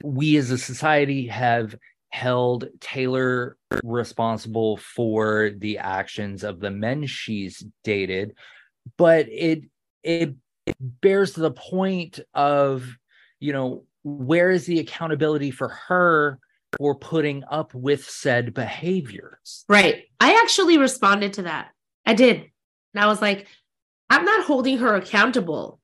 we 0.03 0.37
as 0.37 0.51
a 0.51 0.59
society 0.59 1.27
have 1.27 1.75
held 2.09 2.67
Taylor 2.81 3.57
responsible 3.83 4.79
for 4.79 5.51
the 5.59 5.79
actions 5.79 6.45
of 6.45 6.61
the 6.61 6.71
men 6.71 7.07
she's 7.07 7.63
dated 7.85 8.35
but 8.97 9.27
it 9.29 9.65
it, 10.03 10.35
it 10.67 10.77
bears 10.81 11.33
the 11.33 11.51
point 11.51 12.21
of 12.35 12.87
you 13.41 13.53
know 13.53 13.85
where 14.05 14.51
is 14.51 14.67
the 14.67 14.79
accountability 14.79 15.51
for 15.51 15.69
her 15.69 16.39
for 16.79 16.95
putting 16.95 17.43
up 17.51 17.75
with 17.75 18.05
said 18.05 18.55
behaviors 18.55 19.65
Right. 19.69 20.05
I 20.21 20.41
actually 20.43 20.79
responded 20.79 21.35
to 21.35 21.43
that. 21.43 21.71
I 22.05 22.15
did. 22.15 22.51
And 22.95 23.05
I 23.05 23.07
was 23.07 23.21
like, 23.21 23.47
I'm 24.09 24.25
not 24.25 24.45
holding 24.45 24.79
her 24.79 24.95
accountable 24.95 25.81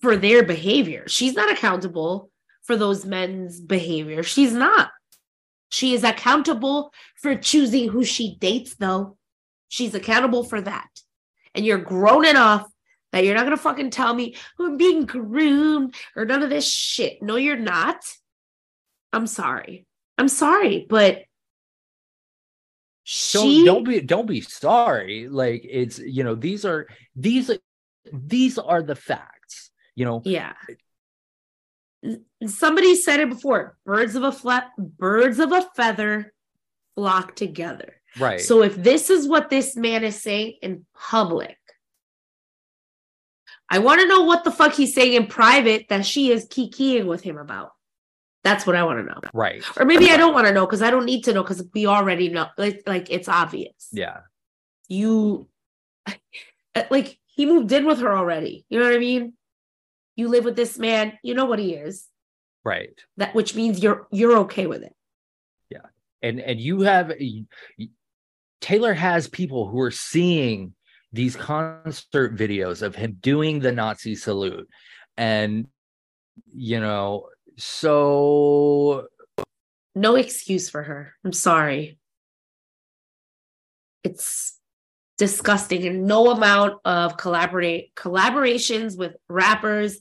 for 0.00 0.16
their 0.16 0.42
behavior. 0.42 1.04
She's 1.06 1.34
not 1.34 1.50
accountable 1.50 2.30
for 2.62 2.76
those 2.76 3.04
men's 3.04 3.60
behavior. 3.60 4.22
She's 4.22 4.52
not. 4.52 4.90
She 5.70 5.94
is 5.94 6.02
accountable 6.04 6.92
for 7.16 7.36
choosing 7.36 7.88
who 7.88 8.04
she 8.04 8.36
dates, 8.36 8.74
though. 8.74 9.16
She's 9.68 9.94
accountable 9.94 10.42
for 10.42 10.60
that. 10.60 10.88
And 11.54 11.64
you're 11.66 11.78
grown 11.78 12.24
enough 12.24 12.66
that 13.12 13.24
you're 13.24 13.34
not 13.34 13.44
going 13.44 13.56
to 13.56 13.62
fucking 13.62 13.90
tell 13.90 14.14
me 14.14 14.36
"Oh, 14.58 14.66
I'm 14.66 14.76
being 14.76 15.04
groomed 15.04 15.94
or 16.16 16.24
none 16.24 16.42
of 16.42 16.50
this 16.50 16.68
shit. 16.68 17.22
No, 17.22 17.36
you're 17.36 17.56
not. 17.56 17.96
I'm 19.12 19.26
sorry. 19.26 19.86
I'm 20.16 20.28
sorry, 20.28 20.86
but 20.88 21.22
she 23.02 23.64
don't 23.64 23.84
don't 23.84 23.84
be 23.84 24.00
don't 24.00 24.26
be 24.26 24.40
sorry 24.40 25.26
like 25.28 25.66
it's 25.68 25.98
you 25.98 26.22
know 26.22 26.36
these 26.36 26.64
are 26.64 26.86
these 27.16 27.50
these 28.12 28.56
are 28.56 28.82
the 28.82 28.94
facts 28.94 29.70
you 29.96 30.04
know 30.04 30.22
Yeah. 30.24 30.52
Somebody 32.46 32.94
said 32.94 33.20
it 33.20 33.28
before. 33.28 33.76
Birds 33.84 34.14
of 34.14 34.22
a 34.22 34.32
flat 34.32 34.70
birds 34.78 35.38
of 35.38 35.52
a 35.52 35.62
feather 35.74 36.32
flock 36.94 37.34
together. 37.34 37.99
Right 38.18 38.40
So 38.40 38.62
if 38.62 38.76
this 38.76 39.10
is 39.10 39.28
what 39.28 39.50
this 39.50 39.76
man 39.76 40.04
is 40.04 40.20
saying 40.20 40.58
in 40.62 40.86
public, 40.94 41.56
I 43.70 43.78
want 43.78 44.00
to 44.00 44.08
know 44.08 44.22
what 44.22 44.42
the 44.42 44.50
fuck 44.50 44.74
he's 44.74 44.94
saying 44.94 45.14
in 45.14 45.26
private 45.26 45.88
that 45.88 46.04
she 46.04 46.32
is 46.32 46.46
kikiing 46.46 47.06
with 47.06 47.22
him 47.22 47.38
about. 47.38 47.72
That's 48.42 48.66
what 48.66 48.74
I 48.74 48.82
want 48.82 48.98
to 48.98 49.04
know. 49.04 49.20
right 49.32 49.62
Or 49.76 49.84
maybe 49.84 50.10
I 50.10 50.16
don't 50.16 50.34
want 50.34 50.46
to 50.46 50.52
know 50.52 50.66
because 50.66 50.82
I 50.82 50.90
don't 50.90 51.04
need 51.04 51.24
to 51.24 51.32
know 51.32 51.42
because 51.42 51.62
we 51.74 51.86
already 51.86 52.30
know. 52.30 52.48
Like, 52.56 52.82
like 52.86 53.10
it's 53.10 53.28
obvious. 53.28 53.88
yeah 53.92 54.20
You 54.88 55.48
like 56.90 57.18
he 57.26 57.46
moved 57.46 57.70
in 57.70 57.86
with 57.86 58.00
her 58.00 58.16
already. 58.16 58.64
You 58.68 58.80
know 58.80 58.86
what 58.86 58.94
I 58.94 58.98
mean? 58.98 59.34
You 60.16 60.28
live 60.28 60.44
with 60.44 60.56
this 60.56 60.78
man, 60.78 61.18
you 61.22 61.34
know 61.34 61.44
what 61.44 61.58
he 61.58 61.74
is. 61.74 62.06
right 62.64 62.98
That 63.18 63.34
which 63.34 63.54
means 63.54 63.82
you're 63.82 64.08
you're 64.10 64.38
okay 64.38 64.66
with 64.66 64.82
it. 64.82 64.94
Yeah. 65.68 65.86
And 66.22 66.40
and 66.40 66.58
you 66.58 66.80
have 66.80 67.12
Taylor 68.60 68.94
has 68.94 69.28
people 69.28 69.68
who 69.68 69.80
are 69.80 69.90
seeing 69.90 70.74
these 71.12 71.34
concert 71.34 72.36
videos 72.36 72.82
of 72.82 72.94
him 72.94 73.16
doing 73.20 73.60
the 73.60 73.72
Nazi 73.72 74.14
salute 74.14 74.68
and 75.16 75.66
you 76.52 76.80
know 76.80 77.26
so 77.56 79.06
No 79.94 80.14
excuse 80.14 80.70
for 80.70 80.82
her. 80.82 81.14
I'm 81.24 81.32
sorry. 81.32 81.98
It's 84.04 84.58
disgusting 85.18 85.86
and 85.86 86.06
no 86.06 86.30
amount 86.30 86.80
of 86.84 87.16
collaborate 87.16 87.94
collaborations 87.94 88.96
with 88.96 89.14
rappers 89.28 89.98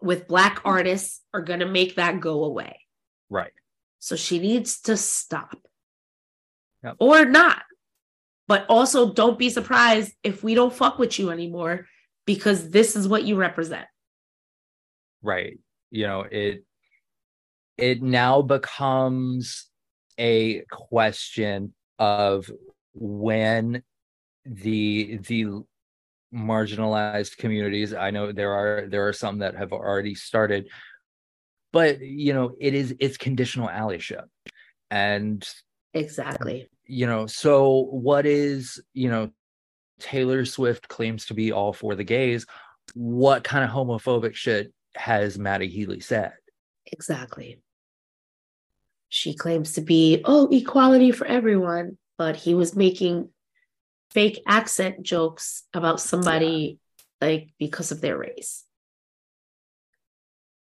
with 0.00 0.26
black 0.26 0.60
artists 0.64 1.20
are 1.32 1.42
going 1.42 1.60
to 1.60 1.66
make 1.66 1.94
that 1.94 2.18
go 2.18 2.42
away. 2.42 2.80
right 3.30 3.52
So 4.00 4.16
she 4.16 4.40
needs 4.40 4.80
to 4.82 4.96
stop. 4.96 5.58
Yep. 6.84 6.96
Or 6.98 7.24
not. 7.24 7.62
But 8.48 8.66
also 8.68 9.12
don't 9.12 9.38
be 9.38 9.50
surprised 9.50 10.12
if 10.22 10.42
we 10.42 10.54
don't 10.54 10.72
fuck 10.74 10.98
with 10.98 11.18
you 11.18 11.30
anymore 11.30 11.86
because 12.26 12.70
this 12.70 12.96
is 12.96 13.08
what 13.08 13.24
you 13.24 13.36
represent. 13.36 13.86
right 15.22 15.58
you 15.92 16.06
know 16.06 16.22
it 16.22 16.64
it 17.78 18.02
now 18.02 18.42
becomes 18.42 19.66
a 20.18 20.64
question 20.70 21.72
of 21.98 22.50
when 22.94 23.82
the 24.44 25.18
the 25.28 25.46
marginalized 26.34 27.36
communities 27.36 27.92
i 27.94 28.10
know 28.10 28.32
there 28.32 28.52
are 28.52 28.88
there 28.88 29.06
are 29.06 29.12
some 29.12 29.38
that 29.38 29.54
have 29.54 29.72
already 29.72 30.14
started 30.14 30.68
but 31.72 32.00
you 32.00 32.32
know 32.32 32.56
it 32.58 32.74
is 32.74 32.94
it's 32.98 33.18
conditional 33.18 33.68
allyship 33.68 34.24
and 34.90 35.48
Exactly. 35.94 36.68
you 36.86 37.06
know 37.06 37.26
so 37.26 37.88
what 37.90 38.26
is 38.26 38.82
you 38.94 39.10
know 39.10 39.30
taylor 40.00 40.44
swift 40.44 40.88
claims 40.88 41.26
to 41.26 41.34
be 41.34 41.52
all 41.52 41.72
for 41.72 41.94
the 41.94 42.04
gays 42.04 42.46
what 42.94 43.44
kind 43.44 43.64
of 43.64 43.70
homophobic 43.70 44.34
shit 44.34 44.72
has 44.94 45.38
matty 45.38 45.68
healy 45.68 46.00
said 46.00 46.32
Exactly. 46.90 47.60
She 49.08 49.34
claims 49.34 49.72
to 49.74 49.80
be, 49.80 50.22
oh, 50.24 50.48
equality 50.50 51.12
for 51.12 51.26
everyone, 51.26 51.98
but 52.16 52.36
he 52.36 52.54
was 52.54 52.74
making 52.74 53.28
fake 54.10 54.42
accent 54.46 55.02
jokes 55.02 55.64
about 55.74 56.00
somebody 56.00 56.78
like 57.20 57.50
because 57.58 57.92
of 57.92 58.00
their 58.00 58.18
race. 58.18 58.64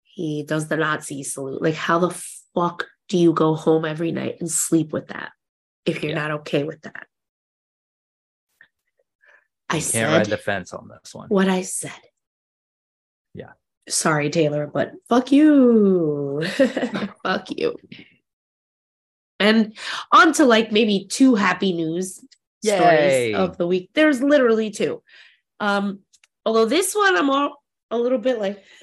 He 0.03 0.43
does 0.43 0.69
the 0.69 0.77
Nazi 0.77 1.23
salute. 1.23 1.63
Like, 1.63 1.75
how 1.75 1.99
the 1.99 2.11
fuck 2.55 2.87
do 3.09 3.19
you 3.19 3.33
go 3.33 3.55
home 3.55 3.85
every 3.85 4.13
night 4.13 4.37
and 4.41 4.51
sleep 4.51 4.93
with 4.93 5.09
that 5.09 5.33
if 5.87 6.03
you're 6.03 6.13
Yeah. 6.13 6.19
not 6.29 6.31
okay 6.41 6.63
with 6.65 6.83
that? 6.83 7.07
I 9.71 9.77
You 9.77 9.83
can't 9.83 10.13
ride 10.13 10.27
the 10.27 10.37
fence 10.39 10.73
on 10.73 10.89
this 10.89 11.15
one. 11.15 11.29
what 11.29 11.49
I 11.49 11.63
said. 11.63 11.93
Yeah. 13.35 13.53
Sorry, 13.89 14.31
Taylor, 14.31 14.67
but 14.67 14.93
fuck 15.09 15.31
you. 15.33 16.43
fuck 17.23 17.49
you. 17.51 17.77
And 19.41 19.77
on 20.13 20.33
to 20.35 20.45
like 20.45 20.73
maybe 20.73 21.07
two 21.09 21.35
happy 21.35 21.73
news 21.73 22.23
Yay. 22.63 22.77
stories 22.77 23.37
of 23.37 23.57
the 23.57 23.67
week. 23.67 23.91
There's 23.95 24.23
literally 24.23 24.71
two. 24.71 25.03
Um, 25.61 26.01
although 26.45 26.65
this 26.67 26.95
one 26.95 27.17
I'm 27.17 27.31
all 27.31 27.63
a 27.91 27.99
little 27.99 28.19
bit 28.19 28.39
like 28.39 28.63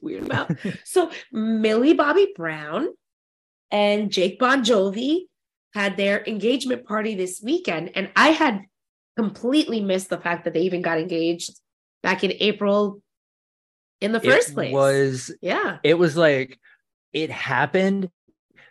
weird 0.00 0.24
about. 0.24 0.52
so 0.84 1.10
Millie 1.32 1.94
Bobby 1.94 2.32
Brown 2.34 2.88
and 3.70 4.10
Jake 4.10 4.38
Bon 4.38 4.64
Jovi 4.64 5.22
had 5.74 5.96
their 5.96 6.24
engagement 6.26 6.86
party 6.86 7.14
this 7.14 7.40
weekend, 7.42 7.92
and 7.94 8.10
I 8.16 8.30
had 8.30 8.62
completely 9.16 9.80
missed 9.80 10.10
the 10.10 10.18
fact 10.18 10.44
that 10.44 10.54
they 10.54 10.62
even 10.62 10.82
got 10.82 10.98
engaged 10.98 11.58
back 12.02 12.24
in 12.24 12.32
April 12.38 13.02
in 14.00 14.12
the 14.12 14.20
first 14.20 14.50
it 14.50 14.54
place. 14.54 14.72
was 14.72 15.34
yeah. 15.42 15.78
it 15.82 15.94
was 15.94 16.16
like 16.16 16.58
it 17.12 17.30
happened 17.30 18.10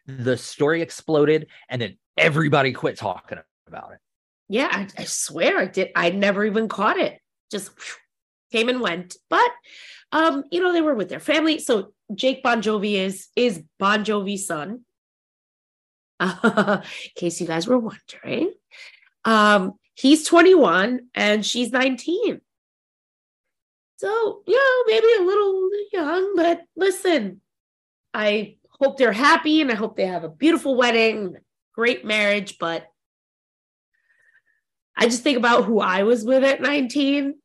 the 0.06 0.38
story 0.38 0.82
exploded 0.82 1.48
and 1.68 1.82
then 1.82 1.98
everybody 2.18 2.72
quit 2.72 2.98
talking 2.98 3.40
about 3.68 3.92
it 3.92 4.00
Yeah, 4.48 4.70
I, 4.72 4.88
I 4.98 5.04
swear 5.04 5.60
I 5.60 5.66
did. 5.66 5.90
I 5.96 6.12
never 6.12 6.46
even 6.46 6.70
caught 6.70 6.98
it. 6.98 7.20
Just 7.52 7.72
whew, 7.78 7.96
came 8.52 8.70
and 8.70 8.82
went. 8.82 9.18
But 9.30 9.52
um, 10.12 10.44
you 10.52 10.62
know, 10.62 10.74
they 10.74 10.82
were 10.82 10.96
with 10.96 11.10
their 11.10 11.20
family. 11.20 11.60
So 11.60 11.94
Jake 12.14 12.44
Bon 12.44 12.62
Jovi 12.62 12.94
is 12.94 13.28
is 13.36 13.64
Bon 13.80 14.04
Jovi's 14.04 14.48
son. 14.48 14.82
in 16.44 16.82
case 17.16 17.40
you 17.40 17.48
guys 17.48 17.68
were 17.68 17.78
wondering. 17.78 18.52
Um, 19.26 19.74
he's 19.94 20.26
21 20.28 21.08
and 21.14 21.46
she's 21.46 21.72
19. 21.72 22.42
So, 23.98 24.44
you 24.46 24.56
know, 24.56 24.94
maybe 24.94 25.08
a 25.20 25.26
little 25.26 25.70
young, 25.92 26.36
but 26.36 26.62
listen, 26.76 27.42
I 28.14 28.58
hope 28.80 28.98
they're 28.98 29.12
happy 29.12 29.62
and 29.62 29.72
I 29.72 29.76
hope 29.76 29.96
they 29.96 30.06
have 30.06 30.24
a 30.24 30.30
beautiful 30.30 30.76
wedding, 30.76 31.36
great 31.74 32.06
marriage, 32.06 32.58
but 32.60 32.88
I 34.96 35.06
just 35.06 35.24
think 35.24 35.38
about 35.38 35.66
who 35.66 35.80
I 35.80 36.04
was 36.04 36.24
with 36.24 36.44
at 36.44 36.62
19. 36.62 37.36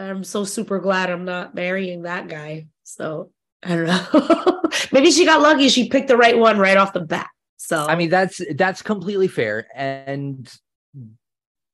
I'm 0.00 0.24
so 0.24 0.44
super 0.44 0.78
glad 0.78 1.10
I'm 1.10 1.24
not 1.24 1.54
marrying 1.54 2.02
that 2.02 2.28
guy. 2.28 2.66
So 2.84 3.30
I 3.62 3.76
don't 3.76 3.86
know. 3.86 4.62
Maybe 4.92 5.10
she 5.10 5.24
got 5.24 5.42
lucky. 5.42 5.68
She 5.68 5.88
picked 5.88 6.08
the 6.08 6.16
right 6.16 6.38
one 6.38 6.58
right 6.58 6.76
off 6.76 6.92
the 6.92 7.00
bat. 7.00 7.28
So 7.70 7.86
i 7.86 7.94
mean 7.94 8.08
that's 8.10 8.40
that's 8.56 8.82
completely 8.82 9.28
fair 9.28 9.68
and 9.76 10.52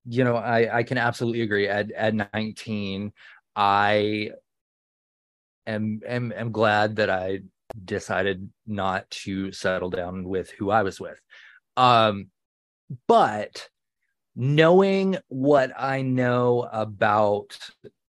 you 0.05 0.25
know 0.25 0.37
i 0.37 0.79
i 0.79 0.83
can 0.83 0.99
absolutely 0.99 1.41
agree 1.41 1.69
at 1.69 1.91
at 1.93 2.13
19 2.35 3.13
i 3.55 4.31
am 5.67 6.01
am, 6.07 6.33
am 6.37 6.53
glad 6.53 6.97
that 6.97 7.09
i 7.09 7.41
decided 7.83 8.51
not 8.67 9.09
to 9.11 9.53
settle 9.53 9.89
down 9.89 10.25
with 10.25 10.51
who 10.51 10.71
i 10.71 10.83
was 10.83 11.01
with 11.01 11.19
um 11.79 12.27
but 13.07 13.69
knowing 14.35 15.17
what 15.29 15.73
i 15.79 16.03
know 16.03 16.69
about 16.71 17.57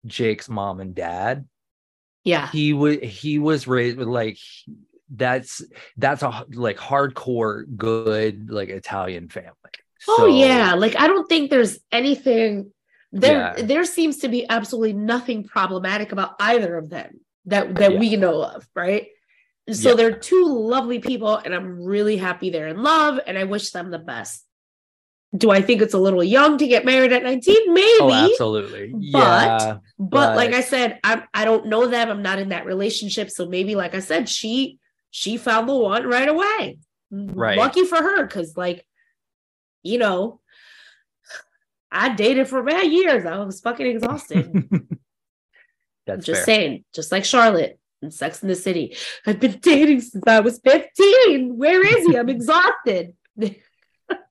jake's 0.06 0.50
mom 0.50 0.80
and 0.80 0.96
dad 0.96 1.46
yeah, 2.26 2.52
he 2.52 2.74
was 2.74 2.98
he 3.02 3.40
was 3.40 3.66
raised 3.66 3.98
with 3.98 4.08
like 4.10 4.38
that's 5.10 5.64
that's 5.98 6.22
a 6.22 6.46
like 6.52 6.78
hardcore 6.78 7.64
good 7.78 8.52
like 8.52 8.70
Italian 8.70 9.30
family. 9.30 9.54
oh 10.08 10.28
yeah. 10.28 10.74
Like 10.76 11.00
I 11.00 11.08
don't 11.08 11.28
think 11.28 11.50
there's 11.50 11.80
anything 11.92 12.72
there. 13.14 13.56
Yeah. 13.58 13.64
There 13.64 13.86
seems 13.86 14.18
to 14.18 14.28
be 14.28 14.48
absolutely 14.50 14.94
nothing 14.94 15.46
problematic 15.46 16.12
about 16.12 16.36
either 16.40 16.78
of 16.78 16.90
them 16.90 17.22
that 17.46 17.74
that 17.76 17.94
Yeah. 17.94 18.00
we 18.00 18.16
know 18.18 18.44
of, 18.44 18.68
right? 18.76 19.08
So 19.72 19.90
Yeah. 19.92 19.96
they're 19.96 20.18
two 20.18 20.46
lovely 20.46 21.00
people, 21.00 21.38
and 21.38 21.56
I'm 21.56 21.82
really 21.82 22.18
happy 22.18 22.50
they're 22.50 22.68
in 22.68 22.84
love, 22.84 23.20
and 23.26 23.38
I 23.38 23.46
wish 23.46 23.72
them 23.72 23.92
the 23.92 23.98
best. 24.00 24.46
Do 25.38 25.52
I 25.52 25.62
think 25.62 25.82
it's 25.82 25.94
a 25.94 26.00
little 26.00 26.24
young 26.24 26.58
to 26.58 26.68
get 26.68 26.86
married 26.86 27.12
at 27.12 27.22
19? 27.24 27.74
Maybe. 27.74 27.88
Oh, 28.00 28.12
absolutely. 28.32 28.88
but- 28.92 29.02
yeah. 29.02 29.78
but 30.00 30.36
like 30.36 30.54
I 30.54 30.62
said, 30.62 31.00
I'm 31.04 31.24
I 31.34 31.46
don't 31.46 31.68
know 31.68 31.86
them. 31.88 32.10
I'm 32.10 32.24
not 32.24 32.40
in 32.40 32.50
that 32.50 32.66
relationship. 32.66 33.30
So 33.30 33.48
maybe, 33.48 33.76
like 33.76 33.94
I 33.94 34.00
said, 34.00 34.28
she 34.28 34.80
she 35.12 35.38
found 35.38 35.70
the 35.70 35.76
one 35.76 36.08
right 36.08 36.28
away. 36.28 36.80
Right. 37.12 37.58
Lucky 37.58 37.86
for 37.86 37.98
her, 37.98 38.26
because 38.26 38.58
like, 38.58 38.86
you 39.84 39.98
know, 40.00 40.40
I 41.92 42.10
dated 42.16 42.48
for 42.48 42.64
many 42.64 42.90
years. 42.90 43.26
I 43.26 43.38
was 43.40 43.62
fucking 43.62 43.86
exhausted. 43.86 44.70
That's 46.08 46.26
just 46.26 46.46
fair. 46.46 46.56
saying, 46.56 46.86
just 46.94 47.12
like 47.12 47.26
Charlotte 47.26 47.80
and 48.02 48.14
Sex 48.14 48.42
in 48.42 48.50
the 48.50 48.56
City. 48.56 48.96
I've 49.28 49.40
been 49.40 49.60
dating 49.60 50.02
since 50.02 50.24
I 50.26 50.40
was 50.40 50.60
15. 50.64 51.58
Where 51.58 51.86
is 51.86 52.08
he? 52.08 52.18
I'm 52.18 52.30
exhausted. 52.38 53.14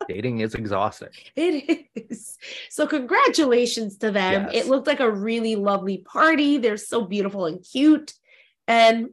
Dating 0.09 0.41
is 0.41 0.55
exhausting. 0.55 1.11
It 1.37 1.87
is. 1.95 2.39
So 2.71 2.87
congratulations 2.87 3.99
to 3.99 4.11
them. 4.11 4.49
Yes. 4.51 4.65
It 4.65 4.69
looked 4.71 4.87
like 4.87 5.01
a 5.01 5.11
really 5.11 5.55
lovely 5.55 5.99
party. 5.99 6.59
They're 6.59 6.77
so 6.79 7.05
beautiful 7.05 7.47
and 7.47 7.63
cute. 7.63 8.15
And 8.67 9.11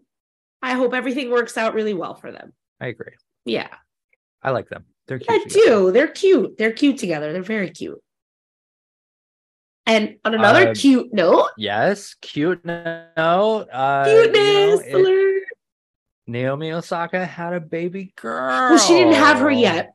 I 0.62 0.74
hope 0.74 0.93
everything 0.93 1.30
works 1.32 1.58
out 1.58 1.74
really 1.74 1.93
well 1.93 2.16
for 2.16 2.32
them. 2.32 2.54
I 2.80 2.88
agree. 2.88 3.14
Yeah. 3.43 3.68
I 4.41 4.52
like 4.52 4.70
them. 4.70 4.86
They're 5.08 5.20
cute. 5.20 5.30
I 5.30 5.43
together. 5.43 5.66
do. 5.66 5.91
They're 5.91 6.08
cute. 6.08 6.58
They're 6.58 6.72
cute 6.72 6.98
together. 6.98 7.34
They're 7.34 7.41
very 7.43 7.70
cute. 7.70 8.02
And 9.86 10.16
on 10.26 10.34
another 10.34 10.70
Uh, 10.70 10.74
cute 10.74 11.14
note, 11.14 11.50
Yes, 11.58 12.16
cute 12.22 12.66
note. 12.66 13.68
Uh, 13.72 14.04
cuteness 14.06 14.82
you 14.88 15.04
know, 15.04 15.10
it-. 15.10 15.43
Naomi 16.28 16.72
Osaka 16.72 17.24
had 17.24 17.54
a 17.54 17.60
baby 17.60 18.12
girl. 18.16 18.72
Well, 18.72 18.78
she 18.80 18.93
didn't 18.93 19.14
have 19.14 19.38
her 19.39 19.52
yet, 19.52 19.93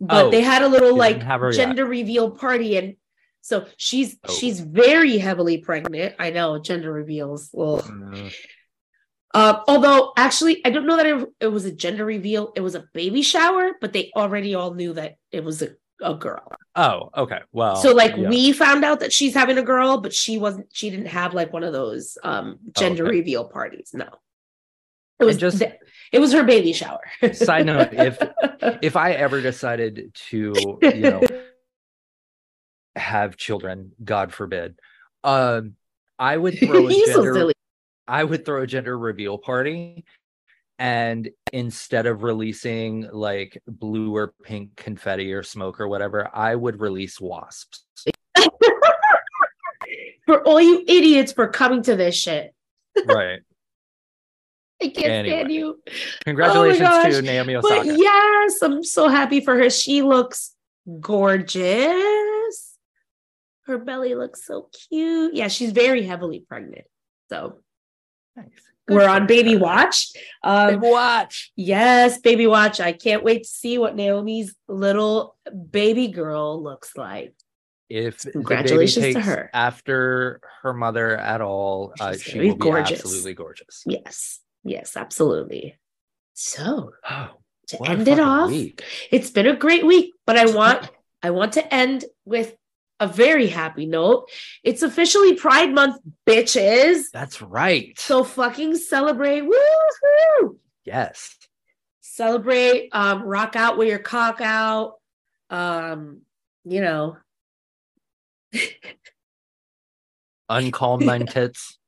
but 0.00 0.26
Oh, 0.26 0.30
they 0.30 0.42
had 0.42 0.62
a 0.62 0.68
little 0.68 0.94
like 0.96 1.22
her 1.22 1.50
yet. 1.52 1.56
gender 1.56 1.84
reveal 1.86 2.30
party, 2.30 2.76
and 2.76 2.96
so 3.40 3.66
she's 3.76 4.16
Oh. 4.28 4.32
she's 4.32 4.60
very 4.60 5.18
heavily 5.18 5.58
pregnant. 5.58 6.14
I 6.18 6.30
know 6.30 6.58
gender 6.58 6.92
reveals. 6.92 7.50
Well, 7.52 7.80
Mm, 7.82 8.32
uh, 9.34 9.60
although 9.68 10.12
actually, 10.16 10.64
I 10.64 10.70
don't 10.70 10.86
know 10.86 10.96
that 10.96 11.06
it, 11.06 11.28
it 11.40 11.48
was 11.48 11.64
a 11.64 11.72
gender 11.72 12.04
reveal. 12.04 12.52
It 12.56 12.60
was 12.60 12.74
a 12.74 12.84
baby 12.94 13.22
shower, 13.22 13.72
but 13.80 13.92
they 13.92 14.10
already 14.16 14.54
all 14.54 14.72
knew 14.74 14.94
that 14.94 15.16
it 15.30 15.44
was 15.44 15.60
a, 15.62 15.70
a 16.02 16.14
girl. 16.14 16.50
Oh, 16.74 17.10
okay. 17.16 17.40
Well, 17.52 17.76
so 17.76 17.92
like 17.92 18.16
yeah. 18.16 18.28
we 18.28 18.52
found 18.52 18.84
out 18.84 19.00
that 19.00 19.12
she's 19.12 19.34
having 19.34 19.58
a 19.58 19.62
girl, 19.62 19.98
but 20.00 20.14
she 20.14 20.38
wasn't. 20.38 20.66
She 20.72 20.90
didn't 20.90 21.06
have 21.08 21.34
like 21.34 21.52
one 21.52 21.64
of 21.64 21.72
those 21.72 22.16
um 22.22 22.58
gender 22.76 23.04
Oh, 23.04 23.08
okay. 23.08 23.16
reveal 23.18 23.44
parties. 23.48 23.90
No, 23.94 24.08
it 25.20 25.24
was 25.24 25.36
just- 25.36 25.62
it 26.12 26.18
was 26.20 26.32
her 26.32 26.44
baby 26.44 26.72
shower. 26.72 27.00
Side 27.32 27.66
note, 27.66 27.88
if 27.92 28.18
if 28.82 28.96
I 28.96 29.12
ever 29.12 29.40
decided 29.40 30.12
to, 30.30 30.78
you 30.82 31.00
know, 31.00 31.22
have 32.94 33.36
children, 33.36 33.92
God 34.02 34.32
forbid, 34.32 34.78
um, 35.24 35.74
I 36.18 36.36
would 36.36 36.58
throw 36.60 36.88
a 36.88 36.92
so 36.92 37.06
gender. 37.14 37.34
silly. 37.34 37.54
I 38.08 38.22
would 38.24 38.44
throw 38.44 38.62
a 38.62 38.66
gender 38.66 38.96
reveal 38.96 39.36
party, 39.36 40.04
and 40.78 41.28
instead 41.52 42.06
of 42.06 42.22
releasing 42.22 43.08
like 43.12 43.60
blue 43.66 44.14
or 44.14 44.32
pink 44.44 44.76
confetti 44.76 45.32
or 45.32 45.42
smoke 45.42 45.80
or 45.80 45.88
whatever, 45.88 46.30
I 46.32 46.54
would 46.54 46.80
release 46.80 47.20
wasps. 47.20 47.84
for 50.26 50.42
all 50.46 50.60
you 50.60 50.84
idiots 50.86 51.32
for 51.32 51.48
coming 51.48 51.82
to 51.82 51.96
this 51.96 52.14
shit. 52.14 52.54
Right. 53.04 53.40
I 54.82 54.88
can't 54.88 55.26
stand 55.26 55.50
you. 55.52 55.80
Congratulations 56.24 56.80
gosh. 56.80 57.12
to 57.14 57.22
Naomi 57.22 57.56
Osaka. 57.56 57.86
But 57.86 57.98
yes, 57.98 58.62
I'm 58.62 58.84
so 58.84 59.08
happy 59.08 59.40
for 59.40 59.56
her. 59.56 59.70
She 59.70 60.02
looks 60.02 60.54
gorgeous. 61.00 62.76
Her 63.66 63.78
belly 63.78 64.14
looks 64.14 64.44
so 64.46 64.68
cute. 64.88 65.34
Yeah, 65.34 65.48
she's 65.48 65.72
very 65.72 66.02
heavily 66.04 66.44
pregnant. 66.48 66.84
So 67.30 67.60
Nice. 68.36 68.48
Good 68.86 68.94
we're 68.98 69.08
on 69.08 69.26
baby 69.26 69.56
watch. 69.56 70.12
Um, 70.44 70.74
Baby 70.80 70.92
watch. 70.92 71.50
yes, 71.56 72.20
baby 72.20 72.46
watch. 72.46 72.78
I 72.78 72.92
can't 72.92 73.24
wait 73.24 73.42
to 73.42 73.48
see 73.48 73.78
what 73.78 73.96
Naomi's 73.96 74.54
little 74.68 75.36
baby 75.70 76.06
girl 76.08 76.62
looks 76.62 76.96
like. 76.96 77.34
if 77.88 78.18
Congratulations 78.30 79.14
to 79.14 79.20
her. 79.20 79.50
after 79.52 80.40
her 80.62 80.72
mother 80.72 81.16
at 81.16 81.40
all, 81.40 81.94
uh, 81.98 82.12
She's 82.12 82.22
she 82.22 82.38
will 82.38 82.54
be 82.54 82.58
gorgeous. 82.60 83.00
absolutely 83.00 83.34
gorgeous. 83.34 83.82
Yes, 83.86 84.38
yes, 84.66 84.96
absolutely. 84.96 85.76
So 86.34 86.92
Oh, 87.08 87.30
to 87.68 87.82
end 87.88 88.06
it 88.08 88.20
off, 88.20 88.50
week. 88.50 88.82
it's 89.10 89.30
been 89.30 89.46
a 89.46 89.56
great 89.56 89.86
week, 89.86 90.12
but 90.26 90.36
I 90.36 90.46
want 90.46 90.90
I 91.22 91.30
want 91.30 91.54
to 91.54 91.74
end 91.74 92.04
with 92.24 92.54
a 93.00 93.08
very 93.08 93.46
happy 93.46 93.86
note. 93.86 94.28
It's 94.62 94.82
officially 94.82 95.34
Pride 95.34 95.72
Month, 95.74 95.96
bitches. 96.26 97.04
That's 97.12 97.42
right. 97.42 97.98
So 97.98 98.24
fucking 98.24 98.76
celebrate. 98.76 99.42
Woohoo! 99.42 100.56
yes. 100.84 101.36
celebrate, 102.00 102.88
um, 102.92 103.22
rock 103.22 103.56
out 103.56 103.76
with 103.76 103.88
your 103.88 103.98
cock 103.98 104.40
out. 104.40 104.94
Um, 105.50 106.22
you 106.64 106.80
know, 106.80 107.16
Uncalm 110.50 111.00
nine 111.04 111.26
tits. 111.30 111.78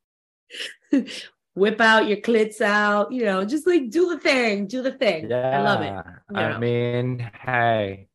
whip 1.58 1.80
out 1.80 2.06
your 2.08 2.18
clits 2.18 2.60
out, 2.60 3.12
you 3.12 3.24
know, 3.24 3.44
just 3.44 3.66
like 3.66 3.90
do 3.90 4.08
the 4.10 4.18
thing, 4.18 4.66
do 4.66 4.82
the 4.82 4.92
thing. 4.92 5.28
Yeah. 5.28 5.58
I 5.58 5.62
love 5.62 5.82
it. 5.82 6.04
I 6.34 6.48
No. 6.50 6.58
mean, 6.58 7.30
hey. 7.42 8.08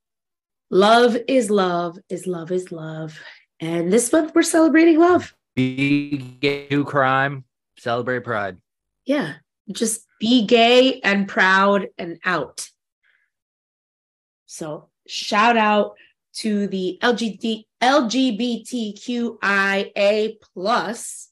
Love 0.70 1.18
is 1.28 1.50
love, 1.52 2.00
is 2.10 2.26
love 2.26 2.52
is 2.52 2.72
love. 2.72 3.20
And 3.60 3.92
this 3.94 4.12
month 4.12 4.34
we're 4.34 4.44
celebrating 4.44 4.98
love. 5.00 5.36
Be 5.56 6.18
gay, 6.40 6.68
do 6.68 6.84
crime, 6.84 7.44
celebrate 7.78 8.24
pride. 8.24 8.58
Yeah. 9.06 9.36
Just 9.72 10.08
be 10.20 10.46
gay 10.46 11.00
and 11.02 11.28
proud 11.28 11.88
and 11.98 12.20
out. 12.26 12.70
So 14.48 14.90
shout 15.08 15.58
out 15.58 15.94
to 16.38 16.68
the 16.68 16.98
LGBT, 17.02 17.66
LGBTQIA 19.04 20.36
plus 20.54 21.30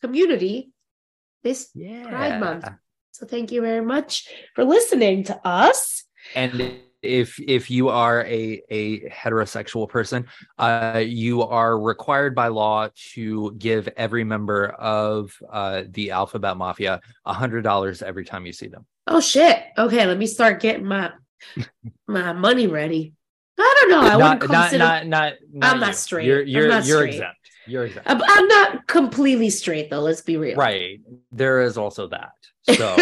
community 0.00 0.70
this 1.42 1.70
Yeah. 1.74 2.08
Pride 2.08 2.40
Month. 2.40 2.68
So 3.12 3.26
thank 3.26 3.52
you 3.52 3.60
very 3.60 3.84
much 3.84 4.28
for 4.54 4.64
listening 4.64 5.24
to 5.24 5.46
us. 5.46 6.04
And 6.34 6.78
if 7.02 7.38
if 7.40 7.70
you 7.70 7.88
are 7.88 8.24
a 8.24 8.62
a 8.70 9.00
heterosexual 9.10 9.88
person, 9.88 10.26
uh, 10.58 11.02
you 11.04 11.42
are 11.42 11.78
required 11.78 12.34
by 12.34 12.48
law 12.48 12.88
to 13.14 13.52
give 13.58 13.88
every 13.96 14.24
member 14.24 14.68
of 14.68 15.36
uh, 15.52 15.82
the 15.90 16.12
Alphabet 16.12 16.56
Mafia 16.56 17.00
a 17.26 17.32
hundred 17.34 17.62
dollars 17.62 18.02
every 18.02 18.24
time 18.24 18.46
you 18.46 18.52
see 18.52 18.68
them. 18.68 18.86
Oh 19.06 19.20
shit. 19.20 19.62
Okay, 19.76 20.06
let 20.06 20.16
me 20.16 20.26
start 20.26 20.60
getting 20.60 20.86
my 20.86 21.10
my 22.06 22.32
money 22.32 22.68
ready. 22.68 23.14
I 23.58 23.74
don't 23.80 23.90
know. 23.90 24.00
I 24.00 24.16
not, 24.16 24.18
wouldn't 24.40 24.52
not, 24.52 24.60
consider 24.70 24.84
not, 24.84 25.06
not, 25.06 25.32
not 25.52 25.74
I'm 25.74 25.80
not 25.80 25.88
you. 25.88 25.94
straight. 25.94 26.26
You're 26.26 26.40
I'm 26.42 26.48
you're 26.48 26.68
not 26.68 26.86
you're 26.86 26.98
straight. 26.98 27.14
exempt. 27.14 27.41
You're 27.66 27.86
exempt. 27.86 28.08
I'm, 28.08 28.48
not 28.48 28.86
completely 28.86 29.50
straight 29.50 29.90
though. 29.90 30.00
Let's 30.00 30.20
be 30.20 30.36
real. 30.36 30.56
Right. 30.56 31.00
There 31.30 31.62
is 31.62 31.78
also 31.78 32.08
that. 32.08 32.32
So 32.64 32.96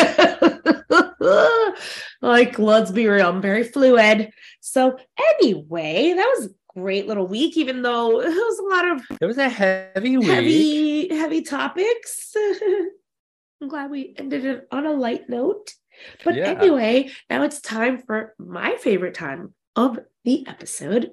like, 2.20 2.58
let's 2.58 2.90
be 2.90 3.08
real. 3.08 3.28
I'm 3.28 3.42
very 3.42 3.64
fluid. 3.64 4.32
So 4.60 4.98
anyway, 5.40 6.14
that 6.14 6.34
was 6.38 6.46
a 6.46 6.50
great 6.78 7.06
little 7.06 7.26
week, 7.26 7.56
even 7.56 7.82
though 7.82 8.20
it 8.20 8.28
was 8.28 8.58
a 8.58 8.74
lot 8.74 8.90
of 8.90 9.18
it 9.20 9.26
was 9.26 9.38
a 9.38 9.48
heavy 9.48 10.16
week. 10.16 10.28
heavy, 10.28 11.08
heavy 11.14 11.42
topics. 11.42 12.34
I'm 13.62 13.68
glad 13.68 13.90
we 13.90 14.14
ended 14.16 14.44
it 14.44 14.66
on 14.70 14.86
a 14.86 14.92
light 14.92 15.28
note. 15.28 15.74
But 16.24 16.34
Yeah. 16.34 16.50
anyway, 16.50 17.10
now 17.28 17.42
it's 17.42 17.60
time 17.60 17.98
for 17.98 18.34
my 18.38 18.76
favorite 18.76 19.14
time 19.14 19.54
of 19.76 19.98
the 20.24 20.46
episode. 20.46 21.12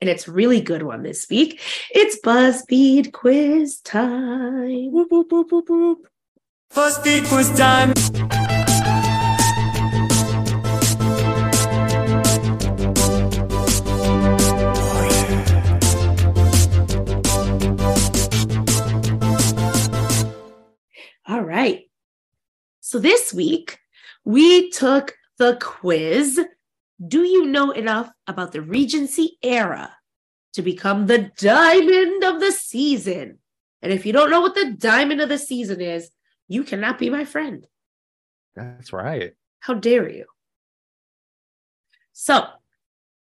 And 0.00 0.08
it's 0.08 0.28
really 0.28 0.60
good 0.60 0.84
one 0.84 1.02
this 1.02 1.28
week. 1.28 1.60
It's 1.90 2.20
BuzzFeed 2.20 3.12
quiz 3.12 3.80
time. 3.80 4.92
Whoop, 4.92 5.10
whoop, 5.10 5.32
whoop, 5.32 5.50
whoop, 5.50 5.68
whoop. 5.68 6.08
First 6.70 7.02
beat 7.02 7.24
quiz 7.24 7.50
time. 7.58 7.92
All 21.26 21.42
right. 21.42 21.90
So 22.80 23.00
this 23.00 23.34
week, 23.34 23.78
we 24.24 24.70
took 24.70 25.16
the 25.38 25.58
quiz 25.60 26.40
Do 27.06 27.22
you 27.22 27.46
know 27.46 27.70
enough 27.70 28.10
about 28.26 28.52
the 28.52 28.62
Regency 28.62 29.38
era 29.42 29.96
to 30.54 30.62
become 30.62 31.06
the 31.06 31.30
diamond 31.38 32.24
of 32.24 32.40
the 32.40 32.50
season? 32.50 33.38
And 33.82 33.92
if 33.92 34.04
you 34.04 34.12
don't 34.12 34.30
know 34.30 34.40
what 34.40 34.54
the 34.54 34.72
diamond 34.72 35.20
of 35.20 35.28
the 35.28 35.38
season 35.38 35.80
is, 35.80 36.10
you 36.48 36.64
cannot 36.64 36.98
be 36.98 37.10
my 37.10 37.24
friend. 37.24 37.66
That's 38.56 38.92
right. 38.92 39.34
How 39.60 39.74
dare 39.74 40.08
you? 40.08 40.24
So 42.12 42.46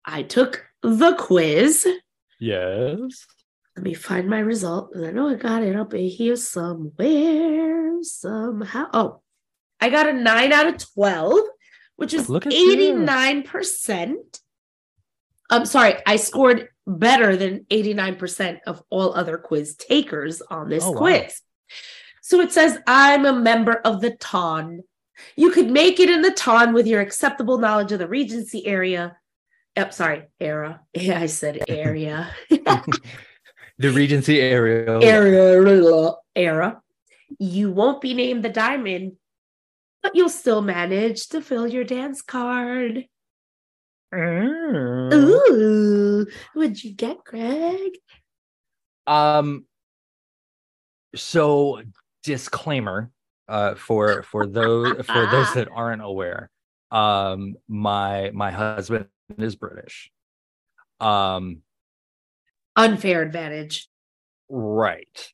I 0.05 0.23
took 0.23 0.65
the 0.83 1.15
quiz. 1.19 1.87
Yes. 2.41 3.27
Let 3.77 3.85
me 3.85 3.93
find 3.93 4.29
my 4.29 4.39
result. 4.39 4.95
I 4.97 5.11
know 5.11 5.29
I 5.29 5.35
got 5.35 5.63
it 5.63 5.77
up 5.77 5.93
in 5.93 6.07
here 6.07 6.37
somewhere, 6.37 8.03
somehow. 8.03 8.87
Oh, 8.95 9.21
I 9.81 9.91
got 9.91 10.09
a 10.09 10.13
nine 10.13 10.53
out 10.53 10.67
of 10.67 10.79
12, 10.95 11.39
which 11.99 12.15
is 12.15 12.29
Look 12.31 12.47
at 12.47 12.53
you. 12.53 12.95
89%. 12.95 14.15
I'm 15.51 15.67
sorry, 15.67 15.95
I 16.07 16.17
scored 16.17 16.69
better 16.87 17.37
than 17.37 17.65
89% 17.71 18.61
of 18.67 18.83
all 18.89 19.15
other 19.15 19.37
quiz 19.37 19.75
takers 19.77 20.41
on 20.43 20.69
this 20.69 20.85
Oh, 20.85 20.93
wow. 20.93 20.99
quiz. 20.99 21.41
So 22.23 22.41
it 22.41 22.53
says, 22.53 22.79
I'm 22.87 23.27
a 23.27 23.33
member 23.33 23.75
of 23.85 24.01
the 24.01 24.13
TON. 24.13 24.83
You 25.37 25.51
could 25.51 25.71
make 25.71 25.99
it 25.99 26.09
in 26.09 26.23
the 26.23 26.31
TON 26.31 26.73
with 26.73 26.87
your 26.87 27.01
acceptable 27.01 27.59
knowledge 27.59 27.91
of 27.93 27.99
the 27.99 28.07
Regency 28.07 28.65
area. 28.67 29.17
Oh, 29.77 29.91
sorry, 29.91 30.23
era. 30.39 30.81
Yeah, 30.95 31.19
I 31.21 31.27
said 31.27 31.65
area. 31.69 32.31
The 33.81 33.93
Regency 33.93 34.41
area. 34.41 34.99
era 35.01 36.15
era. 36.35 36.81
You 37.39 37.71
won't 37.71 38.01
be 38.01 38.13
named 38.13 38.45
the 38.45 38.49
diamond, 38.49 39.13
but 40.03 40.15
you'll 40.15 40.29
still 40.29 40.63
manage 40.63 41.29
to 41.29 41.41
fill 41.41 41.67
your 41.67 41.85
dance 41.85 42.23
card. 42.23 43.05
Mm. 44.15 45.13
Ooh, 45.13 46.27
what'd 46.55 46.83
you 46.83 46.95
get, 46.95 47.25
Greg? 47.25 47.93
Um. 49.07 49.67
So, 51.15 51.83
disclaimer, 52.23 53.11
uh, 53.49 53.75
for 53.75 54.23
for 54.23 54.47
those 54.47 55.05
for 55.07 55.27
those 55.27 55.53
that 55.55 55.69
aren't 55.73 56.03
aware, 56.03 56.51
um, 56.91 57.57
my 57.67 58.31
my 58.33 58.51
husband 58.51 59.09
is 59.39 59.57
British. 59.57 60.11
Um. 61.01 61.63
Unfair 62.77 63.23
advantage. 63.23 63.89
Right. 64.49 65.33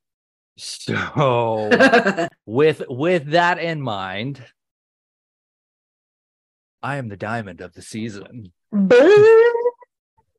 So, 0.57 1.69
with 2.47 2.83
with 2.89 3.31
that 3.31 3.59
in 3.59 3.81
mind, 3.81 4.43
I 6.83 6.97
am 6.97 7.09
the 7.09 7.17
diamond 7.17 7.61
of 7.61 7.73
the 7.73 7.83
season. 7.83 8.53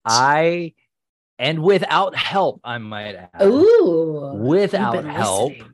I 0.06 0.74
and 1.38 1.64
without 1.64 2.16
help, 2.16 2.62
I 2.64 2.78
might 2.78 3.16
add. 3.16 3.42
Ooh. 3.42 4.34
Without 4.36 5.04
help, 5.06 5.52
listening. 5.52 5.72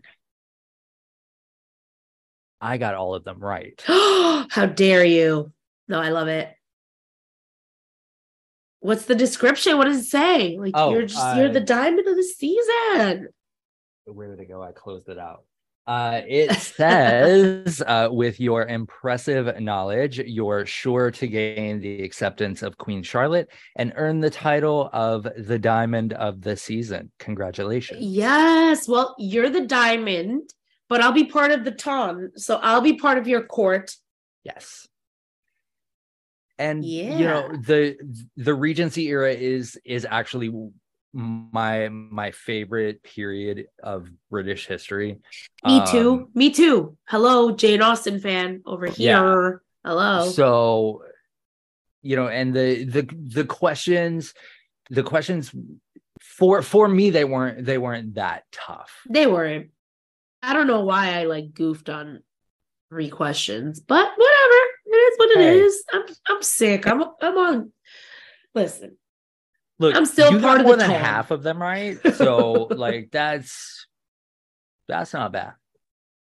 I 2.60 2.78
got 2.78 2.96
all 2.96 3.16
of 3.16 3.24
them 3.24 3.40
right. 3.40 3.82
How 3.88 4.66
dare 4.74 5.04
you? 5.04 5.52
No, 5.88 6.00
I 6.00 6.10
love 6.10 6.28
it. 6.28 6.54
What's 8.80 9.06
the 9.06 9.16
description? 9.16 9.78
What 9.78 9.86
does 9.86 10.00
it 10.00 10.10
say? 10.10 10.58
Like 10.58 10.74
Oh, 10.76 10.92
you're 10.92 11.06
just 11.06 11.38
you're 11.38 11.50
uh, 11.50 11.54
the 11.54 11.60
diamond 11.60 12.08
of 12.08 12.16
the 12.16 12.24
season. 12.24 13.28
Where 14.06 14.30
did 14.30 14.40
it 14.40 14.48
go? 14.48 14.64
I 14.64 14.72
closed 14.72 15.10
it 15.10 15.20
out. 15.20 15.44
Uh, 15.92 16.22
it 16.26 16.54
says, 16.78 17.84
uh, 17.86 18.08
with 18.10 18.40
your 18.40 18.66
impressive 18.66 19.60
knowledge, 19.60 20.20
you're 20.20 20.66
sure 20.66 21.12
to 21.12 21.28
gain 21.28 21.82
the 21.82 22.02
acceptance 22.02 22.64
of 22.64 22.78
Queen 22.78 23.04
Charlotte 23.04 23.50
and 23.76 23.92
earn 23.98 24.22
the 24.22 24.30
title 24.30 24.90
of 24.94 25.28
the 25.38 25.60
Diamond 25.60 26.14
of 26.14 26.40
the 26.40 26.56
Season. 26.56 27.12
Congratulations. 27.20 28.00
Yes. 28.02 28.88
Well, 28.88 29.16
you're 29.20 29.50
the 29.50 29.66
diamond, 29.68 30.54
but 30.88 31.02
I'll 31.02 31.12
be 31.12 31.26
part 31.26 31.52
of 31.52 31.66
the 31.66 31.72
ton. 31.72 32.32
So 32.38 32.56
I'll 32.64 32.80
be 32.80 32.94
part 32.94 33.18
of 33.18 33.28
your 33.28 33.44
court. 33.44 33.94
Yes. 34.46 34.88
And 36.58 36.86
yeah. 36.86 37.18
you 37.18 37.26
know 37.26 37.50
the 37.66 37.98
the 38.38 38.54
Regency 38.54 39.08
era 39.08 39.34
is 39.34 39.78
is 39.84 40.06
actually 40.10 40.54
my 41.14 41.90
my 41.90 42.32
favorite 42.32 43.04
period 43.04 43.68
of 43.84 44.08
British 44.30 44.66
history. 44.68 45.20
Me 45.66 45.82
too. 45.88 46.12
Um, 46.12 46.28
Me 46.34 46.52
too. 46.52 46.98
Hello, 47.08 47.52
Jane 47.52 47.82
Austen 47.82 48.20
fan 48.20 48.62
over 48.66 48.88
Yeah. 48.88 49.20
here. 49.22 49.62
Hello. 49.84 50.30
So, 50.30 51.04
you 52.02 52.16
know, 52.16 52.28
and 52.28 52.54
the 52.54 52.84
the 52.86 53.10
the 53.28 53.46
questions, 53.46 54.34
the 54.90 55.04
questions 55.04 55.54
for 56.22 56.62
for 56.62 56.88
me 56.88 57.10
they 57.10 57.26
weren't 57.26 57.66
they 57.66 57.78
weren't 57.78 58.16
that 58.16 58.44
tough. 58.52 58.92
they 59.10 59.28
weren't. 59.28 59.72
I 60.44 60.54
don't 60.54 60.68
know 60.68 60.82
why 60.82 61.20
I 61.20 61.26
like 61.26 61.54
goofed 61.54 61.90
on 61.90 62.24
three 62.90 63.10
questions, 63.10 63.80
but 63.80 64.10
whatever. 64.16 64.56
It 64.86 64.96
is 64.96 65.18
what 65.20 65.32
it 65.32 65.42
is. 65.42 65.84
Hey. 65.92 66.00
I'm 66.00 66.06
I'm 66.30 66.42
sick. 66.42 66.88
I'm 66.88 67.04
I'm 67.22 67.38
on. 67.38 67.74
Listen, 68.56 68.98
Look, 69.82 69.96
I'm 69.96 70.06
still 70.06 70.40
part 70.40 70.60
of 70.62 70.66
more 70.68 70.76
the 70.76 70.84
than 70.84 70.92
half 70.92 71.32
of 71.32 71.44
them 71.44 71.62
right. 71.62 71.98
So, 72.16 72.52
like 72.72 73.10
that's 73.12 73.88
that's 74.88 75.14
not 75.14 75.32
bad. 75.32 75.54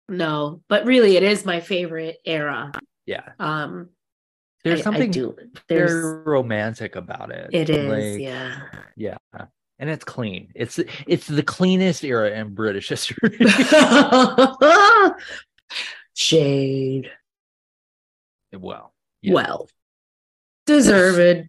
no, 0.08 0.62
but 0.68 0.84
really, 0.86 1.16
it 1.16 1.22
is 1.22 1.44
my 1.44 1.60
favorite 1.60 2.18
era. 2.24 2.72
Yeah. 3.04 3.28
Um, 3.38 3.90
There's 4.64 4.80
I- 4.80 4.84
something 4.84 5.08
I 5.10 5.12
do. 5.12 5.36
There's 5.68 5.90
very 5.90 6.22
romantic 6.24 6.96
about 6.96 7.30
it. 7.32 7.50
it 7.52 7.68
is, 7.70 8.14
Like, 8.14 8.22
yeah. 8.22 8.60
yeah. 8.96 9.16
And 9.80 9.90
it's 9.90 10.04
clean. 10.04 10.50
It's 10.54 10.78
it's 11.06 11.26
the 11.26 11.42
cleanest 11.42 12.04
era 12.04 12.30
in 12.30 12.54
British 12.54 12.88
history. 12.88 13.38
Shade. 16.14 17.10
well, 18.52 18.92
yeah. 19.22 19.34
Well, 19.34 19.68
deserved. 20.66 21.48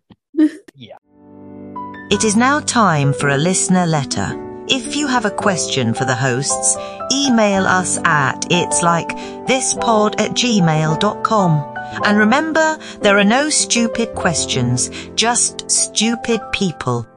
It 2.12 2.24
is 2.24 2.36
now 2.36 2.60
time 2.60 3.14
for 3.14 3.30
a 3.30 3.38
listener 3.38 3.86
letter. 3.86 4.34
If 4.68 4.95
you 4.95 5.05
have 5.05 5.26
a 5.26 5.30
question 5.30 5.93
for 5.93 6.05
the 6.05 6.16
hosts, 6.16 6.76
email 7.14 7.68
us 7.68 7.99
at 8.03 8.47
it's 8.49 8.82
like 8.82 9.10
thispod 9.45 10.20
at 10.20 10.32
gmail.com. 10.32 11.76
And 12.03 12.18
remember, 12.18 12.80
there 13.01 13.20
are 13.20 13.24
no 13.24 13.51
stupid 13.51 14.16
questions, 14.16 14.89
just 15.14 15.70
stupid 15.70 16.41
people. 16.51 17.07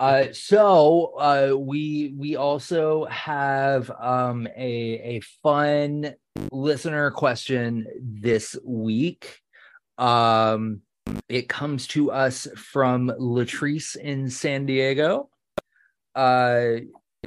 Uh, 0.00 0.24
so 0.32 1.14
uh, 1.16 1.56
we 1.56 2.16
we 2.18 2.34
also 2.34 3.04
have 3.04 3.92
um, 3.92 4.48
a 4.56 5.18
a 5.18 5.20
fun 5.40 6.16
listener 6.50 7.12
question 7.12 7.86
this 8.02 8.56
week. 8.64 9.40
Um, 9.98 10.80
it 11.28 11.48
comes 11.48 11.86
to 11.88 12.10
us 12.10 12.46
from 12.56 13.08
Latrice 13.18 13.96
in 13.96 14.28
San 14.30 14.66
Diego. 14.66 15.28
Uh, 16.14 16.76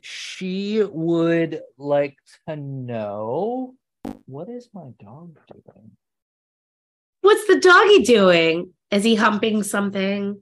she 0.03 0.83
would 0.83 1.61
like 1.77 2.17
to 2.47 2.55
know 2.55 3.75
what 4.25 4.49
is 4.49 4.69
my 4.73 4.89
dog 5.01 5.38
doing? 5.51 5.91
What's 7.21 7.47
the 7.47 7.59
doggy 7.59 8.03
doing? 8.03 8.73
Is 8.91 9.03
he 9.03 9.15
humping 9.15 9.63
something? 9.63 10.41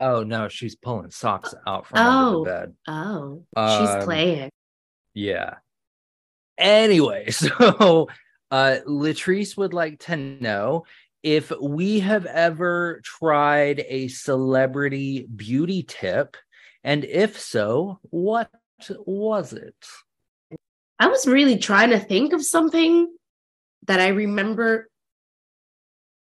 Oh 0.00 0.24
no, 0.24 0.48
she's 0.48 0.74
pulling 0.74 1.10
socks 1.10 1.54
out 1.66 1.86
from 1.86 1.98
under 1.98 2.36
Oh. 2.36 2.44
the 2.44 2.50
bed. 2.50 2.74
Oh, 2.88 3.44
Um, 3.56 3.86
she's 3.96 4.04
playing. 4.04 4.50
Yeah. 5.14 5.54
Anyway, 6.58 7.30
so 7.30 8.08
uh 8.50 8.76
Latrice 8.86 9.56
would 9.56 9.72
like 9.74 10.00
to 10.00 10.16
know 10.16 10.84
if 11.24 11.50
we 11.58 12.00
have 12.00 12.26
ever 12.26 13.00
tried 13.02 13.82
a 13.88 14.08
celebrity 14.08 15.26
beauty 15.34 15.82
tip, 15.82 16.36
and 16.84 17.02
if 17.02 17.40
so, 17.40 17.98
what 18.10 18.50
was 19.06 19.54
it? 19.54 19.74
I 20.98 21.08
was 21.08 21.26
really 21.26 21.56
trying 21.56 21.90
to 21.90 21.98
think 21.98 22.34
of 22.34 22.44
something 22.44 23.08
that 23.86 24.00
I 24.00 24.08
remember, 24.08 24.90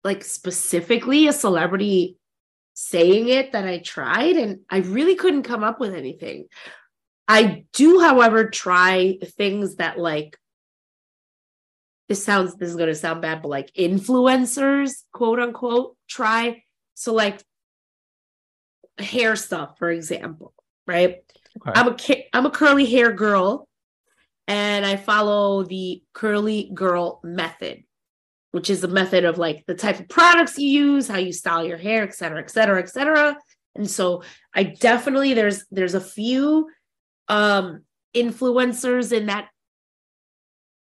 like 0.04 0.22
specifically 0.22 1.26
a 1.26 1.32
celebrity 1.32 2.16
saying 2.74 3.28
it 3.28 3.52
that 3.52 3.66
I 3.66 3.78
tried, 3.78 4.36
and 4.36 4.60
I 4.70 4.78
really 4.78 5.16
couldn't 5.16 5.42
come 5.42 5.64
up 5.64 5.80
with 5.80 5.94
anything. 5.94 6.46
I 7.26 7.64
do, 7.72 7.98
however, 7.98 8.48
try 8.50 9.18
things 9.36 9.76
that 9.76 9.98
like 9.98 10.38
this 12.08 12.24
sounds 12.24 12.56
this 12.56 12.68
is 12.68 12.76
going 12.76 12.88
to 12.88 12.94
sound 12.94 13.22
bad, 13.22 13.42
but 13.42 13.48
like 13.48 13.72
influencers, 13.74 15.02
quote 15.12 15.40
unquote, 15.40 15.96
try. 16.08 16.62
So 16.94 17.14
like 17.14 17.42
hair 18.98 19.36
stuff, 19.36 19.78
for 19.78 19.90
example, 19.90 20.52
right? 20.86 21.18
Okay. 21.56 21.72
I'm 21.74 21.88
a 21.88 21.96
I'm 22.32 22.46
a 22.46 22.50
curly 22.50 22.86
hair 22.86 23.12
girl, 23.12 23.68
and 24.48 24.84
I 24.84 24.96
follow 24.96 25.62
the 25.64 26.02
curly 26.12 26.70
girl 26.74 27.20
method, 27.22 27.84
which 28.52 28.70
is 28.70 28.84
a 28.84 28.88
method 28.88 29.24
of 29.24 29.38
like 29.38 29.64
the 29.66 29.74
type 29.74 30.00
of 30.00 30.08
products 30.08 30.58
you 30.58 30.68
use, 30.68 31.08
how 31.08 31.18
you 31.18 31.32
style 31.32 31.64
your 31.64 31.78
hair, 31.78 32.02
et 32.02 32.14
cetera, 32.14 32.40
et 32.40 32.50
cetera, 32.50 32.80
et 32.80 32.88
cetera. 32.88 33.36
And 33.74 33.88
so 33.90 34.22
I 34.54 34.64
definitely 34.64 35.34
there's 35.34 35.64
there's 35.70 35.94
a 35.94 36.00
few 36.00 36.68
um 37.28 37.84
influencers 38.14 39.12
in 39.12 39.26
that 39.26 39.48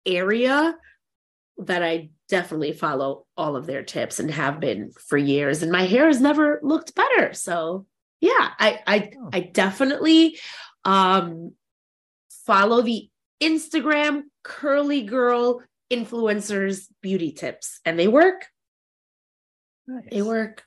area 0.05 0.75
that 1.59 1.83
I 1.83 2.11
definitely 2.29 2.73
follow 2.73 3.27
all 3.37 3.57
of 3.57 3.67
their 3.67 3.83
tips 3.83 4.19
and 4.19 4.31
have 4.31 4.61
been 4.61 4.91
for 5.07 5.19
years. 5.19 5.63
And 5.63 5.71
my 5.71 5.85
hair 5.85 6.07
has 6.07 6.21
never 6.21 6.61
looked 6.63 6.95
better. 6.95 7.35
So 7.35 7.87
yeah 8.21 8.51
I 8.59 8.81
I 8.87 9.11
Oh. 9.21 9.31
I 9.33 9.41
definitely 9.41 10.39
um 10.85 11.53
follow 12.47 12.83
the 12.83 13.09
Instagram 13.43 14.23
curly 14.43 15.03
girl 15.03 15.63
influencers 15.91 16.87
beauty 17.03 17.33
tips. 17.33 17.81
And 17.85 17.99
they 17.99 18.09
work. 18.09 18.47
They 20.11 20.23
work. 20.23 20.63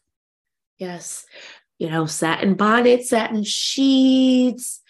Yes. 0.77 1.25
You 1.79 1.89
know 1.89 2.05
satin 2.05 2.53
bonnets 2.53 3.09
satin 3.09 3.43
sheets. 3.43 4.81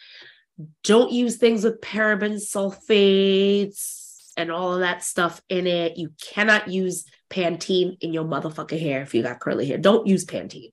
Don't 0.84 1.12
use 1.12 1.38
things 1.38 1.64
with 1.64 1.82
paraben 1.82 2.36
sulfates 2.36 4.05
and 4.38 4.52
all 4.52 4.74
of 4.74 4.80
that 4.80 5.04
stuff 5.04 5.42
in 5.50 5.68
it 5.68 5.98
you 5.98 6.12
cannot 6.22 6.68
use 6.68 7.06
pantene 7.30 7.98
in 8.02 8.14
your 8.14 8.26
motherfucking 8.26 8.80
hair 8.80 9.02
if 9.02 9.14
you 9.14 9.24
got 9.24 9.40
curly 9.40 9.66
hair 9.68 9.78
don't 9.78 10.08
use 10.08 10.26
pantene 10.26 10.72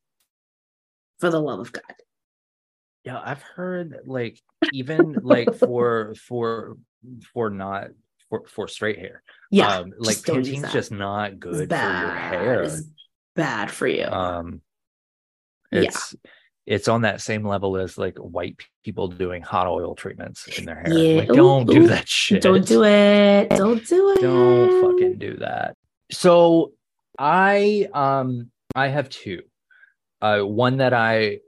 for 1.20 1.30
the 1.30 1.40
love 1.40 1.60
of 1.60 1.72
god 1.72 1.82
Yeah, 3.04 3.20
I've 3.24 3.42
heard 3.42 3.96
like 4.06 4.40
even 4.72 5.20
like 5.22 5.54
for 5.64 6.14
for 6.14 6.76
for 7.32 7.50
not 7.50 7.88
for 8.28 8.46
for 8.46 8.68
straight 8.68 8.98
hair. 8.98 9.22
yeah 9.50 9.78
um 9.78 9.92
like 9.98 10.16
just 10.16 10.26
don't 10.26 10.36
use 10.44 10.60
Pantene's 10.60 10.72
just 10.72 10.92
not 10.92 11.32
It's 11.32 11.40
good 11.40 11.68
for 11.70 11.74
your 11.76 12.10
hair. 12.14 12.62
It's 12.62 12.82
bad 13.34 13.70
for 13.70 13.86
you 13.86 14.04
um 14.04 14.60
Yeah. 15.70 15.90
It's 16.66 16.88
on 16.88 17.02
that 17.02 17.20
same 17.20 17.46
level 17.46 17.76
as 17.76 17.98
like 17.98 18.16
white 18.18 18.60
people 18.84 19.08
doing 19.08 19.42
hot 19.42 19.66
oil 19.66 19.94
treatments 19.94 20.46
in 20.58 20.64
their 20.64 20.76
hair. 20.76 20.92
Yeah. 20.92 21.20
like 21.20 21.30
Ooh, 21.30 21.34
don't 21.34 21.66
do 21.66 21.88
that 21.88 22.08
shit. 22.08 22.42
Don't 22.42 22.66
do 22.66 22.84
it. 22.84 23.50
Don't 23.50 23.84
do 23.86 24.10
it 24.10 24.20
don't 24.20 24.80
fucking 24.80 25.18
do 25.18 25.36
that. 25.38 25.76
So 26.10 26.72
i 27.18 27.88
um 27.92 28.50
i 28.74 28.88
have 28.88 29.08
two. 29.08 29.42
Uh 30.20 30.40
one 30.40 30.76
that 30.78 30.94
i 30.94 31.38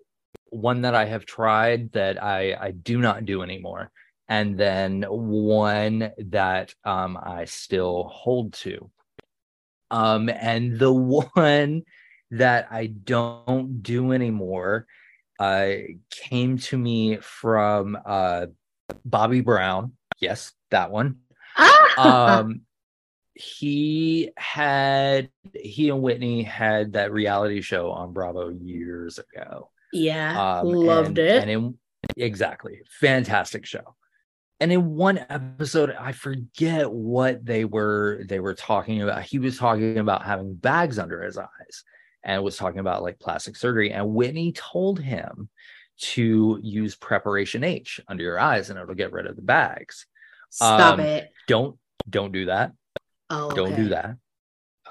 one 0.46 0.82
that 0.82 0.94
i 0.94 1.04
have 1.04 1.26
tried 1.26 1.92
that 1.92 2.22
i 2.22 2.54
i 2.54 2.70
do 2.72 2.98
not 2.98 3.24
do 3.24 3.42
anymore 3.42 3.90
and 4.28 4.56
then 4.58 5.02
one 5.08 6.12
that 6.18 6.74
um 6.84 7.16
i 7.22 7.44
still 7.44 8.04
hold 8.04 8.52
to. 8.54 8.90
Um 9.92 10.28
and 10.28 10.76
the 10.76 10.92
one 11.34 11.84
that 12.32 12.66
i 12.72 12.86
don't 12.86 13.80
do 13.80 14.10
anymore 14.12 14.86
uh 15.38 15.68
came 16.10 16.58
to 16.58 16.76
me 16.78 17.16
from 17.18 17.98
uh 18.06 18.46
bobby 19.04 19.40
brown. 19.40 19.92
Yes 20.20 20.52
that 20.70 20.90
one. 20.90 21.18
Ah! 21.56 22.38
um 22.40 22.62
he 23.34 24.30
had 24.36 25.28
he 25.54 25.90
and 25.90 26.00
whitney 26.02 26.42
had 26.44 26.92
that 26.92 27.12
reality 27.12 27.60
show 27.60 27.90
on 27.90 28.12
bravo 28.12 28.48
years 28.50 29.18
ago. 29.18 29.70
Yeah 29.92 30.60
um 30.60 30.68
loved 30.68 31.18
and- 31.18 31.18
it. 31.18 31.42
and 31.42 31.50
in 31.50 31.78
exactly 32.16 32.82
fantastic 33.00 33.66
show. 33.66 33.96
And 34.60 34.70
in 34.72 34.94
one 34.94 35.18
episode 35.28 35.90
i 35.98 36.12
forget 36.12 36.90
what 36.90 37.44
they 37.44 37.64
were 37.64 38.22
they 38.28 38.38
were 38.40 38.54
talking 38.54 39.02
about. 39.02 39.22
He 39.22 39.38
was 39.40 39.58
talking 39.58 39.98
about 39.98 40.24
having 40.24 40.54
bags 40.54 40.98
under 40.98 41.22
his 41.22 41.36
eyes 41.36 41.84
and 42.24 42.42
was 42.42 42.56
talking 42.56 42.80
about 42.80 43.02
like 43.02 43.18
plastic 43.18 43.56
surgery 43.56 43.92
and 43.92 44.14
whitney 44.14 44.52
told 44.52 44.98
him 44.98 45.48
to 45.98 46.58
use 46.62 46.96
preparation 46.96 47.62
h 47.62 48.00
under 48.08 48.22
your 48.22 48.38
eyes 48.38 48.70
and 48.70 48.78
it'll 48.78 48.94
get 48.94 49.12
rid 49.12 49.26
of 49.26 49.36
the 49.36 49.42
bags. 49.42 50.06
Stop 50.50 50.94
um, 50.94 51.00
it. 51.00 51.32
don't 51.46 51.78
don't 52.08 52.32
do 52.32 52.46
that. 52.46 52.72
Oh 53.30 53.50
don't 53.50 53.72
okay. 53.72 53.76
do 53.76 53.88
that. 53.90 54.16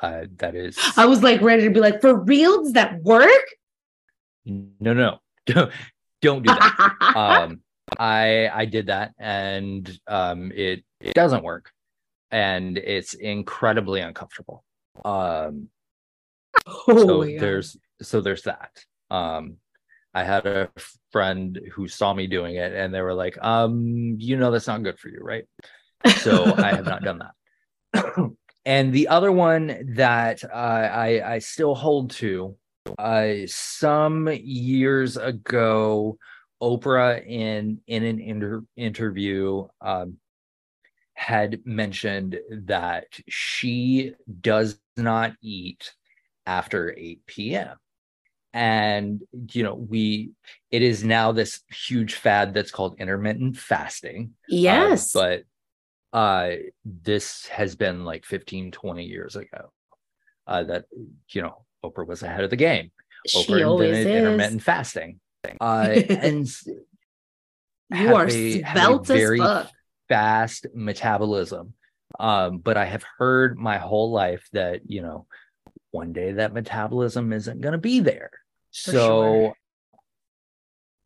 Uh 0.01 0.25
that 0.37 0.55
is 0.55 0.77
I 0.97 1.05
was 1.05 1.23
like 1.23 1.41
ready 1.41 1.63
to 1.63 1.69
be 1.69 1.79
like, 1.79 2.01
for 2.01 2.15
real? 2.15 2.63
Does 2.63 2.73
that 2.73 3.01
work? 3.01 3.29
no 4.45 4.93
no 4.93 5.19
don't 5.45 5.71
don't 6.21 6.45
do 6.45 6.53
that. 6.53 6.95
Um 7.15 7.59
i 7.99 8.49
i 8.51 8.65
did 8.65 8.87
that 8.87 9.11
and 9.19 9.99
um 10.07 10.51
it 10.55 10.83
it 10.99 11.13
doesn't 11.13 11.43
work 11.43 11.69
and 12.31 12.77
it's 12.77 13.13
incredibly 13.13 13.99
uncomfortable. 13.99 14.63
Um 15.03 15.69
oh 16.67 16.83
so 16.87 17.23
God. 17.23 17.39
there's 17.39 17.77
so 18.01 18.21
there's 18.21 18.43
that. 18.43 18.71
Um 19.09 19.57
i 20.15 20.23
had 20.23 20.45
a 20.45 20.69
friend 21.11 21.59
who 21.73 21.87
saw 21.87 22.13
me 22.13 22.27
doing 22.27 22.55
it 22.55 22.71
and 22.71 22.93
they 22.93 23.01
were 23.01 23.15
like 23.15 23.37
um 23.43 24.15
you 24.19 24.37
know 24.37 24.51
that's 24.51 24.67
not 24.67 24.83
good 24.83 24.99
for 24.99 25.09
you 25.09 25.19
right? 25.21 25.45
So 26.17 26.53
i 26.55 26.73
have 26.73 26.85
not 26.85 27.03
done 27.03 27.19
that. 27.19 28.31
And 28.65 28.93
the 28.93 29.09
other 29.09 29.29
one 29.31 29.93
that 29.95 30.41
uh, 30.45 30.47
i 31.07 31.33
i 31.33 31.39
still 31.39 31.75
hold 31.75 32.11
to 32.11 32.55
uh 32.97 33.33
some 33.45 34.29
years 34.31 35.17
ago 35.17 36.17
oprah 36.61 37.25
in 37.27 37.81
in 37.87 38.03
an 38.03 38.19
inter- 38.21 38.63
interview 38.77 39.67
um 39.81 40.17
had 41.13 41.65
mentioned 41.65 42.39
that 42.49 43.05
she 43.27 44.13
does 44.41 44.79
not 44.97 45.33
eat 45.41 45.93
after 46.45 46.93
8 46.97 47.25
p.m. 47.25 47.77
And 48.53 49.21
you 49.51 49.63
know, 49.63 49.73
we 49.75 50.31
it 50.69 50.81
is 50.83 51.03
now 51.03 51.31
this 51.31 51.61
huge 51.87 52.13
fad 52.15 52.53
that's 52.53 52.71
called 52.71 52.99
intermittent 52.99 53.57
fasting. 53.57 54.33
Uh, 54.43 54.55
Yes. 54.55 55.11
but 55.13 55.43
uh 56.13 56.51
this 56.85 57.47
has 57.47 57.75
been 57.75 58.05
like 58.05 58.25
15, 58.25 58.71
20 58.71 59.03
years 59.05 59.35
ago. 59.35 59.71
Uh 60.45 60.63
that 60.63 60.85
you 61.29 61.41
know, 61.41 61.65
Oprah 61.83 62.05
was 62.05 62.21
ahead 62.21 62.43
of 62.43 62.49
the 62.51 62.55
game. 62.55 62.91
she 63.25 63.37
Oprah 63.53 63.67
always 63.67 63.97
is. 63.97 64.05
intermittent 64.05 64.61
fasting. 64.61 65.19
Uh 65.59 65.87
and 66.09 66.47
You 67.89 68.15
are 68.15 68.25
a- 68.25 68.29
a 68.29 68.61
svelte 68.61 69.01
as 69.01 69.07
very 69.07 69.39
fuck. 69.39 69.69
fast 70.09 70.67
metabolism. 70.75 71.73
Um, 72.19 72.59
but 72.59 72.77
I 72.77 72.85
have 72.85 73.03
heard 73.17 73.57
my 73.57 73.79
whole 73.79 74.11
life 74.11 74.47
that, 74.53 74.81
you 74.85 75.01
know, 75.01 75.25
one 75.93 76.11
day 76.11 76.33
that 76.33 76.53
metabolism 76.53 77.31
isn't 77.31 77.61
going 77.61 77.73
to 77.73 77.77
be 77.77 77.99
there. 77.99 78.31
For 78.73 78.91
so 78.91 79.31
sure. 79.31 79.53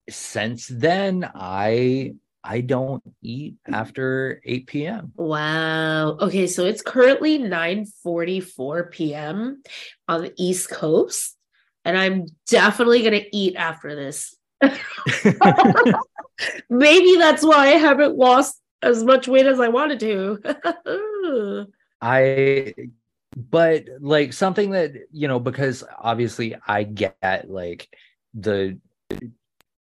since 0.10 0.68
then, 0.68 1.30
I 1.36 2.16
I 2.44 2.62
don't 2.62 3.04
eat 3.22 3.58
after 3.68 4.42
8 4.46 4.68
p.m. 4.68 5.12
Wow. 5.18 6.12
Okay, 6.22 6.48
so 6.48 6.66
it's 6.66 6.82
currently 6.82 7.38
9:44 7.40 8.92
p.m. 8.92 9.62
on 10.08 10.22
the 10.22 10.34
East 10.38 10.72
Coast, 10.72 11.36
and 11.84 11.98
I'm 11.98 12.28
definitely 12.48 13.04
gonna 13.04 13.26
eat 13.34 13.58
after 13.58 13.94
this. 13.94 14.34
Maybe 16.70 17.18
that's 17.18 17.44
why 17.44 17.68
I 17.68 17.78
haven't 17.78 18.16
lost 18.16 18.62
as 18.82 19.04
much 19.04 19.28
weight 19.28 19.46
as 19.46 19.60
I 19.60 19.68
wanted 19.68 20.00
to. 20.00 21.68
I 22.02 22.74
but 23.38 23.86
like 24.00 24.34
something 24.34 24.72
that 24.72 24.94
you 25.12 25.28
know 25.28 25.40
because 25.40 25.84
obviously 26.00 26.56
I 26.68 26.82
get 26.84 27.46
like 27.48 27.88
the 28.34 28.80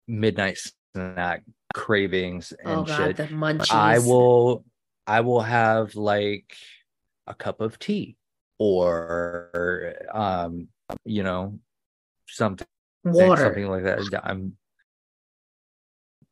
midnight 0.08 0.58
snack 0.94 1.44
cravings 1.72 2.52
and 2.64 2.80
oh 2.80 2.82
god, 2.82 2.96
shit. 2.96 3.16
the 3.16 3.24
munchies. 3.28 3.70
I 3.72 3.98
will 4.00 4.64
I 5.06 5.20
will 5.20 5.40
have 5.42 5.94
like 5.94 6.56
a 7.28 7.34
cup 7.34 7.60
of 7.60 7.78
tea 7.78 8.16
or 8.58 9.94
um 10.12 10.66
you 11.04 11.22
know 11.22 11.58
something 12.26 12.66
water. 13.04 13.44
something 13.44 13.68
like 13.68 13.84
that. 13.84 14.00
I'm 14.24 14.56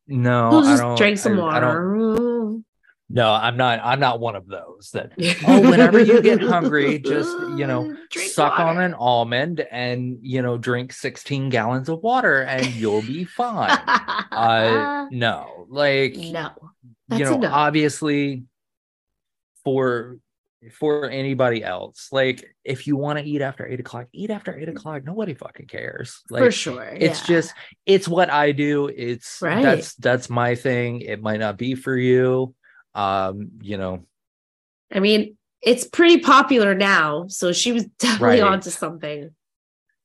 no, 0.07 0.49
We'll 0.49 0.65
I 0.65 0.71
just 0.71 0.81
don't 0.83 0.97
drink 0.97 1.17
some 1.17 1.39
I- 1.39 1.57
I 1.57 1.59
don't- 1.61 1.69
water. 1.69 2.32
No, 3.13 3.31
I'm 3.31 3.55
not 3.57 3.79
I'm 3.83 3.99
not 3.99 4.19
one 4.19 4.35
of 4.35 4.47
those 4.47 4.89
that 4.93 5.11
oh 5.47 5.61
whenever 5.69 5.99
you 6.01 6.21
get 6.21 6.41
hungry 6.41 6.97
just 7.05 7.29
you 7.57 7.67
know 7.67 7.95
Drink 8.09 8.31
suck 8.31 8.59
on 8.59 8.81
an 8.81 8.95
almond 8.95 9.59
and 9.71 10.17
you 10.21 10.41
know 10.41 10.57
drink 10.57 10.91
16 10.93 11.49
gallons 11.49 11.89
of 11.89 12.01
water 12.01 12.41
and 12.41 12.65
you'll 12.73 13.03
be 13.03 13.23
fine. 13.23 13.69
uh 13.69 15.07
no, 15.11 15.67
like 15.69 16.15
no. 16.15 16.49
you 17.11 17.23
know 17.23 17.35
enough. 17.35 17.53
obviously 17.53 18.43
for 19.63 20.17
for 20.71 21.09
anybody 21.09 21.63
else 21.63 22.07
like 22.11 22.55
if 22.63 22.87
you 22.87 22.95
want 22.95 23.19
to 23.19 23.25
eat 23.25 23.41
after 23.41 23.67
eight 23.67 23.79
o'clock 23.81 24.07
eat 24.13 24.29
after 24.31 24.57
eight 24.57 24.69
o'clock 24.69 25.03
nobody 25.03 25.33
fucking 25.33 25.67
cares 25.67 26.21
like 26.29 26.41
For 26.41 26.51
sure. 26.51 26.83
it's 26.83 27.19
yeah. 27.21 27.35
just 27.35 27.53
it's 27.85 28.07
what 28.07 28.29
i 28.29 28.53
do 28.53 28.87
it's 28.87 29.39
Right. 29.41 29.61
that's 29.61 29.93
that's 29.95 30.29
my 30.29 30.55
thing 30.55 31.01
it 31.01 31.21
might 31.21 31.41
not 31.41 31.57
be 31.57 31.75
for 31.75 31.95
you 31.97 32.55
um 32.95 33.49
you 33.61 33.77
know 33.77 34.05
I 34.91 34.99
mean, 34.99 35.37
it's 35.61 35.87
pretty 35.87 36.19
popular 36.19 36.75
now, 36.75 37.25
so 37.27 37.51
she 37.51 37.71
was 37.71 37.85
definitely 37.99 38.41
Right. 38.41 38.51
onto 38.53 38.69
something. 38.69 39.31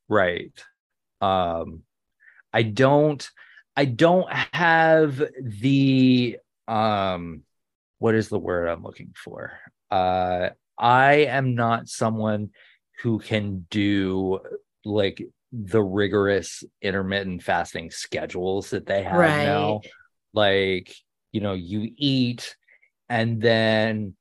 right 0.09 0.53
um 1.21 1.83
i 2.53 2.63
don't 2.63 3.29
i 3.77 3.85
don't 3.85 4.33
have 4.55 5.23
the 5.43 6.39
um 6.67 7.43
what 7.99 8.15
is 8.15 8.29
the 8.29 8.39
word 8.39 8.69
i'm 8.69 8.83
looking 8.83 9.13
for 9.15 9.59
uh 9.91 10.49
i 10.79 11.13
am 11.29 11.55
not 11.55 11.89
someone 11.89 12.51
who 13.03 13.19
can 13.19 13.67
do 13.71 14.39
like 14.85 15.23
the 15.53 15.83
rigorous 15.83 16.65
intermittent 16.81 17.43
fasting 17.43 17.91
schedules 17.91 18.71
that 18.71 18.87
they 18.87 19.03
have 19.03 19.19
right. 19.19 19.45
now 19.45 19.81
like 20.33 20.95
you 21.33 21.41
know 21.41 21.55
you 21.55 21.91
eat 21.97 22.57
and 23.09 23.41
then 23.41 24.15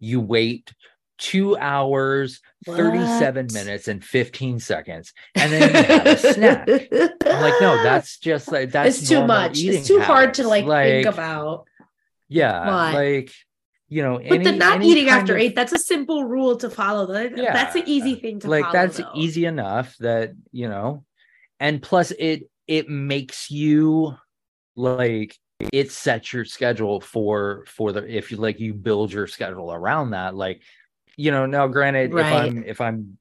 you 0.00 0.20
wait 0.20 0.72
two 1.18 1.56
hours 1.56 2.40
37 2.66 3.48
minutes 3.52 3.88
and 3.88 4.04
15 4.04 4.60
seconds 4.60 5.12
and 5.34 5.52
then 5.52 5.74
you 5.74 5.82
have 5.82 6.06
a 6.06 6.16
snack 6.16 6.68
i'm 6.68 7.42
like 7.42 7.60
no 7.60 7.76
that's 7.82 8.18
just 8.18 8.52
like 8.52 8.70
that's 8.70 9.00
it's 9.00 9.08
too 9.08 9.26
much. 9.26 9.58
It's 9.58 9.88
too 9.88 10.00
hard 10.00 10.34
to 10.34 10.42
habits. 10.44 10.66
like, 10.68 10.86
think 10.86 11.06
about. 11.06 11.66
yeah 12.28 12.68
Why? 12.68 12.92
like 12.92 13.32
you 13.88 14.02
know 14.02 14.18
But 14.18 14.44
the 14.44 14.52
not 14.52 14.76
any 14.76 14.90
eating 14.90 15.08
after 15.08 15.34
of- 15.34 15.40
eight, 15.40 15.56
that's 15.56 15.72
a 15.72 15.78
simple 15.78 16.24
rule 16.24 16.56
to 16.58 16.68
follow. 16.70 17.06
Like, 17.10 17.34
That's 17.34 17.74
an 17.74 17.84
easy 17.86 18.16
thing 18.16 18.38
to 18.40 18.48
like 18.50 18.62
follow. 18.64 18.72
that's 18.74 18.98
though. 18.98 19.10
easy 19.14 19.44
enough 19.46 19.96
that 20.00 20.34
you 20.52 20.68
know 20.68 21.04
and 21.58 21.80
plus 21.82 22.10
it 22.12 22.48
it 22.68 22.88
makes 22.88 23.50
you 23.50 24.14
like 24.76 25.34
it 25.60 25.90
sets 25.90 26.32
your 26.32 26.44
schedule 26.44 27.00
for 27.00 27.64
for 27.66 27.92
the 27.92 28.16
if 28.16 28.30
you 28.30 28.36
like 28.36 28.60
you 28.60 28.72
build 28.72 29.12
your 29.12 29.26
schedule 29.26 29.72
around 29.72 30.10
that 30.10 30.34
like 30.36 30.62
you 31.16 31.30
know 31.30 31.46
now 31.46 31.66
granted 31.66 32.12
if 32.12 32.26
i'm 32.26 32.64
if 32.64 32.80
i'm 32.80 33.18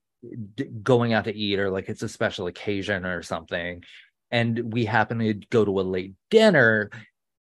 d- 0.55 0.65
going 0.83 1.13
out 1.13 1.23
to 1.25 1.35
eat 1.35 1.59
or 1.59 1.71
like 1.71 1.89
it's 1.89 2.03
a 2.03 2.09
special 2.09 2.47
occasion 2.47 3.05
or 3.05 3.23
something 3.23 3.83
and 4.29 4.71
we 4.71 4.85
happen 4.85 5.17
to 5.19 5.33
go 5.33 5.65
to 5.65 5.79
a 5.79 5.81
late 5.81 6.13
dinner 6.29 6.91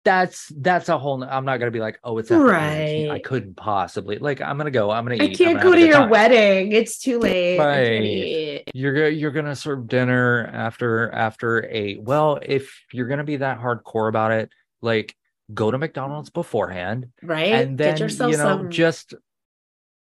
that's 0.04 0.52
that's 0.56 0.88
a 0.88 0.98
whole 0.98 1.22
i'm 1.24 1.44
not 1.44 1.58
gonna 1.58 1.70
be 1.70 1.78
like 1.80 1.98
oh 2.04 2.18
it's 2.18 2.30
8, 2.30 3.08
i 3.08 3.18
couldn't 3.20 3.56
possibly 3.56 4.18
like 4.18 4.40
i'm 4.42 4.58
gonna 4.58 4.70
go 4.70 4.90
i'm 4.90 5.04
gonna 5.04 5.14
I 5.22 5.26
eat 5.26 5.30
I'm 5.30 5.36
can't 5.36 5.58
gonna 5.58 5.70
go 5.70 5.74
to 5.76 5.80
your 5.86 5.92
time. 5.92 6.10
wedding. 6.10 6.72
It's 6.72 6.98
too 6.98 7.18
late. 7.20 7.58
Right. 7.58 8.64
you're 8.74 8.94
go- 8.94 9.06
you're 9.06 9.30
gonna 9.30 9.54
serve 9.54 9.86
dinner 9.86 10.50
after 10.52 11.10
after 11.12 11.66
eight. 11.70 12.02
Well, 12.02 12.40
if 12.42 12.82
you're 12.92 13.06
gonna 13.06 13.22
be 13.24 13.36
that 13.36 13.60
hardcore 13.60 14.08
about 14.08 14.32
it, 14.32 14.50
like 14.82 15.16
go 15.54 15.70
to 15.70 15.78
McDonald's 15.78 16.30
beforehand, 16.30 17.06
Right? 17.22 17.52
and 17.52 17.78
then 17.78 17.92
Get 17.94 18.00
yourself 18.00 18.32
you 18.32 18.38
know 18.38 18.44
some. 18.58 18.70
just 18.70 19.14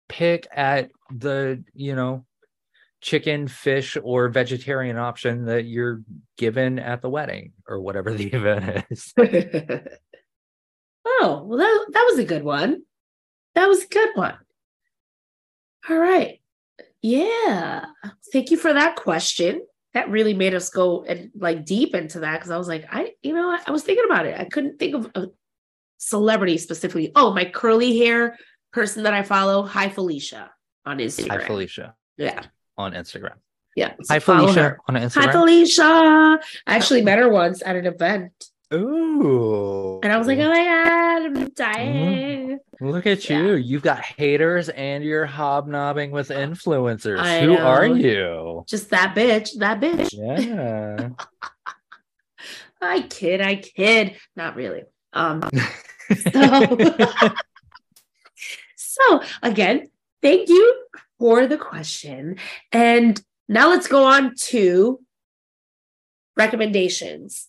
pick 0.10 0.48
at 0.52 0.90
the 1.14 1.64
you 1.74 1.96
know 1.96 2.26
chicken, 3.02 3.48
fish, 3.50 3.98
or 4.02 4.30
vegetarian 4.30 4.98
option 4.98 5.46
that 5.46 5.66
you're 5.66 6.02
given 6.38 6.80
at 6.80 7.02
the 7.02 7.10
wedding 7.10 7.52
or 7.68 7.82
whatever 7.82 8.14
the 8.14 8.28
event 8.34 8.86
is. 8.90 9.14
oh, 11.06 11.44
well, 11.46 11.58
that, 11.58 11.86
that 11.92 12.04
was 12.10 12.18
a 12.20 12.24
good 12.24 12.44
one. 12.44 12.84
That 13.56 13.68
was 13.68 13.84
a 13.84 13.88
good 13.88 14.10
one. 14.16 14.36
All 15.90 15.98
right. 15.98 16.40
Yeah. 17.02 17.86
Thank 18.32 18.52
you 18.52 18.58
for 18.58 18.72
that 18.74 18.96
question. 18.96 19.66
That 19.94 20.10
really 20.10 20.34
made 20.34 20.54
us 20.56 20.70
go 20.70 21.04
and 21.04 21.30
like 21.36 21.66
deep 21.66 21.94
into 21.94 22.22
that 22.22 22.40
because 22.40 22.50
I 22.52 22.58
was 22.58 22.68
like, 22.68 22.86
I, 22.92 23.12
you 23.22 23.34
know? 23.34 23.58
I 23.66 23.72
was 23.72 23.84
thinking 23.84 24.06
about 24.06 24.26
it. 24.26 24.40
I 24.40 24.46
couldn't 24.46 24.80
think 24.80 24.96
of 24.96 25.12
a 25.16 25.28
celebrity 25.98 26.58
specifically. 26.58 27.12
Oh, 27.16 27.34
my 27.34 27.46
curly 27.46 27.98
hair 28.00 28.38
person 28.72 29.04
that 29.04 29.14
I 29.14 29.24
follow. 29.24 29.64
Hi, 29.64 29.90
Felicia 29.90 30.52
on 30.86 30.98
Instagram. 30.98 31.30
Hi, 31.42 31.46
Felicia 31.46 31.96
Yeah. 32.18 32.42
on 32.78 32.94
Instagram. 32.94 33.36
Yeah. 33.76 33.94
so 34.02 34.14
Hi, 34.14 34.20
Felicia 34.20 34.62
her. 34.64 34.80
on 34.88 34.96
Hi, 34.96 35.02
Instagram. 35.02 35.32
Felicia. 35.32 35.84
I 35.84 36.40
actually 36.66 37.02
met 37.04 37.20
her 37.20 37.30
once 37.30 37.62
at 37.64 37.76
an 37.76 37.86
event. 37.86 38.32
Ooh, 38.74 40.00
And 40.04 40.12
I 40.12 40.18
was 40.18 40.28
like, 40.28 40.40
oh 40.40 40.50
my 40.50 40.64
God, 40.66 41.26
I'm 41.26 41.50
dying. 41.50 42.60
Look 42.82 43.06
at 43.06 43.30
Yeah. 43.30 43.42
you. 43.42 43.54
You've 43.56 43.84
got 43.84 44.00
haters 44.02 44.70
and 44.70 45.04
you're 45.04 45.26
hobnobbing 45.26 46.12
with 46.12 46.30
influencers. 46.30 47.20
I 47.20 47.42
Who 47.42 47.56
are 47.58 47.86
you? 47.86 48.64
Just 48.68 48.90
that 48.90 49.16
bitch, 49.16 49.58
that 49.60 49.80
bitch. 49.80 50.14
Yeah. 50.14 51.10
I 52.82 53.02
kid, 53.04 53.42
I 53.42 53.56
kid. 53.56 54.18
Not 54.36 54.56
really. 54.56 54.84
Um, 55.14 55.44
so, 56.32 56.78
so 58.76 59.22
again, 59.42 59.88
thank 60.22 60.50
you 60.50 60.84
for 61.20 61.48
the 61.48 61.58
question. 61.58 62.38
And 62.72 63.22
now 63.48 63.70
let's 63.70 63.88
go 63.88 64.04
on 64.06 64.34
to 64.48 65.00
recommendations. 66.36 67.48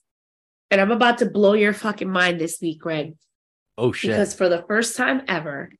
And 0.70 0.80
I'm 0.80 0.90
about 0.90 1.18
to 1.18 1.26
blow 1.26 1.52
your 1.52 1.72
fucking 1.72 2.10
mind 2.10 2.40
this 2.40 2.58
week, 2.60 2.80
Greg, 2.80 3.14
oh 3.78 3.92
shit. 3.92 4.10
because 4.10 4.34
for 4.34 4.48
the 4.48 4.64
first 4.66 4.96
time 4.96 5.22
ever, 5.28 5.70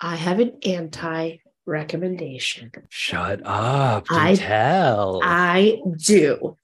I 0.00 0.16
have 0.16 0.40
an 0.40 0.58
anti 0.64 1.38
recommendation. 1.66 2.72
Shut 2.88 3.40
up. 3.44 4.06
I- 4.10 4.34
tell. 4.34 5.20
I 5.22 5.78
do. 5.96 6.56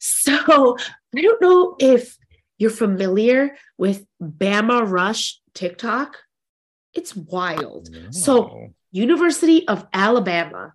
So 0.00 0.76
I 1.14 1.20
don't 1.20 1.40
know 1.42 1.76
if 1.78 2.16
you're 2.58 2.70
familiar 2.70 3.56
with 3.78 4.04
Bama 4.20 4.88
Rush 4.90 5.40
TikTok. 5.54 6.16
It's 6.94 7.14
wild. 7.14 7.88
So 8.10 8.72
University 8.90 9.66
of 9.68 9.86
Alabama 9.92 10.74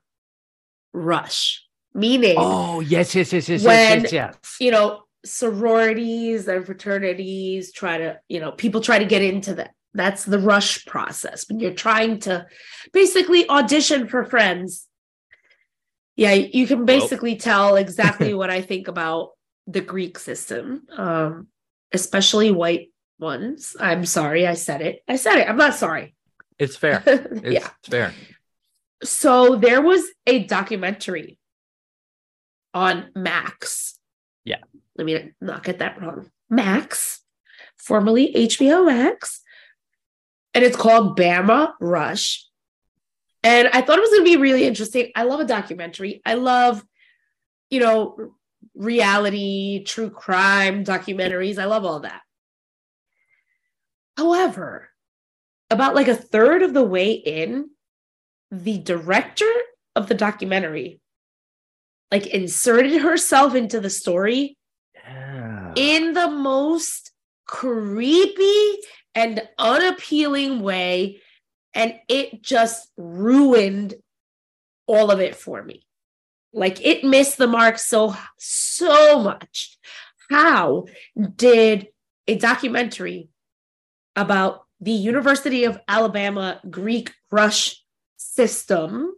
rush, 0.93 1.65
meaning 1.93 2.35
Oh 2.37 2.79
yes, 2.79 3.13
yes, 3.15 3.33
yes, 3.33 3.49
yes, 3.49 3.63
When- 3.63 4.01
yes, 4.03 4.11
yes, 4.11 4.35
yes. 4.43 4.55
you 4.59 4.71
know 4.71 5.03
sororities 5.25 6.47
and 6.47 6.65
fraternities 6.65 7.71
try 7.71 7.97
to 7.97 8.19
you 8.27 8.39
know 8.39 8.51
people 8.51 8.81
try 8.81 8.99
to 8.99 9.05
get 9.05 9.21
into 9.21 9.55
that. 9.55 9.71
That's 9.93 10.25
the 10.25 10.39
rush 10.39 10.85
process. 10.85 11.49
When 11.49 11.59
you're 11.59 11.73
trying 11.73 12.19
to 12.21 12.45
basically 12.93 13.49
audition 13.49 14.07
for 14.07 14.23
friends 14.25 14.87
yeah 16.15 16.33
you 16.33 16.65
can 16.65 16.83
basically 16.83 17.35
tell 17.35 17.75
exactly 17.75 18.33
what 18.39 18.49
i 18.49 18.61
think 18.61 18.87
about 18.89 19.29
the 19.67 19.81
greek 19.81 20.17
system 20.17 20.81
um 20.97 21.47
especially 21.93 22.51
white 22.51 22.89
ones. 23.19 23.75
I'm 23.79 24.05
sorry 24.05 24.45
i 24.45 24.53
said 24.53 24.81
it. 24.81 25.03
I 25.07 25.15
said 25.15 25.37
it. 25.37 25.49
I'm 25.49 25.57
not 25.57 25.75
sorry. 25.75 26.15
It's 26.59 26.75
fair. 26.75 27.03
It's 27.05 27.43
yeah. 27.43 27.69
fair. 27.89 28.13
so 29.03 29.55
there 29.55 29.81
was 29.81 30.03
a 30.25 30.43
documentary 30.43 31.37
on 32.73 33.09
Max. 33.15 33.96
Let 34.97 35.05
me 35.05 35.31
not 35.41 35.63
get 35.63 35.79
that 35.79 36.01
wrong. 36.01 36.29
Max, 36.49 37.21
formerly 37.77 38.33
HBO 38.33 38.85
Max. 38.85 39.41
And 40.53 40.63
it's 40.63 40.77
called 40.77 41.17
Bama 41.17 41.73
Rush. 41.79 42.45
And 43.43 43.67
I 43.67 43.81
thought 43.81 43.97
it 43.97 44.01
was 44.01 44.09
going 44.09 44.25
to 44.25 44.31
be 44.31 44.41
really 44.41 44.65
interesting. 44.65 45.11
I 45.15 45.23
love 45.23 45.39
a 45.39 45.45
documentary. 45.45 46.21
I 46.25 46.33
love, 46.33 46.83
you 47.69 47.79
know, 47.79 48.33
reality, 48.75 49.83
true 49.83 50.09
crime 50.09 50.83
documentaries. 50.83 51.59
I 51.59 51.65
love 51.65 51.85
all 51.85 51.99
that. 52.01 52.21
However, 54.17 54.89
about 55.69 55.93
like 55.93 56.07
a 56.07 56.15
third 56.15 56.63
of 56.63 56.73
the 56.73 56.83
way 56.83 57.11
in, 57.11 57.69
the 58.49 58.79
director 58.79 59.51
of 59.95 60.07
the 60.07 60.15
documentary 60.15 61.01
like 62.11 62.27
inserted 62.27 63.01
herself 63.01 63.55
into 63.55 63.79
the 63.79 63.89
story. 63.89 64.57
In 65.75 66.13
the 66.13 66.29
most 66.29 67.11
creepy 67.45 68.77
and 69.15 69.41
unappealing 69.57 70.61
way 70.61 71.21
and 71.73 71.95
it 72.07 72.41
just 72.41 72.91
ruined 72.97 73.95
all 74.87 75.11
of 75.11 75.19
it 75.19 75.35
for 75.35 75.63
me. 75.63 75.85
Like 76.53 76.83
it 76.83 77.03
missed 77.03 77.37
the 77.37 77.47
mark 77.47 77.77
so 77.77 78.15
so 78.37 79.19
much. 79.19 79.77
How 80.29 80.85
did 81.35 81.87
a 82.27 82.35
documentary 82.35 83.29
about 84.15 84.65
the 84.81 84.91
University 84.91 85.65
of 85.65 85.79
Alabama 85.87 86.59
Greek 86.69 87.13
rush 87.31 87.83
system 88.17 89.13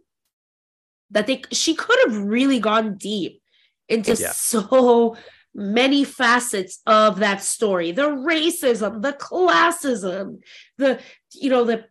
that 1.10 1.26
they 1.26 1.42
she 1.50 1.74
could 1.74 1.98
have 2.06 2.22
really 2.22 2.60
gone 2.60 2.96
deep 2.96 3.40
into 3.88 4.14
Yeah. 4.14 4.32
so 4.32 5.16
many 5.54 6.04
facets 6.04 6.80
of 6.86 7.18
that 7.20 7.42
story. 7.42 7.92
The 7.92 8.08
racism 8.08 9.02
the 9.02 9.12
classism 9.12 10.40
the 10.78 11.00
you 11.34 11.50
know 11.50 11.64
the 11.64 11.86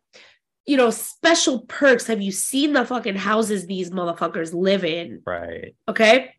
you 0.65 0.77
know 0.77 0.89
special 0.89 1.61
perks. 1.61 2.07
Have 2.07 2.21
you 2.21 2.31
seen 2.31 2.73
the 2.73 2.85
fucking 2.85 3.15
houses 3.15 3.65
these 3.65 3.91
motherfuckers 3.91 4.53
live 4.53 4.83
in? 4.83 5.21
Right. 5.25 5.75
okay? 5.87 6.33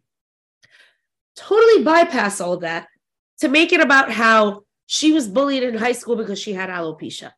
Totally 1.36 1.84
bypass 1.84 2.40
all 2.40 2.54
of 2.54 2.60
that 2.62 2.88
to 3.40 3.48
make 3.48 3.72
it 3.72 3.80
about 3.80 4.10
how 4.10 4.64
she 4.86 5.12
was 5.12 5.28
bullied 5.28 5.62
in 5.62 5.76
high 5.76 5.92
school 5.92 6.16
because 6.16 6.38
she 6.38 6.52
had 6.52 6.70
alopecia. 6.70 7.32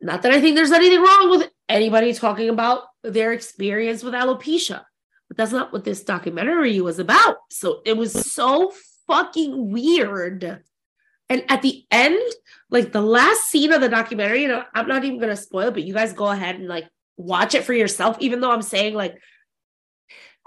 Not 0.00 0.22
that 0.22 0.32
i 0.32 0.40
think 0.40 0.54
there's 0.54 0.70
anything 0.70 1.02
wrong 1.02 1.30
with 1.30 1.50
anybody 1.68 2.14
talking 2.14 2.48
about 2.48 2.84
their 3.02 3.32
experience 3.32 4.02
with 4.02 4.14
alopecia 4.14 4.84
but 5.28 5.36
that's 5.36 5.52
not 5.52 5.72
what 5.72 5.84
this 5.84 6.02
documentary 6.02 6.80
was 6.80 6.98
about. 6.98 7.36
So 7.50 7.82
it 7.84 7.96
was 7.96 8.32
so 8.32 8.72
fucking 9.08 9.72
weird. 9.72 10.62
And 11.30 11.44
at 11.48 11.62
the 11.62 11.84
end 11.90 12.20
like 12.70 12.92
the 12.92 13.02
last 13.02 13.48
scene 13.48 13.72
of 13.72 13.82
the 13.82 13.88
documentary 13.88 14.42
you 14.42 14.48
know 14.48 14.62
i'm 14.74 14.88
not 14.88 15.04
even 15.04 15.20
to 15.20 15.36
spoil 15.36 15.70
but 15.70 15.82
you 15.82 15.92
guys 15.92 16.14
go 16.14 16.28
ahead 16.28 16.54
and 16.54 16.68
like 16.68 16.88
watch 17.18 17.54
it 17.54 17.64
for 17.64 17.74
yourself 17.74 18.16
even 18.20 18.40
though 18.40 18.50
i'm 18.50 18.62
saying 18.62 18.94
like 18.94 19.18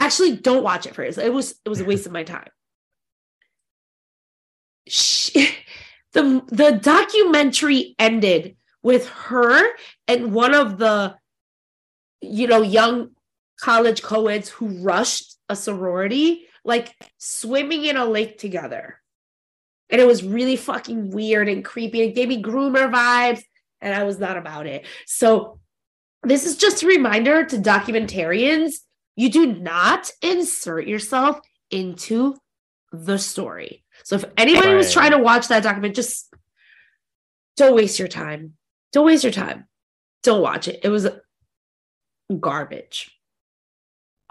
actually 0.01 0.35
don't 0.35 0.63
watch 0.63 0.85
it 0.85 0.95
for 0.95 1.03
yourself. 1.03 1.27
It 1.27 1.33
was 1.33 1.55
it 1.63 1.69
was 1.69 1.79
a 1.79 1.85
waste 1.85 2.05
of 2.05 2.11
my 2.11 2.23
time. 2.23 2.49
She, 4.87 5.49
the 6.13 6.43
the 6.47 6.71
documentary 6.81 7.95
ended 7.99 8.57
with 8.83 9.07
her 9.09 9.63
and 10.07 10.33
one 10.33 10.53
of 10.53 10.77
the 10.77 11.15
you 12.21 12.47
know 12.47 12.61
young 12.61 13.11
college 13.59 14.01
co-eds 14.01 14.49
who 14.49 14.67
rushed 14.83 15.37
a 15.47 15.55
sorority 15.55 16.47
like 16.63 16.93
swimming 17.17 17.85
in 17.85 17.97
a 17.97 18.05
lake 18.05 18.37
together. 18.37 18.99
And 19.89 19.99
it 19.99 20.07
was 20.07 20.23
really 20.23 20.55
fucking 20.55 21.11
weird 21.11 21.49
and 21.49 21.65
creepy. 21.65 22.01
It 22.01 22.15
gave 22.15 22.29
me 22.29 22.41
groomer 22.41 22.91
vibes 22.91 23.43
and 23.81 23.93
i 23.93 24.03
was 24.03 24.19
not 24.19 24.37
about 24.37 24.67
it. 24.67 24.85
So 25.05 25.59
this 26.23 26.45
is 26.45 26.55
just 26.55 26.83
a 26.83 26.87
reminder 26.87 27.43
to 27.45 27.57
documentarians 27.57 28.75
you 29.15 29.29
do 29.29 29.47
not 29.47 30.09
insert 30.21 30.87
yourself 30.87 31.39
into 31.69 32.35
the 32.91 33.17
story. 33.17 33.83
So 34.03 34.15
if 34.15 34.25
anybody 34.37 34.73
was 34.73 34.93
trying 34.93 35.11
to 35.11 35.17
watch 35.17 35.47
that 35.49 35.63
document 35.63 35.95
just 35.95 36.33
don't 37.57 37.75
waste 37.75 37.99
your 37.99 38.07
time. 38.07 38.53
Don't 38.93 39.05
waste 39.05 39.23
your 39.23 39.33
time. 39.33 39.65
Don't 40.23 40.41
watch 40.41 40.67
it. 40.67 40.79
It 40.83 40.89
was 40.89 41.07
garbage 42.39 43.11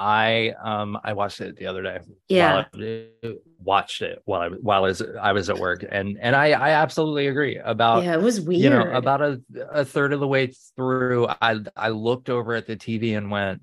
I 0.01 0.55
um 0.63 0.99
I 1.05 1.13
watched 1.13 1.43
it 1.43 1.57
the 1.57 1.67
other 1.67 1.83
day. 1.83 2.01
Yeah. 2.29 2.65
I, 2.75 3.35
watched 3.63 4.01
it 4.01 4.23
while 4.25 4.41
I 4.41 4.49
while 4.49 4.85
I 4.85 4.89
was 4.89 5.03
I 5.21 5.33
was 5.33 5.51
at 5.51 5.59
work 5.59 5.85
and 5.89 6.19
and 6.19 6.35
I 6.35 6.53
I 6.53 6.71
absolutely 6.71 7.27
agree 7.27 7.59
about 7.59 8.05
yeah 8.05 8.15
it 8.15 8.23
was 8.23 8.41
weird 8.41 8.63
you 8.63 8.71
know 8.71 8.91
about 8.91 9.21
a 9.21 9.43
a 9.71 9.85
third 9.85 10.15
of 10.15 10.21
the 10.21 10.27
way 10.27 10.53
through 10.75 11.29
I 11.29 11.59
I 11.77 11.91
looked 11.91 12.31
over 12.31 12.55
at 12.55 12.67
the 12.67 12.75
TV 12.75 13.19
and 13.19 13.31
went 13.31 13.63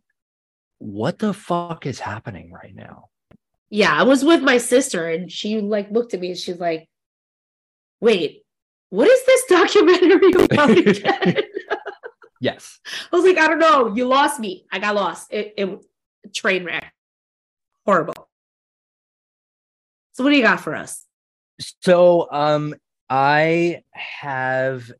what 0.78 1.18
the 1.18 1.34
fuck 1.34 1.88
is 1.88 2.00
happening 2.00 2.52
right 2.52 2.76
now? 2.76 3.06
yeah 3.70 3.94
i 3.94 4.04
was 4.04 4.24
with 4.24 4.42
my 4.42 4.58
sister 4.58 5.10
and 5.10 5.32
she 5.32 5.60
like 5.60 5.92
looked 5.92 6.14
at 6.14 6.20
me 6.20 6.30
and 6.30 6.38
she's 6.38 6.60
like 6.60 6.88
wait 8.00 8.44
what 8.90 9.10
is 9.10 9.26
this 9.26 9.44
documentary 9.50 10.32
about 10.46 10.70
again 10.70 11.38
Yes. 12.40 12.80
i 13.12 13.16
was 13.16 13.26
like 13.26 13.38
i 13.38 13.48
don't 13.48 13.60
know 13.60 13.94
you 13.96 14.06
lost 14.06 14.40
me 14.40 14.66
i 14.72 14.80
got 14.80 14.96
lost 14.96 15.34
it, 15.34 15.54
it 15.58 15.80
train 16.34 16.64
wreck 16.66 16.94
horrible 17.86 18.30
so 20.14 20.24
what 20.24 20.32
do 20.32 20.36
you 20.36 20.44
got 20.44 20.60
for 20.60 20.76
us 20.76 21.06
So 21.84 22.28
um 22.32 22.76
I 23.10 23.84
have 23.94 24.92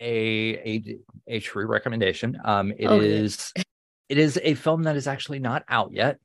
a 0.00 0.08
a 0.08 0.98
a 1.26 1.40
true 1.40 1.66
recommendation. 1.66 2.38
Um 2.44 2.72
it 2.78 2.90
is 2.90 3.52
Okay. 3.56 3.64
it 4.08 4.18
is 4.18 4.38
a 4.42 4.54
film 4.54 4.84
that 4.84 4.96
is 4.96 5.06
actually 5.06 5.38
not 5.40 5.64
out 5.68 5.92
yet. 5.92 6.18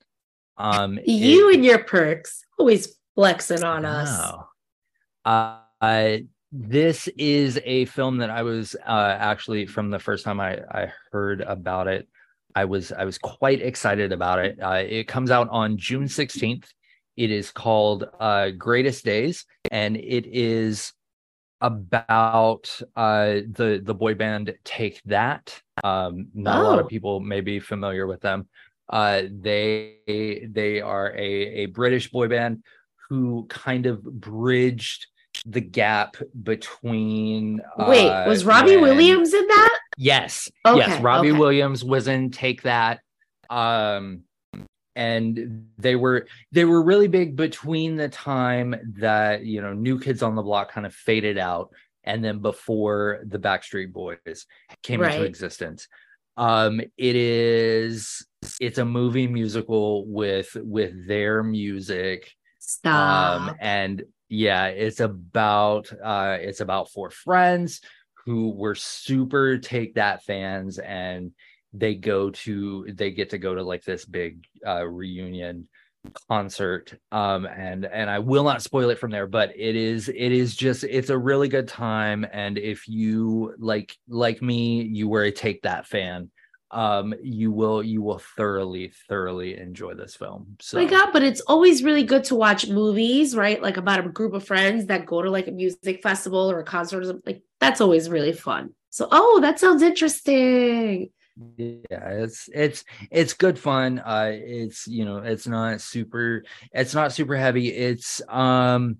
Um 0.57 0.99
you 1.05 1.49
it- 1.49 1.55
and 1.55 1.65
your 1.65 1.83
perks 1.83 2.45
always 2.57 2.95
flexing 3.15 3.63
on 3.63 3.85
us 3.85 4.31
Uh, 5.25 5.57
uh, 5.81 6.17
this 6.51 7.07
is 7.17 7.59
a 7.65 7.85
film 7.85 8.17
that 8.19 8.29
I 8.29 8.43
was 8.43 8.75
uh, 8.85 9.17
actually 9.19 9.65
from 9.65 9.89
the 9.89 9.99
first 9.99 10.23
time 10.23 10.39
I, 10.39 10.59
I 10.71 10.93
heard 11.11 11.41
about 11.41 11.87
it. 11.87 12.07
I 12.55 12.65
was 12.65 12.91
I 12.91 13.03
was 13.05 13.17
quite 13.17 13.61
excited 13.61 14.11
about 14.11 14.39
it. 14.39 14.57
Uh, 14.61 14.83
it 14.87 15.07
comes 15.07 15.29
out 15.31 15.49
on 15.49 15.77
June 15.77 16.07
sixteenth. 16.07 16.71
It 17.17 17.31
is 17.31 17.51
called 17.51 18.05
uh, 18.19 18.49
Greatest 18.51 19.03
Days, 19.05 19.45
and 19.71 19.95
it 19.97 20.25
is 20.25 20.93
about 21.61 22.79
uh, 22.95 23.25
the 23.51 23.81
the 23.83 23.93
boy 23.93 24.13
band 24.15 24.53
Take 24.63 25.01
That. 25.05 25.59
Um, 25.83 26.27
not 26.33 26.59
a 26.59 26.63
lot 26.63 26.79
of 26.79 26.85
Oh. 26.85 26.89
people 26.89 27.19
may 27.19 27.41
be 27.41 27.59
familiar 27.59 28.07
with 28.07 28.21
them. 28.21 28.47
Uh, 28.89 29.23
they 29.29 30.47
they 30.51 30.81
are 30.81 31.11
a 31.15 31.31
a 31.63 31.65
British 31.67 32.11
boy 32.11 32.27
band 32.27 32.63
who 33.09 33.45
kind 33.49 33.85
of 33.85 34.03
bridged 34.03 35.07
the 35.45 35.61
gap 35.61 36.15
between. 36.43 37.61
wait 37.77 38.09
uh, 38.09 38.25
was 38.27 38.45
robbie 38.45 38.75
when- 38.77 38.83
williams 38.83 39.33
in 39.33 39.45
that 39.47 39.74
Yes. 39.97 40.49
Okay, 40.65 40.77
yes. 40.77 41.01
Robbie 41.01 41.31
okay. 41.31 41.39
Williams 41.39 41.83
was 41.83 42.07
in 42.07 42.31
Take 42.31 42.63
That. 42.63 42.99
Um 43.49 44.23
and 44.95 45.67
they 45.77 45.95
were 45.95 46.27
they 46.51 46.63
were 46.63 46.81
really 46.81 47.07
big 47.07 47.35
between 47.35 47.95
the 47.95 48.09
time 48.09 48.75
that 48.99 49.45
you 49.45 49.61
know 49.61 49.73
New 49.73 49.99
Kids 49.99 50.23
on 50.23 50.35
the 50.35 50.41
Block 50.41 50.71
kind 50.71 50.85
of 50.85 50.93
faded 50.93 51.37
out 51.37 51.69
and 52.03 52.23
then 52.23 52.39
before 52.39 53.21
the 53.25 53.39
Backstreet 53.39 53.91
Boys 53.91 54.45
came 54.83 55.03
into 55.03 55.23
existence. 55.23 55.87
Um 56.37 56.79
it 56.79 57.15
is 57.15 58.25
it's 58.59 58.77
a 58.77 58.85
movie 58.85 59.27
musical 59.27 60.05
with 60.05 60.55
with 60.55 61.07
their 61.07 61.43
music 61.43 62.31
stop 62.59 63.41
um 63.41 63.55
and 63.59 64.03
yeah 64.29 64.67
it's 64.67 64.99
about 64.99 65.91
uh 66.03 66.37
it's 66.39 66.59
about 66.59 66.89
four 66.89 67.09
friends 67.09 67.81
who 68.25 68.51
were 68.51 68.75
super 68.75 69.57
take 69.57 69.95
that 69.95 70.23
fans 70.23 70.79
and 70.79 71.31
they 71.73 71.93
go 71.95 72.31
to 72.31 72.87
they 72.93 73.11
get 73.11 73.29
to 73.29 73.37
go 73.37 73.53
to 73.53 73.63
like 73.63 73.83
this 73.83 74.05
big 74.05 74.45
uh 74.65 74.85
reunion 74.85 75.67
concert. 76.29 76.93
Um 77.11 77.45
and 77.45 77.85
and 77.85 78.09
I 78.09 78.19
will 78.19 78.43
not 78.43 78.61
spoil 78.61 78.89
it 78.89 78.99
from 78.99 79.11
there 79.11 79.27
but 79.27 79.51
it 79.55 79.75
is 79.75 80.09
it 80.09 80.31
is 80.31 80.55
just 80.55 80.83
it's 80.83 81.09
a 81.09 81.17
really 81.17 81.49
good 81.49 81.67
time. 81.67 82.25
And 82.31 82.57
if 82.57 82.87
you 82.87 83.53
like 83.57 83.95
like 84.07 84.41
me 84.41 84.83
you 84.83 85.07
were 85.07 85.23
a 85.23 85.31
take 85.31 85.61
that 85.63 85.85
fan 85.85 86.29
um 86.75 87.13
you 87.23 87.51
will 87.51 87.81
you 87.81 88.01
will 88.01 88.19
thoroughly 88.19 88.91
thoroughly 89.07 89.57
enjoy 89.57 89.93
this 89.93 90.15
film 90.15 90.57
so 90.59 90.77
Oh 90.77 90.83
my 90.83 90.89
god, 90.89 91.11
but 91.13 91.23
it's 91.23 91.39
always 91.41 91.83
really 91.83 92.03
good 92.03 92.25
to 92.25 92.35
watch 92.35 92.67
movies, 92.67 93.35
right? 93.35 93.61
Like 93.61 93.77
about 93.77 94.05
a 94.05 94.09
group 94.09 94.33
of 94.33 94.45
friends 94.45 94.87
that 94.87 95.05
go 95.05 95.21
to 95.21 95.31
like 95.31 95.47
a 95.47 95.51
music 95.51 96.03
festival 96.03 96.51
or 96.51 96.59
a 96.59 96.65
concert 96.65 97.01
or 97.01 97.05
something. 97.05 97.23
Like 97.25 97.43
that's 97.59 97.79
always 97.79 98.09
really 98.09 98.33
fun. 98.33 98.71
So, 98.89 99.07
oh, 99.11 99.39
that 99.41 99.59
sounds 99.59 99.81
interesting. 99.81 101.09
yeah 101.57 101.77
it's 101.91 102.49
it's 102.53 102.85
it's 103.11 103.33
good 103.33 103.59
fun 103.59 103.99
uh 103.99 104.31
it's 104.31 104.87
you 104.87 105.03
know 105.03 105.17
it's 105.17 105.45
not 105.47 105.81
super 105.81 106.43
it's 106.71 106.93
not 106.95 107.11
super 107.11 107.35
heavy 107.35 107.67
it's 107.67 108.21
um 108.29 108.97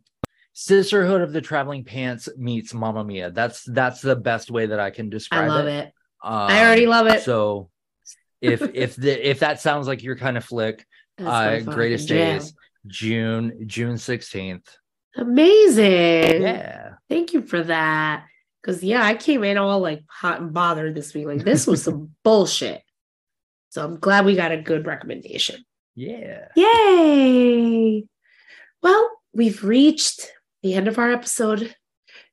sisterhood 0.51 1.21
of 1.21 1.31
the 1.31 1.39
traveling 1.39 1.85
pants 1.85 2.27
meets 2.37 2.73
Mamma 2.73 3.05
Mia 3.05 3.31
that's 3.31 3.63
that's 3.63 4.01
the 4.01 4.17
best 4.17 4.51
way 4.51 4.65
that 4.65 4.81
i 4.81 4.89
can 4.89 5.07
I 5.07 5.09
describe 5.09 5.49
love 5.49 5.67
it, 5.67 5.87
it. 5.87 5.93
Um, 6.25 6.49
I 6.51 6.61
already 6.65 6.87
love 6.87 7.07
it. 7.07 7.21
so 7.23 7.69
if 8.41 8.61
if 8.73 8.95
the 8.95 9.29
if 9.29 9.39
that 9.39 9.61
sounds 9.61 9.87
like 9.87 10.03
your 10.03 10.15
kind 10.15 10.37
of 10.37 10.43
flick 10.43 10.85
uh 11.19 11.59
greatest 11.59 12.07
jam. 12.09 12.39
days 12.39 12.53
june 12.87 13.63
june 13.67 13.95
16th 13.95 14.65
Amazing. 15.17 16.41
yeah 16.41 16.81
Thank 17.07 17.33
you 17.33 17.43
for 17.43 17.61
that. 17.63 18.25
Cause 18.65 18.81
yeah, 18.83 19.05
I 19.05 19.13
came 19.13 19.43
in 19.43 19.57
all 19.57 19.79
like 19.79 20.03
hot 20.09 20.41
and 20.41 20.51
bothered 20.53 20.95
this 20.95 21.13
week. 21.13 21.27
Like 21.27 21.43
this 21.43 21.67
was 21.67 21.83
some 21.83 22.15
bullshit. 22.23 22.81
So 23.69 23.83
I'm 23.85 23.97
glad 23.99 24.25
we 24.25 24.35
got 24.35 24.51
a 24.51 24.57
good 24.61 24.85
recommendation. 24.87 25.63
yeah 25.95 26.47
Yay! 26.55 28.05
Well, 28.81 29.09
we've 29.33 29.63
reached 29.63 30.31
the 30.63 30.73
end 30.73 30.87
of 30.87 30.97
our 30.97 31.11
episode. 31.11 31.75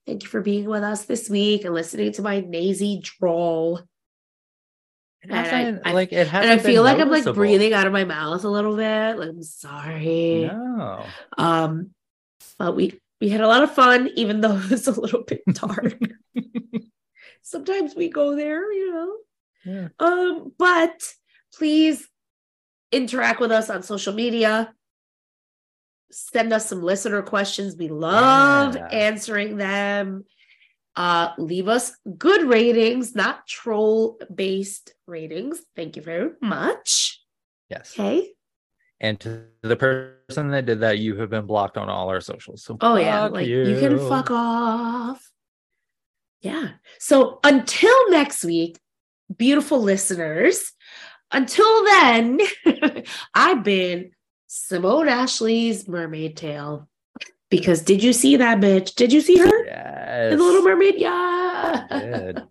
Thank 0.06 0.24
you 0.24 0.28
for 0.28 0.40
being 0.40 0.64
with 0.66 0.82
us 0.82 1.04
this 1.04 1.30
week 1.30 1.64
and 1.64 1.74
listening 1.74 2.12
to 2.12 2.22
my 2.22 2.40
nazy 2.40 3.00
drawl. 3.02 3.80
And 5.22 5.32
I- 5.84 5.92
like 5.92 6.12
it 6.12 6.32
And 6.32 6.50
I 6.50 6.58
feel 6.58 6.82
like 6.82 6.98
I'm 6.98 7.08
like 7.08 7.24
breathing 7.34 7.72
out 7.72 7.86
of 7.86 7.92
my 7.92 8.04
mouth 8.04 8.42
a 8.44 8.48
little 8.48 8.76
bit. 8.76 9.16
Like 9.18 9.28
I'm 9.28 9.42
sorry. 9.42 10.50
no 10.52 11.04
Um, 11.38 11.90
but 12.58 12.74
we 12.74 13.00
we 13.20 13.28
had 13.28 13.40
a 13.40 13.46
lot 13.46 13.62
of 13.62 13.72
fun, 13.72 14.10
even 14.16 14.40
though 14.40 14.56
it 14.64 14.70
was 14.70 14.88
a 14.88 15.00
little 15.00 15.22
bit 15.22 15.42
dark. 15.52 15.94
Sometimes 17.42 17.94
we 17.94 18.08
go 18.08 18.34
there, 18.34 18.72
you 18.72 18.92
know. 18.92 19.16
Yeah. 19.64 19.88
Um, 20.00 20.52
but 20.58 21.00
please 21.54 22.08
interact 22.90 23.38
with 23.40 23.52
us 23.52 23.70
on 23.70 23.84
social 23.84 24.12
media. 24.12 24.74
Send 26.12 26.52
us 26.52 26.68
some 26.68 26.82
listener 26.82 27.22
questions. 27.22 27.76
We 27.76 27.88
love 27.88 28.76
Yeah. 28.76 28.86
answering 28.88 29.56
them. 29.56 30.24
Uh, 30.94 31.32
leave 31.38 31.68
us 31.68 31.96
good 32.18 32.42
ratings, 32.48 33.14
not 33.14 33.46
troll 33.46 34.18
based 34.34 34.92
ratings. 35.06 35.60
Thank 35.74 35.96
you 35.96 36.02
very 36.02 36.30
much. 36.42 37.18
yes 37.70 37.94
Okay. 37.98 38.32
And 39.00 39.18
to 39.20 39.46
the 39.62 39.74
person 39.76 40.50
that 40.50 40.66
did 40.66 40.80
that, 40.80 40.98
you 40.98 41.16
have 41.16 41.30
been 41.30 41.46
blocked 41.46 41.76
on 41.78 41.88
all 41.88 42.08
our 42.10 42.20
socials. 42.20 42.62
So 42.62 42.76
Oh 42.80 42.96
yeah, 42.96 43.26
like 43.26 43.46
you. 43.48 43.64
can 43.80 43.98
fuck 43.98 44.30
off. 44.30 45.28
Yeah. 46.42 46.72
So 46.98 47.40
until 47.42 48.10
next 48.10 48.44
week, 48.44 48.78
beautiful 49.36 49.80
listeners. 49.80 50.72
Until 51.30 51.84
then, 51.84 52.38
I've 53.34 53.64
been 53.64 54.10
Simone 54.54 55.08
Ashley's 55.08 55.88
Mermaid 55.88 56.36
Tail. 56.36 56.86
Because 57.48 57.80
did 57.80 58.02
you 58.02 58.12
see 58.12 58.36
that 58.36 58.60
bitch? 58.60 58.94
Did 58.94 59.10
you 59.10 59.22
see 59.22 59.38
her 59.38 59.64
Yes. 59.64 60.32
in 60.32 60.38
the 60.38 60.44
Little 60.44 60.60
Mermaid? 60.60 60.96
Yeah. 60.98 61.86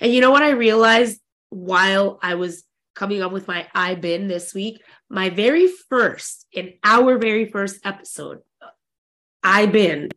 and 0.00 0.12
you 0.12 0.20
know 0.20 0.32
what 0.32 0.42
I 0.42 0.50
realized 0.50 1.20
while 1.50 2.18
I 2.22 2.34
was 2.34 2.64
coming 2.96 3.22
up 3.22 3.30
with 3.30 3.46
my 3.46 3.68
I 3.72 3.94
bin 3.94 4.26
this 4.26 4.52
week? 4.52 4.82
My 5.08 5.30
very 5.30 5.68
first, 5.88 6.44
in 6.50 6.74
our 6.82 7.18
very 7.18 7.46
first 7.46 7.86
episode, 7.86 8.40
I 9.44 9.66
bin, 9.66 10.08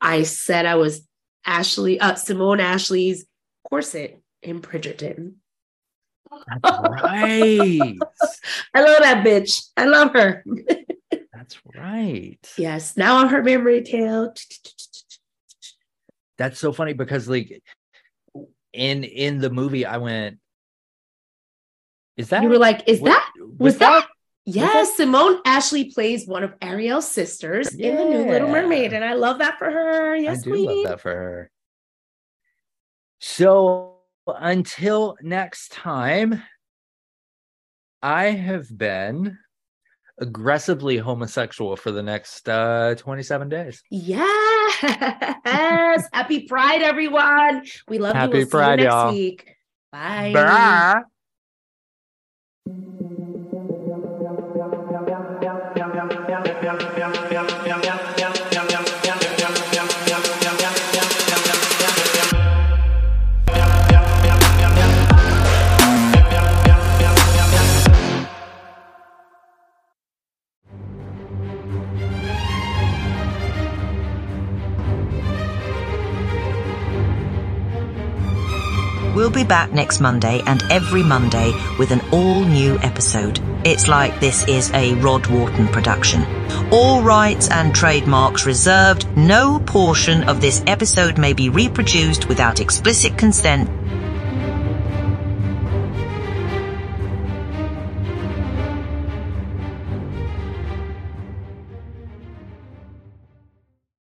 I 0.00 0.22
said 0.22 0.64
I 0.64 0.76
was 0.76 1.08
Ashley, 1.44 1.98
uh, 1.98 2.14
Simone 2.14 2.60
Ashley's 2.60 3.26
corset 3.68 4.20
in 4.44 4.60
Bridgerton. 4.60 5.34
Right. 6.64 7.98
I 8.74 8.80
love 8.80 8.98
that 9.00 9.24
bitch. 9.24 9.68
I 9.76 9.84
love 9.86 10.12
her. 10.12 10.44
That's 11.32 11.58
right. 11.76 12.38
yes. 12.56 12.96
Now 12.96 13.18
I'm 13.18 13.28
her 13.28 13.42
memory 13.42 13.82
tail. 13.82 14.32
That's 16.38 16.58
so 16.58 16.72
funny 16.72 16.92
because 16.92 17.28
like 17.28 17.62
in 18.72 19.04
in 19.04 19.38
the 19.38 19.50
movie, 19.50 19.86
I 19.86 19.98
went, 19.98 20.38
is 22.16 22.30
that 22.30 22.42
You 22.42 22.48
were 22.48 22.58
like, 22.58 22.88
is 22.88 23.00
wa- 23.00 23.08
that 23.08 23.32
was 23.58 23.78
that? 23.78 24.06
Yes, 24.48 24.96
Simone 24.96 25.40
Ashley 25.44 25.90
plays 25.90 26.24
one 26.26 26.44
of 26.44 26.54
Ariel's 26.62 27.10
sisters 27.10 27.74
in 27.74 27.96
the 27.96 28.04
new 28.04 28.30
Little 28.30 28.48
Mermaid, 28.48 28.92
and 28.92 29.04
I 29.04 29.14
love 29.14 29.38
that 29.38 29.58
for 29.58 29.68
her. 29.68 30.14
Yes, 30.14 30.38
I 30.38 30.42
do 30.44 30.50
queen. 30.50 30.66
love 30.66 30.84
that 30.84 31.00
for 31.00 31.10
her. 31.10 31.50
So 33.18 33.95
until 34.26 35.16
next 35.22 35.72
time, 35.72 36.42
I 38.02 38.26
have 38.26 38.66
been 38.76 39.38
aggressively 40.18 40.96
homosexual 40.96 41.76
for 41.76 41.90
the 41.90 42.02
next 42.02 42.48
uh 42.48 42.94
27 42.96 43.48
days. 43.48 43.82
Yes, 43.90 44.80
happy 46.12 46.42
Pride, 46.46 46.82
everyone. 46.82 47.64
We 47.88 47.98
love 47.98 48.14
Happy 48.16 48.32
you. 48.32 48.38
We'll 48.38 48.46
Pride, 48.48 48.78
you 48.80 48.84
next 48.84 48.94
y'all. 48.94 49.12
week. 49.12 49.54
Bye. 49.92 50.32
Bye. 50.34 51.02
Be 79.36 79.44
back 79.44 79.70
next 79.70 80.00
Monday 80.00 80.40
and 80.46 80.62
every 80.70 81.02
Monday 81.02 81.52
with 81.78 81.90
an 81.90 82.00
all 82.10 82.42
new 82.42 82.78
episode. 82.78 83.38
It's 83.66 83.86
like 83.86 84.18
this 84.18 84.48
is 84.48 84.72
a 84.72 84.94
Rod 84.94 85.26
Warton 85.26 85.68
production. 85.68 86.24
All 86.72 87.02
rights 87.02 87.50
and 87.50 87.74
trademarks 87.74 88.46
reserved. 88.46 89.06
No 89.14 89.58
portion 89.58 90.24
of 90.24 90.40
this 90.40 90.62
episode 90.66 91.18
may 91.18 91.34
be 91.34 91.50
reproduced 91.50 92.28
without 92.28 92.60
explicit 92.60 93.18
consent 93.18 93.68